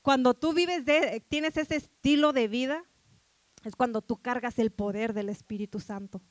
Cuando 0.02 0.34
tú 0.34 0.52
vives 0.52 0.84
tienes 1.28 1.56
ese 1.56 1.76
estilo 1.76 2.32
de 2.32 2.48
vida, 2.48 2.84
es 3.64 3.74
cuando 3.74 4.02
tú 4.02 4.16
cargas 4.18 4.58
el 4.58 4.70
poder 4.70 5.12
del 5.12 5.28
Espíritu 5.28 5.80
Santo. 5.80 6.22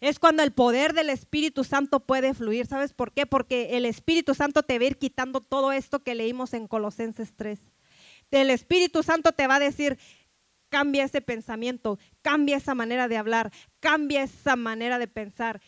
Es 0.00 0.18
cuando 0.18 0.42
el 0.42 0.52
poder 0.52 0.92
del 0.92 1.10
Espíritu 1.10 1.64
Santo 1.64 2.00
puede 2.00 2.34
fluir. 2.34 2.66
¿Sabes 2.66 2.92
por 2.92 3.12
qué? 3.12 3.26
Porque 3.26 3.76
el 3.76 3.86
Espíritu 3.86 4.34
Santo 4.34 4.62
te 4.62 4.78
va 4.78 4.84
a 4.84 4.88
ir 4.88 4.98
quitando 4.98 5.40
todo 5.40 5.72
esto 5.72 6.02
que 6.02 6.14
leímos 6.14 6.52
en 6.52 6.68
Colosenses 6.68 7.34
3. 7.34 7.58
El 8.30 8.50
Espíritu 8.50 9.02
Santo 9.02 9.32
te 9.32 9.46
va 9.46 9.56
a 9.56 9.60
decir, 9.60 9.98
cambia 10.74 11.04
ese 11.04 11.20
pensamiento, 11.20 12.00
cambia 12.20 12.56
esa 12.56 12.74
manera 12.74 13.06
de 13.06 13.16
hablar, 13.16 13.52
cambia 13.78 14.24
esa 14.24 14.56
manera 14.56 14.98
de 14.98 15.06
pensar. 15.06 15.62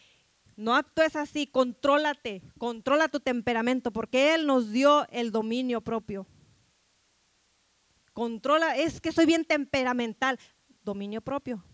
No 0.57 0.75
actúes 0.75 1.15
así, 1.15 1.47
contrólate, 1.47 2.43
controla 2.59 3.07
tu 3.07 3.21
temperamento, 3.21 3.93
porque 3.93 4.35
Él 4.35 4.49
nos 4.49 4.73
dio 4.73 5.07
el 5.11 5.31
dominio 5.31 5.81
propio. 5.81 6.27
Controla, 8.15 8.77
es 8.77 9.01
que 9.01 9.13
soy 9.13 9.27
bien 9.27 9.45
temperamental, 9.45 10.41
dominio 10.83 11.21
propio. 11.21 11.65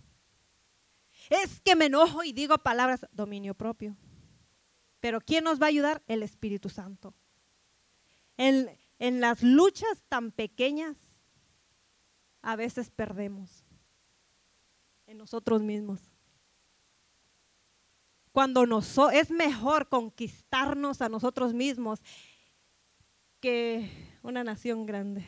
Es 1.30 1.62
que 1.62 1.74
me 1.74 1.86
enojo 1.86 2.24
y 2.24 2.34
digo 2.34 2.58
palabras, 2.58 3.06
dominio 3.12 3.54
propio. 3.54 3.96
Pero 5.00 5.22
¿quién 5.22 5.44
nos 5.44 5.58
va 5.58 5.64
a 5.64 5.70
ayudar? 5.70 6.02
El 6.06 6.22
Espíritu 6.22 6.68
Santo. 6.68 7.14
En, 8.36 8.68
en 8.98 9.22
las 9.22 9.42
luchas 9.42 10.02
tan 10.10 10.32
pequeñas, 10.32 11.11
a 12.42 12.56
veces 12.56 12.90
perdemos 12.90 13.64
en 15.06 15.18
nosotros 15.18 15.62
mismos. 15.62 16.00
Cuando 18.32 18.66
nos, 18.66 18.96
es 19.12 19.30
mejor 19.30 19.88
conquistarnos 19.88 21.02
a 21.02 21.08
nosotros 21.08 21.54
mismos 21.54 22.00
que 23.40 23.90
una 24.22 24.42
nación 24.42 24.86
grande. 24.86 25.24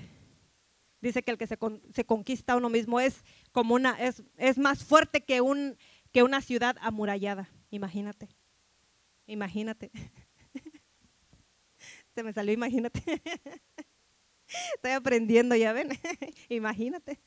Dice 1.01 1.23
que 1.23 1.31
el 1.31 1.39
que 1.39 1.47
se, 1.47 1.59
conquista 2.07 2.55
a 2.55 2.57
uno 2.57 2.71
mismo 2.71 2.99
es 2.99 3.25
como 3.53 3.75
una, 3.75 3.93
es, 4.03 4.23
es 4.39 4.57
más 4.57 4.85
fuerte 4.85 5.23
que, 5.23 5.43
un, 5.43 5.77
que 6.13 6.23
una 6.23 6.41
ciudad 6.41 6.77
amurallada. 6.81 7.51
Imagínate. 7.71 8.31
Imagínate. 9.27 9.91
se 12.15 12.23
me 12.23 12.33
salió, 12.33 12.55
imagínate. 12.55 13.03
Estoy 14.75 14.93
aprendiendo, 14.93 15.55
ya 15.57 15.73
ven. 15.73 15.91
Imagínate. 16.49 17.21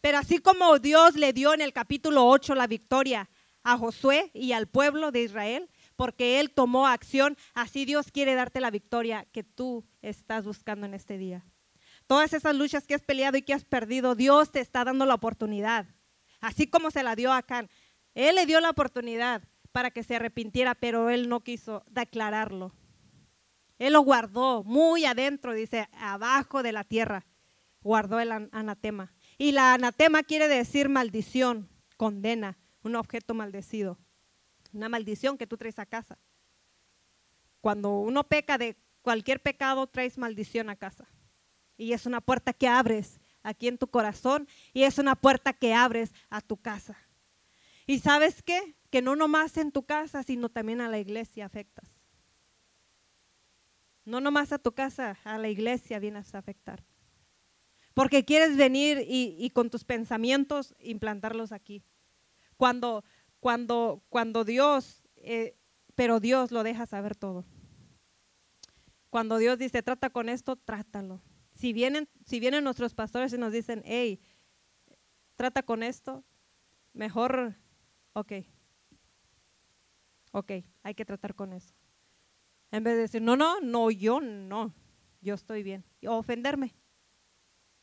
Pero 0.00 0.18
así 0.18 0.38
como 0.38 0.78
Dios 0.78 1.14
le 1.14 1.32
dio 1.32 1.54
en 1.54 1.60
el 1.60 1.72
capítulo 1.72 2.26
8 2.26 2.54
la 2.54 2.66
victoria 2.66 3.30
a 3.62 3.78
Josué 3.78 4.30
y 4.34 4.52
al 4.52 4.66
pueblo 4.66 5.12
de 5.12 5.22
Israel, 5.22 5.70
porque 5.96 6.40
Él 6.40 6.50
tomó 6.50 6.88
acción, 6.88 7.36
así 7.54 7.84
Dios 7.84 8.10
quiere 8.10 8.34
darte 8.34 8.60
la 8.60 8.70
victoria 8.70 9.26
que 9.32 9.44
tú 9.44 9.84
estás 10.00 10.44
buscando 10.44 10.86
en 10.86 10.94
este 10.94 11.18
día. 11.18 11.44
Todas 12.06 12.32
esas 12.32 12.56
luchas 12.56 12.86
que 12.86 12.94
has 12.94 13.02
peleado 13.02 13.36
y 13.36 13.42
que 13.42 13.54
has 13.54 13.64
perdido, 13.64 14.14
Dios 14.14 14.50
te 14.50 14.60
está 14.60 14.84
dando 14.84 15.06
la 15.06 15.14
oportunidad. 15.14 15.86
Así 16.40 16.66
como 16.66 16.90
se 16.90 17.04
la 17.04 17.14
dio 17.14 17.32
a 17.32 17.38
Acán. 17.38 17.70
Él 18.14 18.34
le 18.34 18.46
dio 18.46 18.60
la 18.60 18.70
oportunidad 18.70 19.42
para 19.70 19.90
que 19.90 20.02
se 20.02 20.16
arrepintiera, 20.16 20.74
pero 20.74 21.08
él 21.08 21.28
no 21.28 21.40
quiso 21.40 21.84
declararlo. 21.88 22.74
Él 23.82 23.94
lo 23.94 24.02
guardó 24.02 24.62
muy 24.62 25.06
adentro, 25.06 25.54
dice, 25.54 25.88
abajo 25.98 26.62
de 26.62 26.70
la 26.70 26.84
tierra. 26.84 27.26
Guardó 27.80 28.20
el 28.20 28.30
anatema. 28.30 29.12
Y 29.38 29.50
la 29.50 29.74
anatema 29.74 30.22
quiere 30.22 30.46
decir 30.46 30.88
maldición, 30.88 31.68
condena, 31.96 32.56
un 32.84 32.94
objeto 32.94 33.34
maldecido. 33.34 33.98
Una 34.72 34.88
maldición 34.88 35.36
que 35.36 35.48
tú 35.48 35.56
traes 35.56 35.80
a 35.80 35.86
casa. 35.86 36.16
Cuando 37.60 37.98
uno 37.98 38.22
peca 38.22 38.56
de 38.56 38.76
cualquier 39.02 39.42
pecado, 39.42 39.88
traes 39.88 40.16
maldición 40.16 40.70
a 40.70 40.76
casa. 40.76 41.08
Y 41.76 41.92
es 41.92 42.06
una 42.06 42.20
puerta 42.20 42.52
que 42.52 42.68
abres 42.68 43.18
aquí 43.42 43.66
en 43.66 43.78
tu 43.78 43.88
corazón 43.88 44.46
y 44.72 44.84
es 44.84 44.98
una 44.98 45.16
puerta 45.16 45.52
que 45.52 45.74
abres 45.74 46.12
a 46.30 46.40
tu 46.40 46.56
casa. 46.56 46.96
Y 47.88 47.98
sabes 47.98 48.44
qué? 48.44 48.76
Que 48.90 49.02
no 49.02 49.16
nomás 49.16 49.56
en 49.56 49.72
tu 49.72 49.82
casa, 49.82 50.22
sino 50.22 50.50
también 50.50 50.80
a 50.80 50.88
la 50.88 51.00
iglesia 51.00 51.46
afectas. 51.46 51.91
No 54.04 54.20
nomás 54.20 54.52
a 54.52 54.58
tu 54.58 54.72
casa, 54.72 55.16
a 55.24 55.38
la 55.38 55.48
iglesia 55.48 55.98
vienes 55.98 56.34
a 56.34 56.38
afectar. 56.38 56.84
Porque 57.94 58.24
quieres 58.24 58.56
venir 58.56 59.04
y, 59.06 59.50
con 59.50 59.70
tus 59.70 59.84
pensamientos 59.84 60.74
implantarlos 60.80 61.52
aquí. 61.52 61.82
Cuando, 62.56 63.04
cuando, 63.38 64.02
cuando 64.08 64.44
Dios, 64.44 65.04
eh, 65.16 65.56
pero 65.94 66.18
Dios 66.18 66.50
lo 66.52 66.62
deja 66.62 66.86
saber 66.86 67.16
todo. 67.16 67.44
Cuando 69.10 69.36
Dios 69.36 69.58
dice, 69.58 69.82
trata 69.82 70.08
con 70.08 70.30
esto, 70.30 70.56
trátalo. 70.56 71.20
Si 71.52 71.74
vienen, 71.74 72.08
si 72.24 72.40
vienen 72.40 72.64
nuestros 72.64 72.94
pastores 72.94 73.32
y 73.34 73.38
nos 73.38 73.52
dicen, 73.52 73.82
hey, 73.84 74.22
trata 75.36 75.62
con 75.62 75.82
esto, 75.82 76.24
mejor, 76.94 77.54
ok, 78.14 78.32
ok, 80.32 80.52
hay 80.82 80.94
que 80.94 81.04
tratar 81.04 81.34
con 81.34 81.52
eso. 81.52 81.74
En 82.72 82.82
vez 82.82 82.94
de 82.94 83.02
decir, 83.02 83.22
no, 83.22 83.36
no, 83.36 83.60
no, 83.60 83.90
yo 83.90 84.20
no, 84.20 84.74
yo 85.20 85.34
estoy 85.34 85.62
bien. 85.62 85.84
O 86.06 86.16
ofenderme. 86.16 86.74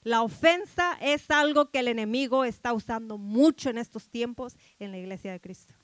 La 0.02 0.24
ofensa 0.24 0.98
es 1.00 1.30
algo 1.30 1.70
que 1.70 1.80
el 1.80 1.88
enemigo 1.88 2.44
está 2.44 2.74
usando 2.74 3.18
mucho 3.18 3.70
en 3.70 3.78
estos 3.78 4.10
tiempos 4.10 4.58
en 4.80 4.92
la 4.92 4.98
iglesia 4.98 5.32
de 5.32 5.40
Cristo. 5.40 5.76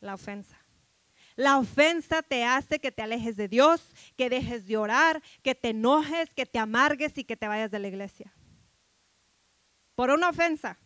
La 0.00 0.14
ofensa. 0.14 0.58
La 1.36 1.58
ofensa 1.58 2.22
te 2.22 2.44
hace 2.44 2.80
que 2.80 2.90
te 2.90 3.02
alejes 3.02 3.36
de 3.36 3.46
Dios, 3.46 3.94
que 4.16 4.28
dejes 4.28 4.66
de 4.66 4.76
orar, 4.76 5.22
que 5.42 5.54
te 5.54 5.68
enojes, 5.68 6.34
que 6.34 6.46
te 6.46 6.58
amargues 6.58 7.16
y 7.16 7.22
que 7.22 7.36
te 7.36 7.46
vayas 7.46 7.70
de 7.70 7.78
la 7.78 7.86
iglesia. 7.86 8.34
Por 9.94 10.10
una 10.10 10.30
ofensa. 10.30 10.78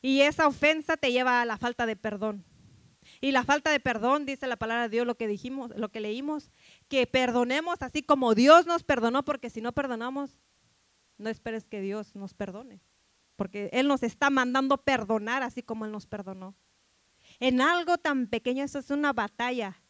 Y 0.00 0.22
esa 0.22 0.46
ofensa 0.46 0.96
te 0.96 1.12
lleva 1.12 1.42
a 1.42 1.44
la 1.44 1.58
falta 1.58 1.84
de 1.84 1.96
perdón. 1.96 2.44
Y 3.20 3.32
la 3.32 3.44
falta 3.44 3.70
de 3.70 3.80
perdón, 3.80 4.26
dice 4.26 4.46
la 4.46 4.56
palabra 4.56 4.84
de 4.84 4.88
Dios, 4.90 5.06
lo 5.06 5.16
que 5.16 5.28
dijimos, 5.28 5.70
lo 5.76 5.90
que 5.90 6.00
leímos, 6.00 6.50
que 6.88 7.06
perdonemos 7.06 7.76
así 7.80 8.02
como 8.02 8.34
Dios 8.34 8.66
nos 8.66 8.84
perdonó, 8.84 9.24
porque 9.24 9.50
si 9.50 9.60
no 9.60 9.72
perdonamos, 9.72 10.38
no 11.18 11.30
esperes 11.30 11.66
que 11.66 11.80
Dios 11.80 12.14
nos 12.14 12.34
perdone, 12.34 12.80
porque 13.36 13.70
Él 13.72 13.88
nos 13.88 14.02
está 14.02 14.30
mandando 14.30 14.78
perdonar 14.78 15.42
así 15.42 15.62
como 15.62 15.84
Él 15.86 15.92
nos 15.92 16.06
perdonó. 16.06 16.54
En 17.40 17.60
algo 17.60 17.98
tan 17.98 18.26
pequeño, 18.26 18.64
eso 18.64 18.78
es 18.78 18.90
una 18.90 19.12
batalla, 19.12 19.82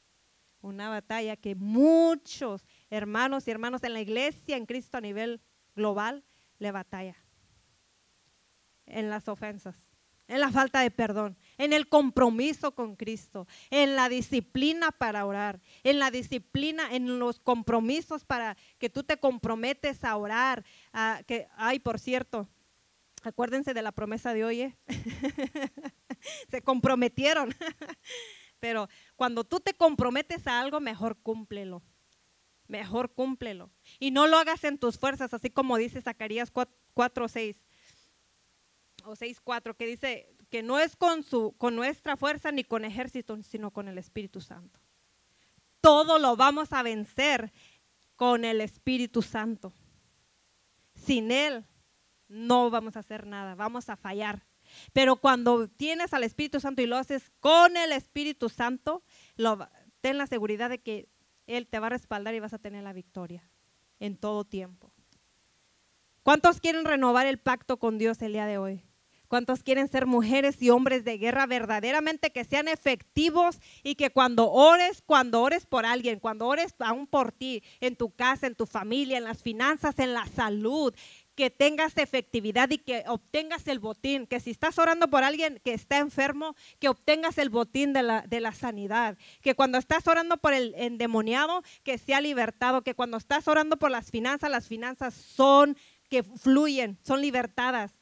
una 0.60 0.88
batalla 0.88 1.36
que 1.36 1.54
muchos 1.54 2.66
hermanos 2.90 3.46
y 3.46 3.50
hermanos 3.50 3.82
en 3.82 3.92
la 3.92 4.00
iglesia, 4.00 4.56
en 4.56 4.66
Cristo 4.66 4.98
a 4.98 5.00
nivel 5.00 5.40
global, 5.74 6.24
le 6.58 6.72
batalla. 6.72 7.16
En 8.86 9.10
las 9.10 9.28
ofensas 9.28 9.85
en 10.28 10.40
la 10.40 10.50
falta 10.50 10.80
de 10.80 10.90
perdón, 10.90 11.36
en 11.58 11.72
el 11.72 11.88
compromiso 11.88 12.74
con 12.74 12.96
Cristo, 12.96 13.46
en 13.70 13.94
la 13.94 14.08
disciplina 14.08 14.90
para 14.90 15.24
orar, 15.24 15.60
en 15.84 15.98
la 15.98 16.10
disciplina, 16.10 16.94
en 16.94 17.18
los 17.18 17.38
compromisos 17.38 18.24
para 18.24 18.56
que 18.78 18.90
tú 18.90 19.04
te 19.04 19.18
comprometes 19.18 20.04
a 20.04 20.16
orar. 20.16 20.64
que, 21.26 21.48
ay, 21.56 21.78
por 21.78 21.98
cierto, 21.98 22.48
acuérdense 23.22 23.74
de 23.74 23.82
la 23.82 23.92
promesa 23.92 24.34
de 24.34 24.44
hoy, 24.44 24.60
¿eh? 24.62 24.76
se 26.50 26.62
comprometieron. 26.62 27.54
Pero 28.60 28.88
cuando 29.14 29.44
tú 29.44 29.60
te 29.60 29.74
comprometes 29.74 30.46
a 30.46 30.60
algo, 30.60 30.80
mejor 30.80 31.16
cúmplelo. 31.18 31.82
Mejor 32.66 33.12
cúmplelo. 33.12 33.70
Y 34.00 34.10
no 34.10 34.26
lo 34.26 34.38
hagas 34.38 34.64
en 34.64 34.78
tus 34.78 34.98
fuerzas, 34.98 35.32
así 35.32 35.50
como 35.50 35.76
dice 35.76 36.02
Zacarías 36.02 36.50
4, 36.50 37.28
6 37.28 37.56
o 39.06 39.14
6.4 39.14 39.76
que 39.76 39.86
dice 39.86 40.36
que 40.50 40.62
no 40.62 40.78
es 40.78 40.96
con, 40.96 41.22
su, 41.22 41.54
con 41.58 41.76
nuestra 41.76 42.16
fuerza 42.16 42.52
ni 42.52 42.64
con 42.64 42.84
ejército, 42.84 43.40
sino 43.42 43.70
con 43.70 43.88
el 43.88 43.98
Espíritu 43.98 44.40
Santo. 44.40 44.80
Todo 45.80 46.18
lo 46.18 46.36
vamos 46.36 46.72
a 46.72 46.82
vencer 46.82 47.52
con 48.16 48.44
el 48.44 48.60
Espíritu 48.60 49.22
Santo. 49.22 49.72
Sin 50.94 51.30
Él 51.30 51.64
no 52.28 52.70
vamos 52.70 52.96
a 52.96 53.00
hacer 53.00 53.26
nada, 53.26 53.54
vamos 53.54 53.88
a 53.88 53.96
fallar. 53.96 54.44
Pero 54.92 55.16
cuando 55.16 55.68
tienes 55.68 56.12
al 56.12 56.24
Espíritu 56.24 56.58
Santo 56.58 56.82
y 56.82 56.86
lo 56.86 56.96
haces 56.96 57.30
con 57.40 57.76
el 57.76 57.92
Espíritu 57.92 58.48
Santo, 58.48 59.04
ten 60.00 60.18
la 60.18 60.26
seguridad 60.26 60.70
de 60.70 60.80
que 60.80 61.08
Él 61.46 61.68
te 61.68 61.78
va 61.78 61.86
a 61.86 61.90
respaldar 61.90 62.34
y 62.34 62.40
vas 62.40 62.54
a 62.54 62.58
tener 62.58 62.82
la 62.82 62.92
victoria 62.92 63.48
en 64.00 64.16
todo 64.16 64.44
tiempo. 64.44 64.92
¿Cuántos 66.24 66.60
quieren 66.60 66.84
renovar 66.84 67.26
el 67.26 67.38
pacto 67.38 67.78
con 67.78 67.98
Dios 67.98 68.20
el 68.22 68.32
día 68.32 68.46
de 68.46 68.58
hoy? 68.58 68.82
¿Cuántos 69.28 69.62
quieren 69.62 69.88
ser 69.88 70.06
mujeres 70.06 70.60
y 70.62 70.70
hombres 70.70 71.04
de 71.04 71.18
guerra 71.18 71.46
verdaderamente 71.46 72.30
que 72.30 72.44
sean 72.44 72.68
efectivos 72.68 73.58
y 73.82 73.96
que 73.96 74.10
cuando 74.10 74.50
ores, 74.50 75.02
cuando 75.04 75.42
ores 75.42 75.66
por 75.66 75.84
alguien, 75.84 76.20
cuando 76.20 76.46
ores 76.46 76.74
aún 76.78 77.06
por 77.06 77.32
ti, 77.32 77.62
en 77.80 77.96
tu 77.96 78.10
casa, 78.10 78.46
en 78.46 78.54
tu 78.54 78.66
familia, 78.66 79.18
en 79.18 79.24
las 79.24 79.42
finanzas, 79.42 79.98
en 79.98 80.14
la 80.14 80.26
salud, 80.26 80.94
que 81.36 81.50
tengas 81.50 81.96
efectividad 81.98 82.70
y 82.70 82.78
que 82.78 83.04
obtengas 83.06 83.68
el 83.68 83.78
botín, 83.78 84.26
que 84.26 84.40
si 84.40 84.50
estás 84.50 84.78
orando 84.78 85.08
por 85.08 85.22
alguien 85.22 85.60
que 85.64 85.74
está 85.74 85.98
enfermo, 85.98 86.56
que 86.80 86.88
obtengas 86.88 87.36
el 87.38 87.50
botín 87.50 87.92
de 87.92 88.02
la, 88.02 88.22
de 88.22 88.40
la 88.40 88.52
sanidad, 88.52 89.18
que 89.42 89.54
cuando 89.54 89.76
estás 89.76 90.08
orando 90.08 90.38
por 90.38 90.54
el 90.54 90.74
endemoniado, 90.76 91.62
que 91.84 91.98
sea 91.98 92.20
libertado, 92.20 92.82
que 92.82 92.94
cuando 92.94 93.18
estás 93.18 93.46
orando 93.48 93.76
por 93.76 93.90
las 93.90 94.10
finanzas, 94.10 94.50
las 94.50 94.66
finanzas 94.66 95.14
son 95.14 95.76
que 96.08 96.22
fluyen, 96.22 96.98
son 97.02 97.20
libertadas, 97.20 97.92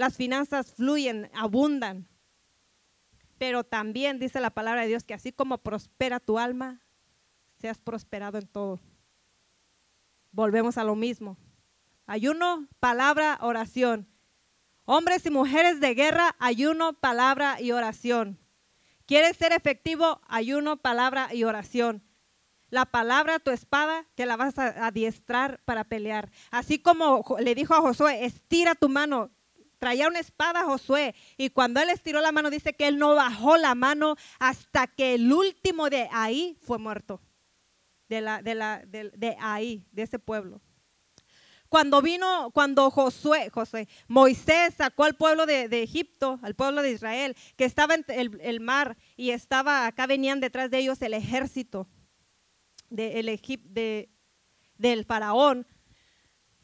las 0.00 0.16
finanzas 0.16 0.72
fluyen, 0.72 1.30
abundan. 1.34 2.08
Pero 3.36 3.64
también 3.64 4.18
dice 4.18 4.40
la 4.40 4.48
palabra 4.48 4.80
de 4.80 4.88
Dios 4.88 5.04
que 5.04 5.12
así 5.12 5.30
como 5.30 5.58
prospera 5.58 6.20
tu 6.20 6.38
alma, 6.38 6.80
seas 7.58 7.82
prosperado 7.82 8.38
en 8.38 8.46
todo. 8.46 8.80
Volvemos 10.32 10.78
a 10.78 10.84
lo 10.84 10.96
mismo. 10.96 11.36
Ayuno, 12.06 12.66
palabra, 12.80 13.36
oración. 13.42 14.08
Hombres 14.86 15.26
y 15.26 15.30
mujeres 15.30 15.80
de 15.80 15.94
guerra, 15.94 16.34
ayuno, 16.38 16.94
palabra 16.94 17.60
y 17.60 17.72
oración. 17.72 18.38
¿Quieres 19.04 19.36
ser 19.36 19.52
efectivo? 19.52 20.22
Ayuno, 20.28 20.78
palabra 20.78 21.34
y 21.34 21.44
oración. 21.44 22.02
La 22.70 22.86
palabra, 22.86 23.38
tu 23.38 23.50
espada, 23.50 24.06
te 24.14 24.24
la 24.24 24.38
vas 24.38 24.58
a 24.58 24.86
adiestrar 24.86 25.60
para 25.66 25.84
pelear. 25.84 26.30
Así 26.50 26.78
como 26.78 27.22
le 27.38 27.54
dijo 27.54 27.74
a 27.74 27.82
Josué, 27.82 28.24
estira 28.24 28.74
tu 28.74 28.88
mano, 28.88 29.30
traía 29.80 30.06
una 30.06 30.20
espada 30.20 30.62
Josué 30.64 31.16
y 31.36 31.50
cuando 31.50 31.80
él 31.80 31.88
estiró 31.88 32.20
la 32.20 32.30
mano 32.30 32.50
dice 32.50 32.74
que 32.74 32.86
él 32.86 32.98
no 32.98 33.16
bajó 33.16 33.56
la 33.56 33.74
mano 33.74 34.14
hasta 34.38 34.86
que 34.86 35.14
el 35.14 35.32
último 35.32 35.90
de 35.90 36.08
ahí 36.12 36.56
fue 36.62 36.78
muerto, 36.78 37.20
de, 38.08 38.20
la, 38.20 38.42
de, 38.42 38.54
la, 38.54 38.84
de, 38.86 39.36
ahí, 39.40 39.88
de 39.90 40.02
ese 40.02 40.18
pueblo. 40.18 40.60
Cuando 41.70 42.02
vino, 42.02 42.50
cuando 42.52 42.90
Josué, 42.90 43.48
José, 43.50 43.88
Moisés 44.06 44.74
sacó 44.76 45.04
al 45.04 45.16
pueblo 45.16 45.46
de, 45.46 45.82
Egipto, 45.82 46.38
al 46.42 46.54
pueblo 46.54 46.82
de 46.82 46.90
Israel, 46.90 47.36
que 47.56 47.64
estaba 47.64 47.94
en 47.94 48.04
el, 48.08 48.38
el, 48.42 48.60
mar 48.60 48.98
y 49.16 49.30
estaba, 49.30 49.86
acá 49.86 50.06
venían 50.06 50.40
detrás 50.40 50.70
de 50.70 50.78
ellos 50.78 51.00
el 51.00 51.14
ejército 51.14 51.88
de, 52.90 53.40
de, 53.64 54.10
del 54.76 55.04
faraón, 55.04 55.66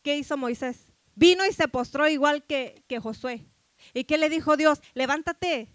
¿qué 0.02 0.16
hizo 0.16 0.36
Moisés? 0.36 0.85
Vino 1.16 1.44
y 1.46 1.52
se 1.52 1.66
postró 1.66 2.08
igual 2.08 2.44
que, 2.44 2.84
que 2.86 3.00
Josué. 3.00 3.46
¿Y 3.94 4.04
qué 4.04 4.18
le 4.18 4.28
dijo 4.28 4.56
Dios? 4.56 4.80
Levántate, 4.94 5.72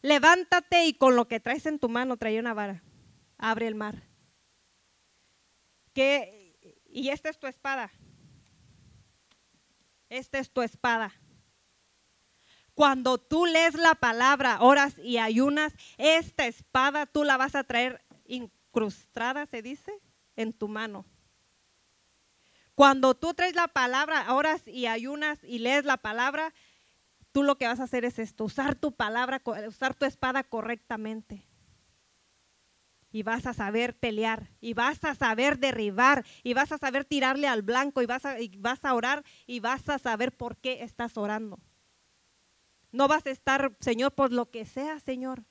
levántate 0.00 0.86
y 0.86 0.94
con 0.94 1.16
lo 1.16 1.28
que 1.28 1.40
traes 1.40 1.66
en 1.66 1.78
tu 1.78 1.88
mano 1.88 2.16
trae 2.16 2.38
una 2.38 2.54
vara. 2.54 2.82
Abre 3.36 3.66
el 3.66 3.74
mar. 3.74 4.04
¿Qué? 5.92 6.56
Y 6.88 7.08
esta 7.08 7.28
es 7.28 7.38
tu 7.38 7.46
espada. 7.46 7.90
Esta 10.08 10.38
es 10.38 10.50
tu 10.50 10.62
espada. 10.62 11.12
Cuando 12.74 13.18
tú 13.18 13.46
lees 13.46 13.74
la 13.74 13.94
palabra, 13.94 14.58
oras 14.60 14.98
y 14.98 15.18
ayunas, 15.18 15.74
esta 15.98 16.46
espada 16.46 17.06
tú 17.06 17.24
la 17.24 17.36
vas 17.36 17.54
a 17.54 17.64
traer 17.64 18.02
incrustada, 18.26 19.46
se 19.46 19.62
dice, 19.62 19.92
en 20.36 20.52
tu 20.52 20.68
mano. 20.68 21.04
Cuando 22.80 23.14
tú 23.14 23.34
traes 23.34 23.54
la 23.54 23.68
palabra, 23.68 24.32
oras 24.32 24.66
y 24.66 24.86
ayunas 24.86 25.44
y 25.44 25.58
lees 25.58 25.84
la 25.84 25.98
palabra, 25.98 26.54
tú 27.30 27.42
lo 27.42 27.58
que 27.58 27.66
vas 27.66 27.78
a 27.78 27.82
hacer 27.82 28.06
es 28.06 28.18
esto, 28.18 28.44
usar 28.44 28.74
tu 28.74 28.92
palabra, 28.92 29.42
usar 29.68 29.94
tu 29.94 30.06
espada 30.06 30.44
correctamente. 30.44 31.46
Y 33.12 33.22
vas 33.22 33.44
a 33.44 33.52
saber 33.52 33.98
pelear, 33.98 34.48
y 34.62 34.72
vas 34.72 35.04
a 35.04 35.14
saber 35.14 35.58
derribar, 35.58 36.24
y 36.42 36.54
vas 36.54 36.72
a 36.72 36.78
saber 36.78 37.04
tirarle 37.04 37.48
al 37.48 37.60
blanco, 37.60 38.00
y 38.00 38.06
vas 38.06 38.24
a, 38.24 38.40
y 38.40 38.48
vas 38.56 38.82
a 38.82 38.94
orar, 38.94 39.24
y 39.46 39.60
vas 39.60 39.86
a 39.90 39.98
saber 39.98 40.34
por 40.34 40.56
qué 40.56 40.82
estás 40.82 41.18
orando. 41.18 41.60
No 42.92 43.08
vas 43.08 43.26
a 43.26 43.30
estar, 43.30 43.76
Señor, 43.80 44.14
por 44.14 44.32
lo 44.32 44.50
que 44.50 44.64
sea, 44.64 45.00
Señor. 45.00 45.44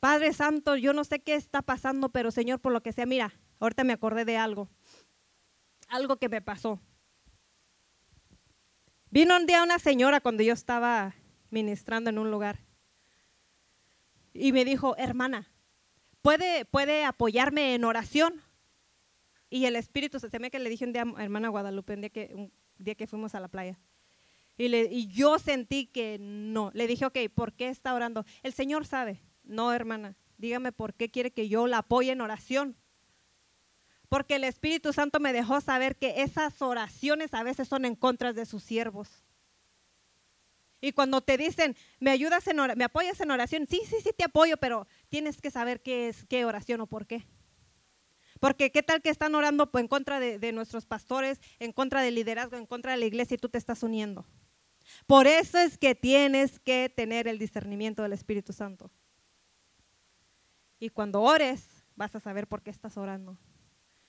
Padre 0.00 0.32
Santo, 0.32 0.74
yo 0.74 0.92
no 0.92 1.04
sé 1.04 1.20
qué 1.20 1.36
está 1.36 1.62
pasando, 1.62 2.08
pero 2.08 2.32
Señor, 2.32 2.58
por 2.58 2.72
lo 2.72 2.82
que 2.82 2.90
sea, 2.90 3.06
mira, 3.06 3.32
ahorita 3.60 3.84
me 3.84 3.92
acordé 3.92 4.24
de 4.24 4.38
algo 4.38 4.70
algo 5.90 6.16
que 6.16 6.28
me 6.28 6.40
pasó. 6.40 6.80
Vino 9.10 9.36
un 9.36 9.46
día 9.46 9.62
una 9.62 9.78
señora 9.78 10.20
cuando 10.20 10.42
yo 10.42 10.54
estaba 10.54 11.14
ministrando 11.50 12.10
en 12.10 12.18
un 12.18 12.30
lugar 12.30 12.60
y 14.32 14.52
me 14.52 14.64
dijo, 14.64 14.96
hermana, 14.96 15.50
¿puede, 16.22 16.64
puede 16.64 17.04
apoyarme 17.04 17.74
en 17.74 17.84
oración? 17.84 18.40
Y 19.50 19.64
el 19.64 19.74
Espíritu, 19.74 20.20
se 20.20 20.38
me 20.38 20.50
que 20.50 20.60
le 20.60 20.70
dije 20.70 20.84
un 20.84 20.92
día 20.92 21.04
hermana 21.18 21.48
Guadalupe, 21.48 21.94
un 21.94 22.02
día 22.02 22.10
que, 22.10 22.30
un 22.34 22.52
día 22.78 22.94
que 22.94 23.08
fuimos 23.08 23.34
a 23.34 23.40
la 23.40 23.48
playa. 23.48 23.80
Y, 24.56 24.68
le, 24.68 24.84
y 24.84 25.08
yo 25.08 25.38
sentí 25.40 25.86
que 25.86 26.18
no. 26.20 26.70
Le 26.74 26.86
dije, 26.86 27.06
ok, 27.06 27.18
¿por 27.34 27.54
qué 27.54 27.68
está 27.68 27.94
orando? 27.94 28.24
El 28.44 28.52
Señor 28.52 28.86
sabe. 28.86 29.20
No, 29.42 29.72
hermana, 29.72 30.16
dígame 30.38 30.70
por 30.70 30.94
qué 30.94 31.10
quiere 31.10 31.32
que 31.32 31.48
yo 31.48 31.66
la 31.66 31.78
apoye 31.78 32.12
en 32.12 32.20
oración 32.20 32.76
porque 34.10 34.34
el 34.34 34.44
Espíritu 34.44 34.92
Santo 34.92 35.20
me 35.20 35.32
dejó 35.32 35.60
saber 35.60 35.96
que 35.96 36.22
esas 36.22 36.60
oraciones 36.60 37.32
a 37.32 37.44
veces 37.44 37.68
son 37.68 37.84
en 37.84 37.94
contra 37.94 38.32
de 38.32 38.44
sus 38.44 38.64
siervos. 38.64 39.24
Y 40.80 40.92
cuando 40.92 41.20
te 41.20 41.38
dicen, 41.38 41.76
me 42.00 42.10
ayudas 42.10 42.44
en 42.48 42.56
me 42.76 42.84
apoyas 42.84 43.20
en 43.20 43.30
oración, 43.30 43.68
sí, 43.70 43.80
sí, 43.88 43.96
sí 44.02 44.10
te 44.16 44.24
apoyo, 44.24 44.56
pero 44.56 44.88
tienes 45.10 45.40
que 45.40 45.52
saber 45.52 45.80
qué 45.80 46.08
es, 46.08 46.24
qué 46.24 46.44
oración 46.44 46.80
o 46.80 46.88
por 46.88 47.06
qué. 47.06 47.24
Porque 48.40 48.72
qué 48.72 48.82
tal 48.82 49.00
que 49.00 49.10
están 49.10 49.36
orando 49.36 49.70
en 49.74 49.86
contra 49.86 50.18
de, 50.18 50.40
de 50.40 50.50
nuestros 50.50 50.86
pastores, 50.86 51.40
en 51.60 51.72
contra 51.72 52.02
del 52.02 52.16
liderazgo, 52.16 52.56
en 52.56 52.66
contra 52.66 52.92
de 52.92 52.98
la 52.98 53.06
iglesia 53.06 53.36
y 53.36 53.38
tú 53.38 53.48
te 53.48 53.58
estás 53.58 53.84
uniendo. 53.84 54.26
Por 55.06 55.28
eso 55.28 55.56
es 55.56 55.78
que 55.78 55.94
tienes 55.94 56.58
que 56.58 56.92
tener 56.94 57.28
el 57.28 57.38
discernimiento 57.38 58.02
del 58.02 58.14
Espíritu 58.14 58.52
Santo. 58.52 58.90
Y 60.80 60.88
cuando 60.88 61.22
ores, 61.22 61.84
vas 61.94 62.16
a 62.16 62.20
saber 62.20 62.48
por 62.48 62.62
qué 62.62 62.70
estás 62.70 62.96
orando. 62.96 63.38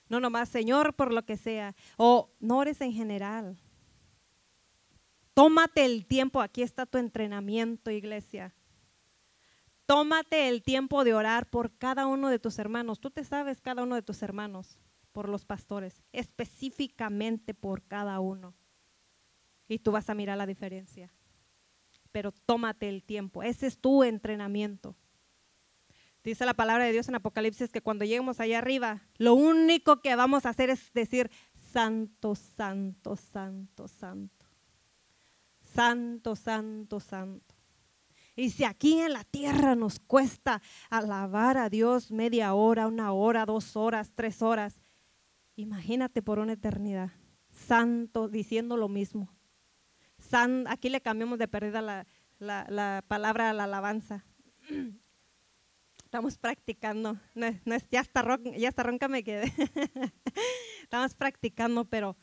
No 0.08 0.20
nomás, 0.20 0.48
Señor, 0.48 0.94
por 0.94 1.12
lo 1.12 1.24
que 1.24 1.36
sea. 1.36 1.74
O 1.96 2.30
no 2.40 2.58
ores 2.58 2.80
en 2.80 2.92
general. 2.92 3.58
Tómate 5.34 5.84
el 5.84 6.06
tiempo, 6.06 6.40
aquí 6.40 6.62
está 6.62 6.84
tu 6.84 6.98
entrenamiento, 6.98 7.90
iglesia. 7.90 8.54
Tómate 9.86 10.48
el 10.48 10.62
tiempo 10.62 11.04
de 11.04 11.14
orar 11.14 11.48
por 11.48 11.76
cada 11.76 12.06
uno 12.06 12.28
de 12.28 12.38
tus 12.38 12.58
hermanos. 12.58 13.00
Tú 13.00 13.10
te 13.10 13.24
sabes 13.24 13.60
cada 13.60 13.82
uno 13.82 13.94
de 13.94 14.02
tus 14.02 14.22
hermanos, 14.22 14.78
por 15.12 15.28
los 15.28 15.44
pastores, 15.44 16.02
específicamente 16.12 17.54
por 17.54 17.82
cada 17.82 18.20
uno. 18.20 18.54
Y 19.68 19.78
tú 19.78 19.92
vas 19.92 20.10
a 20.10 20.14
mirar 20.14 20.36
la 20.36 20.46
diferencia. 20.46 21.12
Pero 22.10 22.32
tómate 22.32 22.88
el 22.88 23.02
tiempo. 23.02 23.42
Ese 23.42 23.66
es 23.66 23.78
tu 23.78 24.04
entrenamiento. 24.04 24.96
Dice 26.24 26.46
la 26.46 26.54
palabra 26.54 26.84
de 26.84 26.92
Dios 26.92 27.08
en 27.08 27.16
Apocalipsis 27.16 27.72
que 27.72 27.80
cuando 27.80 28.04
lleguemos 28.04 28.38
allá 28.38 28.58
arriba, 28.58 29.02
lo 29.18 29.34
único 29.34 30.00
que 30.00 30.14
vamos 30.14 30.46
a 30.46 30.50
hacer 30.50 30.70
es 30.70 30.92
decir, 30.92 31.30
santo, 31.72 32.36
santo, 32.36 33.16
santo, 33.16 33.88
santo. 33.88 34.46
Santo, 35.74 36.36
santo, 36.36 37.00
santo. 37.00 37.54
Y 38.36 38.50
si 38.50 38.64
aquí 38.64 39.00
en 39.00 39.14
la 39.14 39.24
tierra 39.24 39.74
nos 39.74 39.98
cuesta 39.98 40.62
alabar 40.90 41.56
a 41.56 41.68
Dios 41.68 42.12
media 42.12 42.54
hora, 42.54 42.86
una 42.86 43.12
hora, 43.12 43.44
dos 43.44 43.76
horas, 43.76 44.12
tres 44.14 44.42
horas, 44.42 44.80
imagínate 45.56 46.22
por 46.22 46.38
una 46.38 46.52
eternidad. 46.52 47.10
Santo 47.50 48.28
diciendo 48.28 48.76
lo 48.76 48.88
mismo. 48.88 49.28
San, 50.18 50.66
aquí 50.68 50.88
le 50.88 51.00
cambiamos 51.00 51.38
de 51.38 51.48
perdida 51.48 51.82
la, 51.82 52.06
la, 52.38 52.64
la 52.70 53.04
palabra 53.08 53.50
a 53.50 53.52
la 53.52 53.64
alabanza. 53.64 54.24
Estamos 56.12 56.36
practicando. 56.36 57.18
No, 57.34 57.46
es, 57.46 57.88
ya, 57.90 58.00
está 58.00 58.20
ronca, 58.20 58.50
ya 58.50 58.68
está 58.68 58.82
ronca 58.82 59.08
me 59.08 59.24
quedé. 59.24 59.50
Estamos 60.82 61.14
practicando, 61.14 61.86
pero, 61.86 62.18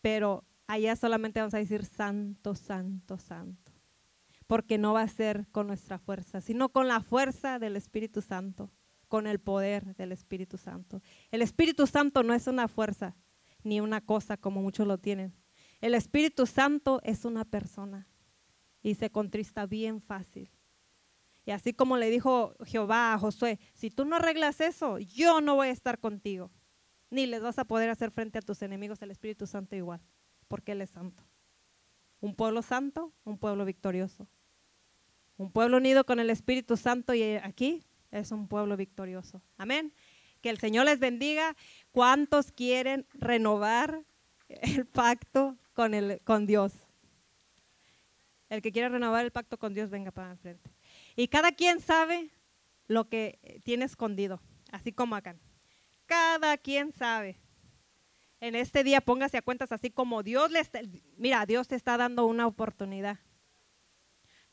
pero 0.00 0.44
allá 0.68 0.94
solamente 0.94 1.40
vamos 1.40 1.52
a 1.54 1.58
decir 1.58 1.84
santo, 1.84 2.54
santo, 2.54 3.18
santo. 3.18 3.72
Porque 4.46 4.78
no 4.78 4.92
va 4.92 5.02
a 5.02 5.08
ser 5.08 5.48
con 5.50 5.66
nuestra 5.66 5.98
fuerza, 5.98 6.40
sino 6.40 6.68
con 6.68 6.86
la 6.86 7.00
fuerza 7.00 7.58
del 7.58 7.74
Espíritu 7.74 8.22
Santo, 8.22 8.70
con 9.08 9.26
el 9.26 9.40
poder 9.40 9.96
del 9.96 10.12
Espíritu 10.12 10.56
Santo. 10.56 11.02
El 11.32 11.42
Espíritu 11.42 11.88
Santo 11.88 12.22
no 12.22 12.34
es 12.34 12.46
una 12.46 12.68
fuerza 12.68 13.16
ni 13.64 13.80
una 13.80 14.00
cosa 14.00 14.36
como 14.36 14.62
muchos 14.62 14.86
lo 14.86 14.98
tienen. 14.98 15.34
El 15.80 15.94
Espíritu 15.94 16.46
Santo 16.46 17.00
es 17.02 17.24
una 17.24 17.44
persona 17.44 18.06
y 18.80 18.94
se 18.94 19.10
contrista 19.10 19.66
bien 19.66 20.00
fácil. 20.00 20.52
Y 21.48 21.50
así 21.50 21.72
como 21.72 21.96
le 21.96 22.10
dijo 22.10 22.54
Jehová 22.66 23.14
a 23.14 23.18
Josué, 23.18 23.58
si 23.72 23.88
tú 23.90 24.04
no 24.04 24.16
arreglas 24.16 24.60
eso, 24.60 24.98
yo 24.98 25.40
no 25.40 25.54
voy 25.54 25.68
a 25.68 25.70
estar 25.70 25.98
contigo. 25.98 26.50
Ni 27.08 27.24
les 27.24 27.40
vas 27.40 27.58
a 27.58 27.64
poder 27.64 27.88
hacer 27.88 28.10
frente 28.10 28.36
a 28.36 28.42
tus 28.42 28.60
enemigos 28.60 29.00
el 29.00 29.10
Espíritu 29.10 29.46
Santo 29.46 29.74
igual, 29.74 30.02
porque 30.46 30.72
Él 30.72 30.82
es 30.82 30.90
santo. 30.90 31.24
Un 32.20 32.34
pueblo 32.34 32.60
santo, 32.60 33.14
un 33.24 33.38
pueblo 33.38 33.64
victorioso. 33.64 34.28
Un 35.38 35.50
pueblo 35.50 35.78
unido 35.78 36.04
con 36.04 36.20
el 36.20 36.28
Espíritu 36.28 36.76
Santo 36.76 37.14
y 37.14 37.22
aquí 37.22 37.82
es 38.10 38.30
un 38.30 38.46
pueblo 38.46 38.76
victorioso. 38.76 39.40
Amén. 39.56 39.94
Que 40.42 40.50
el 40.50 40.58
Señor 40.58 40.84
les 40.84 40.98
bendiga. 40.98 41.56
¿Cuántos 41.92 42.52
quieren 42.52 43.06
renovar 43.14 44.04
el 44.48 44.84
pacto 44.84 45.56
con, 45.72 45.94
el, 45.94 46.20
con 46.24 46.44
Dios. 46.44 46.74
El 48.50 48.60
que 48.60 48.70
quiera 48.70 48.90
renovar 48.90 49.24
el 49.24 49.30
pacto 49.30 49.58
con 49.58 49.72
Dios, 49.72 49.88
venga 49.88 50.10
para 50.10 50.30
enfrente. 50.30 50.77
Y 51.18 51.26
cada 51.26 51.50
quien 51.50 51.80
sabe 51.80 52.30
lo 52.86 53.08
que 53.08 53.60
tiene 53.64 53.86
escondido, 53.86 54.40
así 54.70 54.92
como 54.92 55.16
acá. 55.16 55.34
Cada 56.06 56.56
quien 56.58 56.92
sabe. 56.92 57.40
En 58.38 58.54
este 58.54 58.84
día 58.84 59.00
póngase 59.00 59.36
a 59.36 59.42
cuentas 59.42 59.72
así 59.72 59.90
como 59.90 60.22
Dios 60.22 60.52
le 60.52 60.60
está, 60.60 60.80
mira, 61.16 61.44
Dios 61.44 61.66
te 61.66 61.74
está 61.74 61.96
dando 61.96 62.24
una 62.24 62.46
oportunidad. 62.46 63.18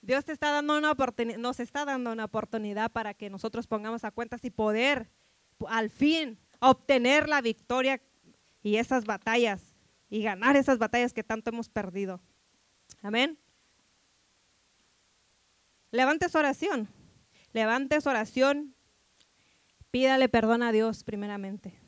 Dios 0.02 0.26
te 0.26 0.32
está 0.32 0.50
dando 0.50 0.76
una 0.76 0.90
oportunidad, 0.90 1.38
nos 1.38 1.60
está 1.60 1.86
dando 1.86 2.12
una 2.12 2.26
oportunidad 2.26 2.92
para 2.92 3.14
que 3.14 3.30
nosotros 3.30 3.68
pongamos 3.68 4.04
a 4.04 4.10
cuentas 4.10 4.44
y 4.44 4.50
poder 4.50 5.12
al 5.68 5.92
fin 5.92 6.40
obtener 6.58 7.30
la 7.30 7.42
victoria 7.42 8.02
y 8.64 8.78
esas 8.78 9.06
batallas 9.06 9.76
y 10.10 10.24
ganar 10.24 10.56
esas 10.56 10.80
batallas 10.80 11.14
que 11.14 11.24
tanto 11.24 11.52
hemos 11.52 11.70
perdido. 11.70 12.22
Amén. 13.04 13.38
Levante 15.92 16.30
su 16.30 16.38
oración. 16.38 16.90
Levante 17.54 18.00
su 18.02 18.10
oración. 18.10 18.76
Pídale 19.92 20.28
perdón 20.30 20.64
a 20.64 20.72
Dios 20.72 21.04
primeramente. 21.04 21.80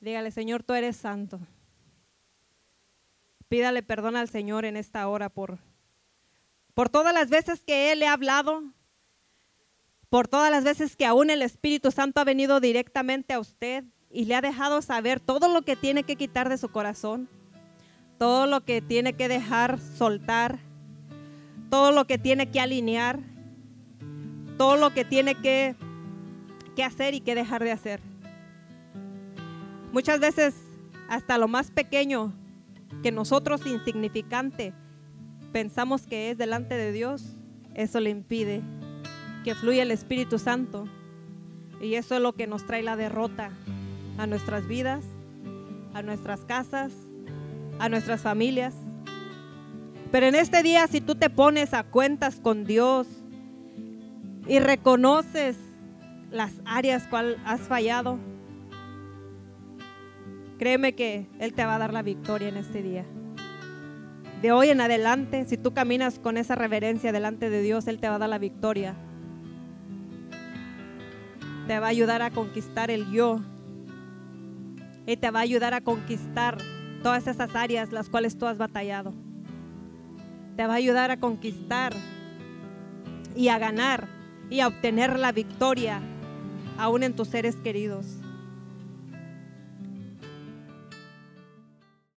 Dígale, 0.00 0.30
Señor, 0.30 0.62
tú 0.62 0.74
eres 0.74 0.96
santo. 0.96 1.40
Pídale 3.48 3.82
perdón 3.82 4.16
al 4.16 4.28
Señor 4.28 4.64
en 4.64 4.76
esta 4.76 5.06
hora 5.08 5.28
por, 5.28 5.58
por 6.74 6.88
todas 6.88 7.14
las 7.14 7.30
veces 7.30 7.62
que 7.64 7.92
Él 7.92 8.00
le 8.00 8.08
ha 8.08 8.12
hablado, 8.12 8.64
por 10.08 10.28
todas 10.28 10.50
las 10.50 10.64
veces 10.64 10.96
que 10.96 11.06
aún 11.06 11.30
el 11.30 11.42
Espíritu 11.42 11.90
Santo 11.90 12.20
ha 12.20 12.24
venido 12.24 12.60
directamente 12.60 13.32
a 13.32 13.38
usted 13.38 13.84
y 14.10 14.24
le 14.26 14.34
ha 14.34 14.40
dejado 14.40 14.82
saber 14.82 15.20
todo 15.20 15.48
lo 15.48 15.62
que 15.62 15.76
tiene 15.76 16.02
que 16.02 16.16
quitar 16.16 16.48
de 16.48 16.58
su 16.58 16.68
corazón, 16.68 17.28
todo 18.18 18.46
lo 18.46 18.64
que 18.64 18.80
tiene 18.80 19.14
que 19.14 19.28
dejar 19.28 19.78
soltar, 19.80 20.58
todo 21.74 21.90
lo 21.90 22.06
que 22.06 22.18
tiene 22.18 22.52
que 22.52 22.60
alinear, 22.60 23.18
todo 24.56 24.76
lo 24.76 24.94
que 24.94 25.04
tiene 25.04 25.34
que, 25.34 25.74
que 26.76 26.84
hacer 26.84 27.14
y 27.14 27.20
que 27.20 27.34
dejar 27.34 27.64
de 27.64 27.72
hacer. 27.72 28.00
Muchas 29.90 30.20
veces 30.20 30.54
hasta 31.08 31.36
lo 31.36 31.48
más 31.48 31.72
pequeño 31.72 32.32
que 33.02 33.10
nosotros 33.10 33.66
insignificante 33.66 34.72
pensamos 35.50 36.06
que 36.06 36.30
es 36.30 36.38
delante 36.38 36.76
de 36.76 36.92
Dios, 36.92 37.34
eso 37.74 37.98
le 37.98 38.10
impide 38.10 38.62
que 39.42 39.56
fluya 39.56 39.82
el 39.82 39.90
Espíritu 39.90 40.38
Santo. 40.38 40.86
Y 41.80 41.96
eso 41.96 42.14
es 42.14 42.20
lo 42.20 42.34
que 42.34 42.46
nos 42.46 42.64
trae 42.68 42.84
la 42.84 42.94
derrota 42.94 43.50
a 44.16 44.28
nuestras 44.28 44.68
vidas, 44.68 45.04
a 45.92 46.02
nuestras 46.02 46.44
casas, 46.44 46.92
a 47.80 47.88
nuestras 47.88 48.20
familias. 48.20 48.76
Pero 50.14 50.26
en 50.26 50.36
este 50.36 50.62
día, 50.62 50.86
si 50.86 51.00
tú 51.00 51.16
te 51.16 51.28
pones 51.28 51.74
a 51.74 51.82
cuentas 51.82 52.38
con 52.38 52.64
Dios 52.64 53.08
y 54.46 54.60
reconoces 54.60 55.56
las 56.30 56.52
áreas 56.64 57.08
cual 57.08 57.36
has 57.44 57.62
fallado, 57.62 58.20
créeme 60.56 60.94
que 60.94 61.26
Él 61.40 61.52
te 61.52 61.64
va 61.64 61.74
a 61.74 61.78
dar 61.78 61.92
la 61.92 62.02
victoria 62.02 62.46
en 62.46 62.58
este 62.58 62.80
día. 62.80 63.04
De 64.40 64.52
hoy 64.52 64.68
en 64.68 64.80
adelante, 64.80 65.46
si 65.46 65.56
tú 65.56 65.74
caminas 65.74 66.20
con 66.20 66.36
esa 66.36 66.54
reverencia 66.54 67.10
delante 67.10 67.50
de 67.50 67.60
Dios, 67.60 67.88
Él 67.88 67.98
te 67.98 68.08
va 68.08 68.14
a 68.14 68.18
dar 68.20 68.30
la 68.30 68.38
victoria. 68.38 68.94
Te 71.66 71.80
va 71.80 71.86
a 71.86 71.90
ayudar 71.90 72.22
a 72.22 72.30
conquistar 72.30 72.92
el 72.92 73.10
yo 73.10 73.40
y 75.06 75.16
te 75.16 75.32
va 75.32 75.40
a 75.40 75.42
ayudar 75.42 75.74
a 75.74 75.80
conquistar 75.80 76.58
todas 77.02 77.26
esas 77.26 77.56
áreas 77.56 77.90
las 77.90 78.08
cuales 78.08 78.38
tú 78.38 78.46
has 78.46 78.58
batallado. 78.58 79.23
Te 80.56 80.66
va 80.66 80.74
a 80.74 80.76
ayudar 80.76 81.10
a 81.10 81.18
conquistar 81.18 81.92
y 83.34 83.48
a 83.48 83.58
ganar 83.58 84.08
y 84.50 84.60
a 84.60 84.68
obtener 84.68 85.18
la 85.18 85.32
victoria 85.32 86.00
aún 86.78 87.02
en 87.02 87.16
tus 87.16 87.28
seres 87.28 87.56
queridos. 87.56 88.23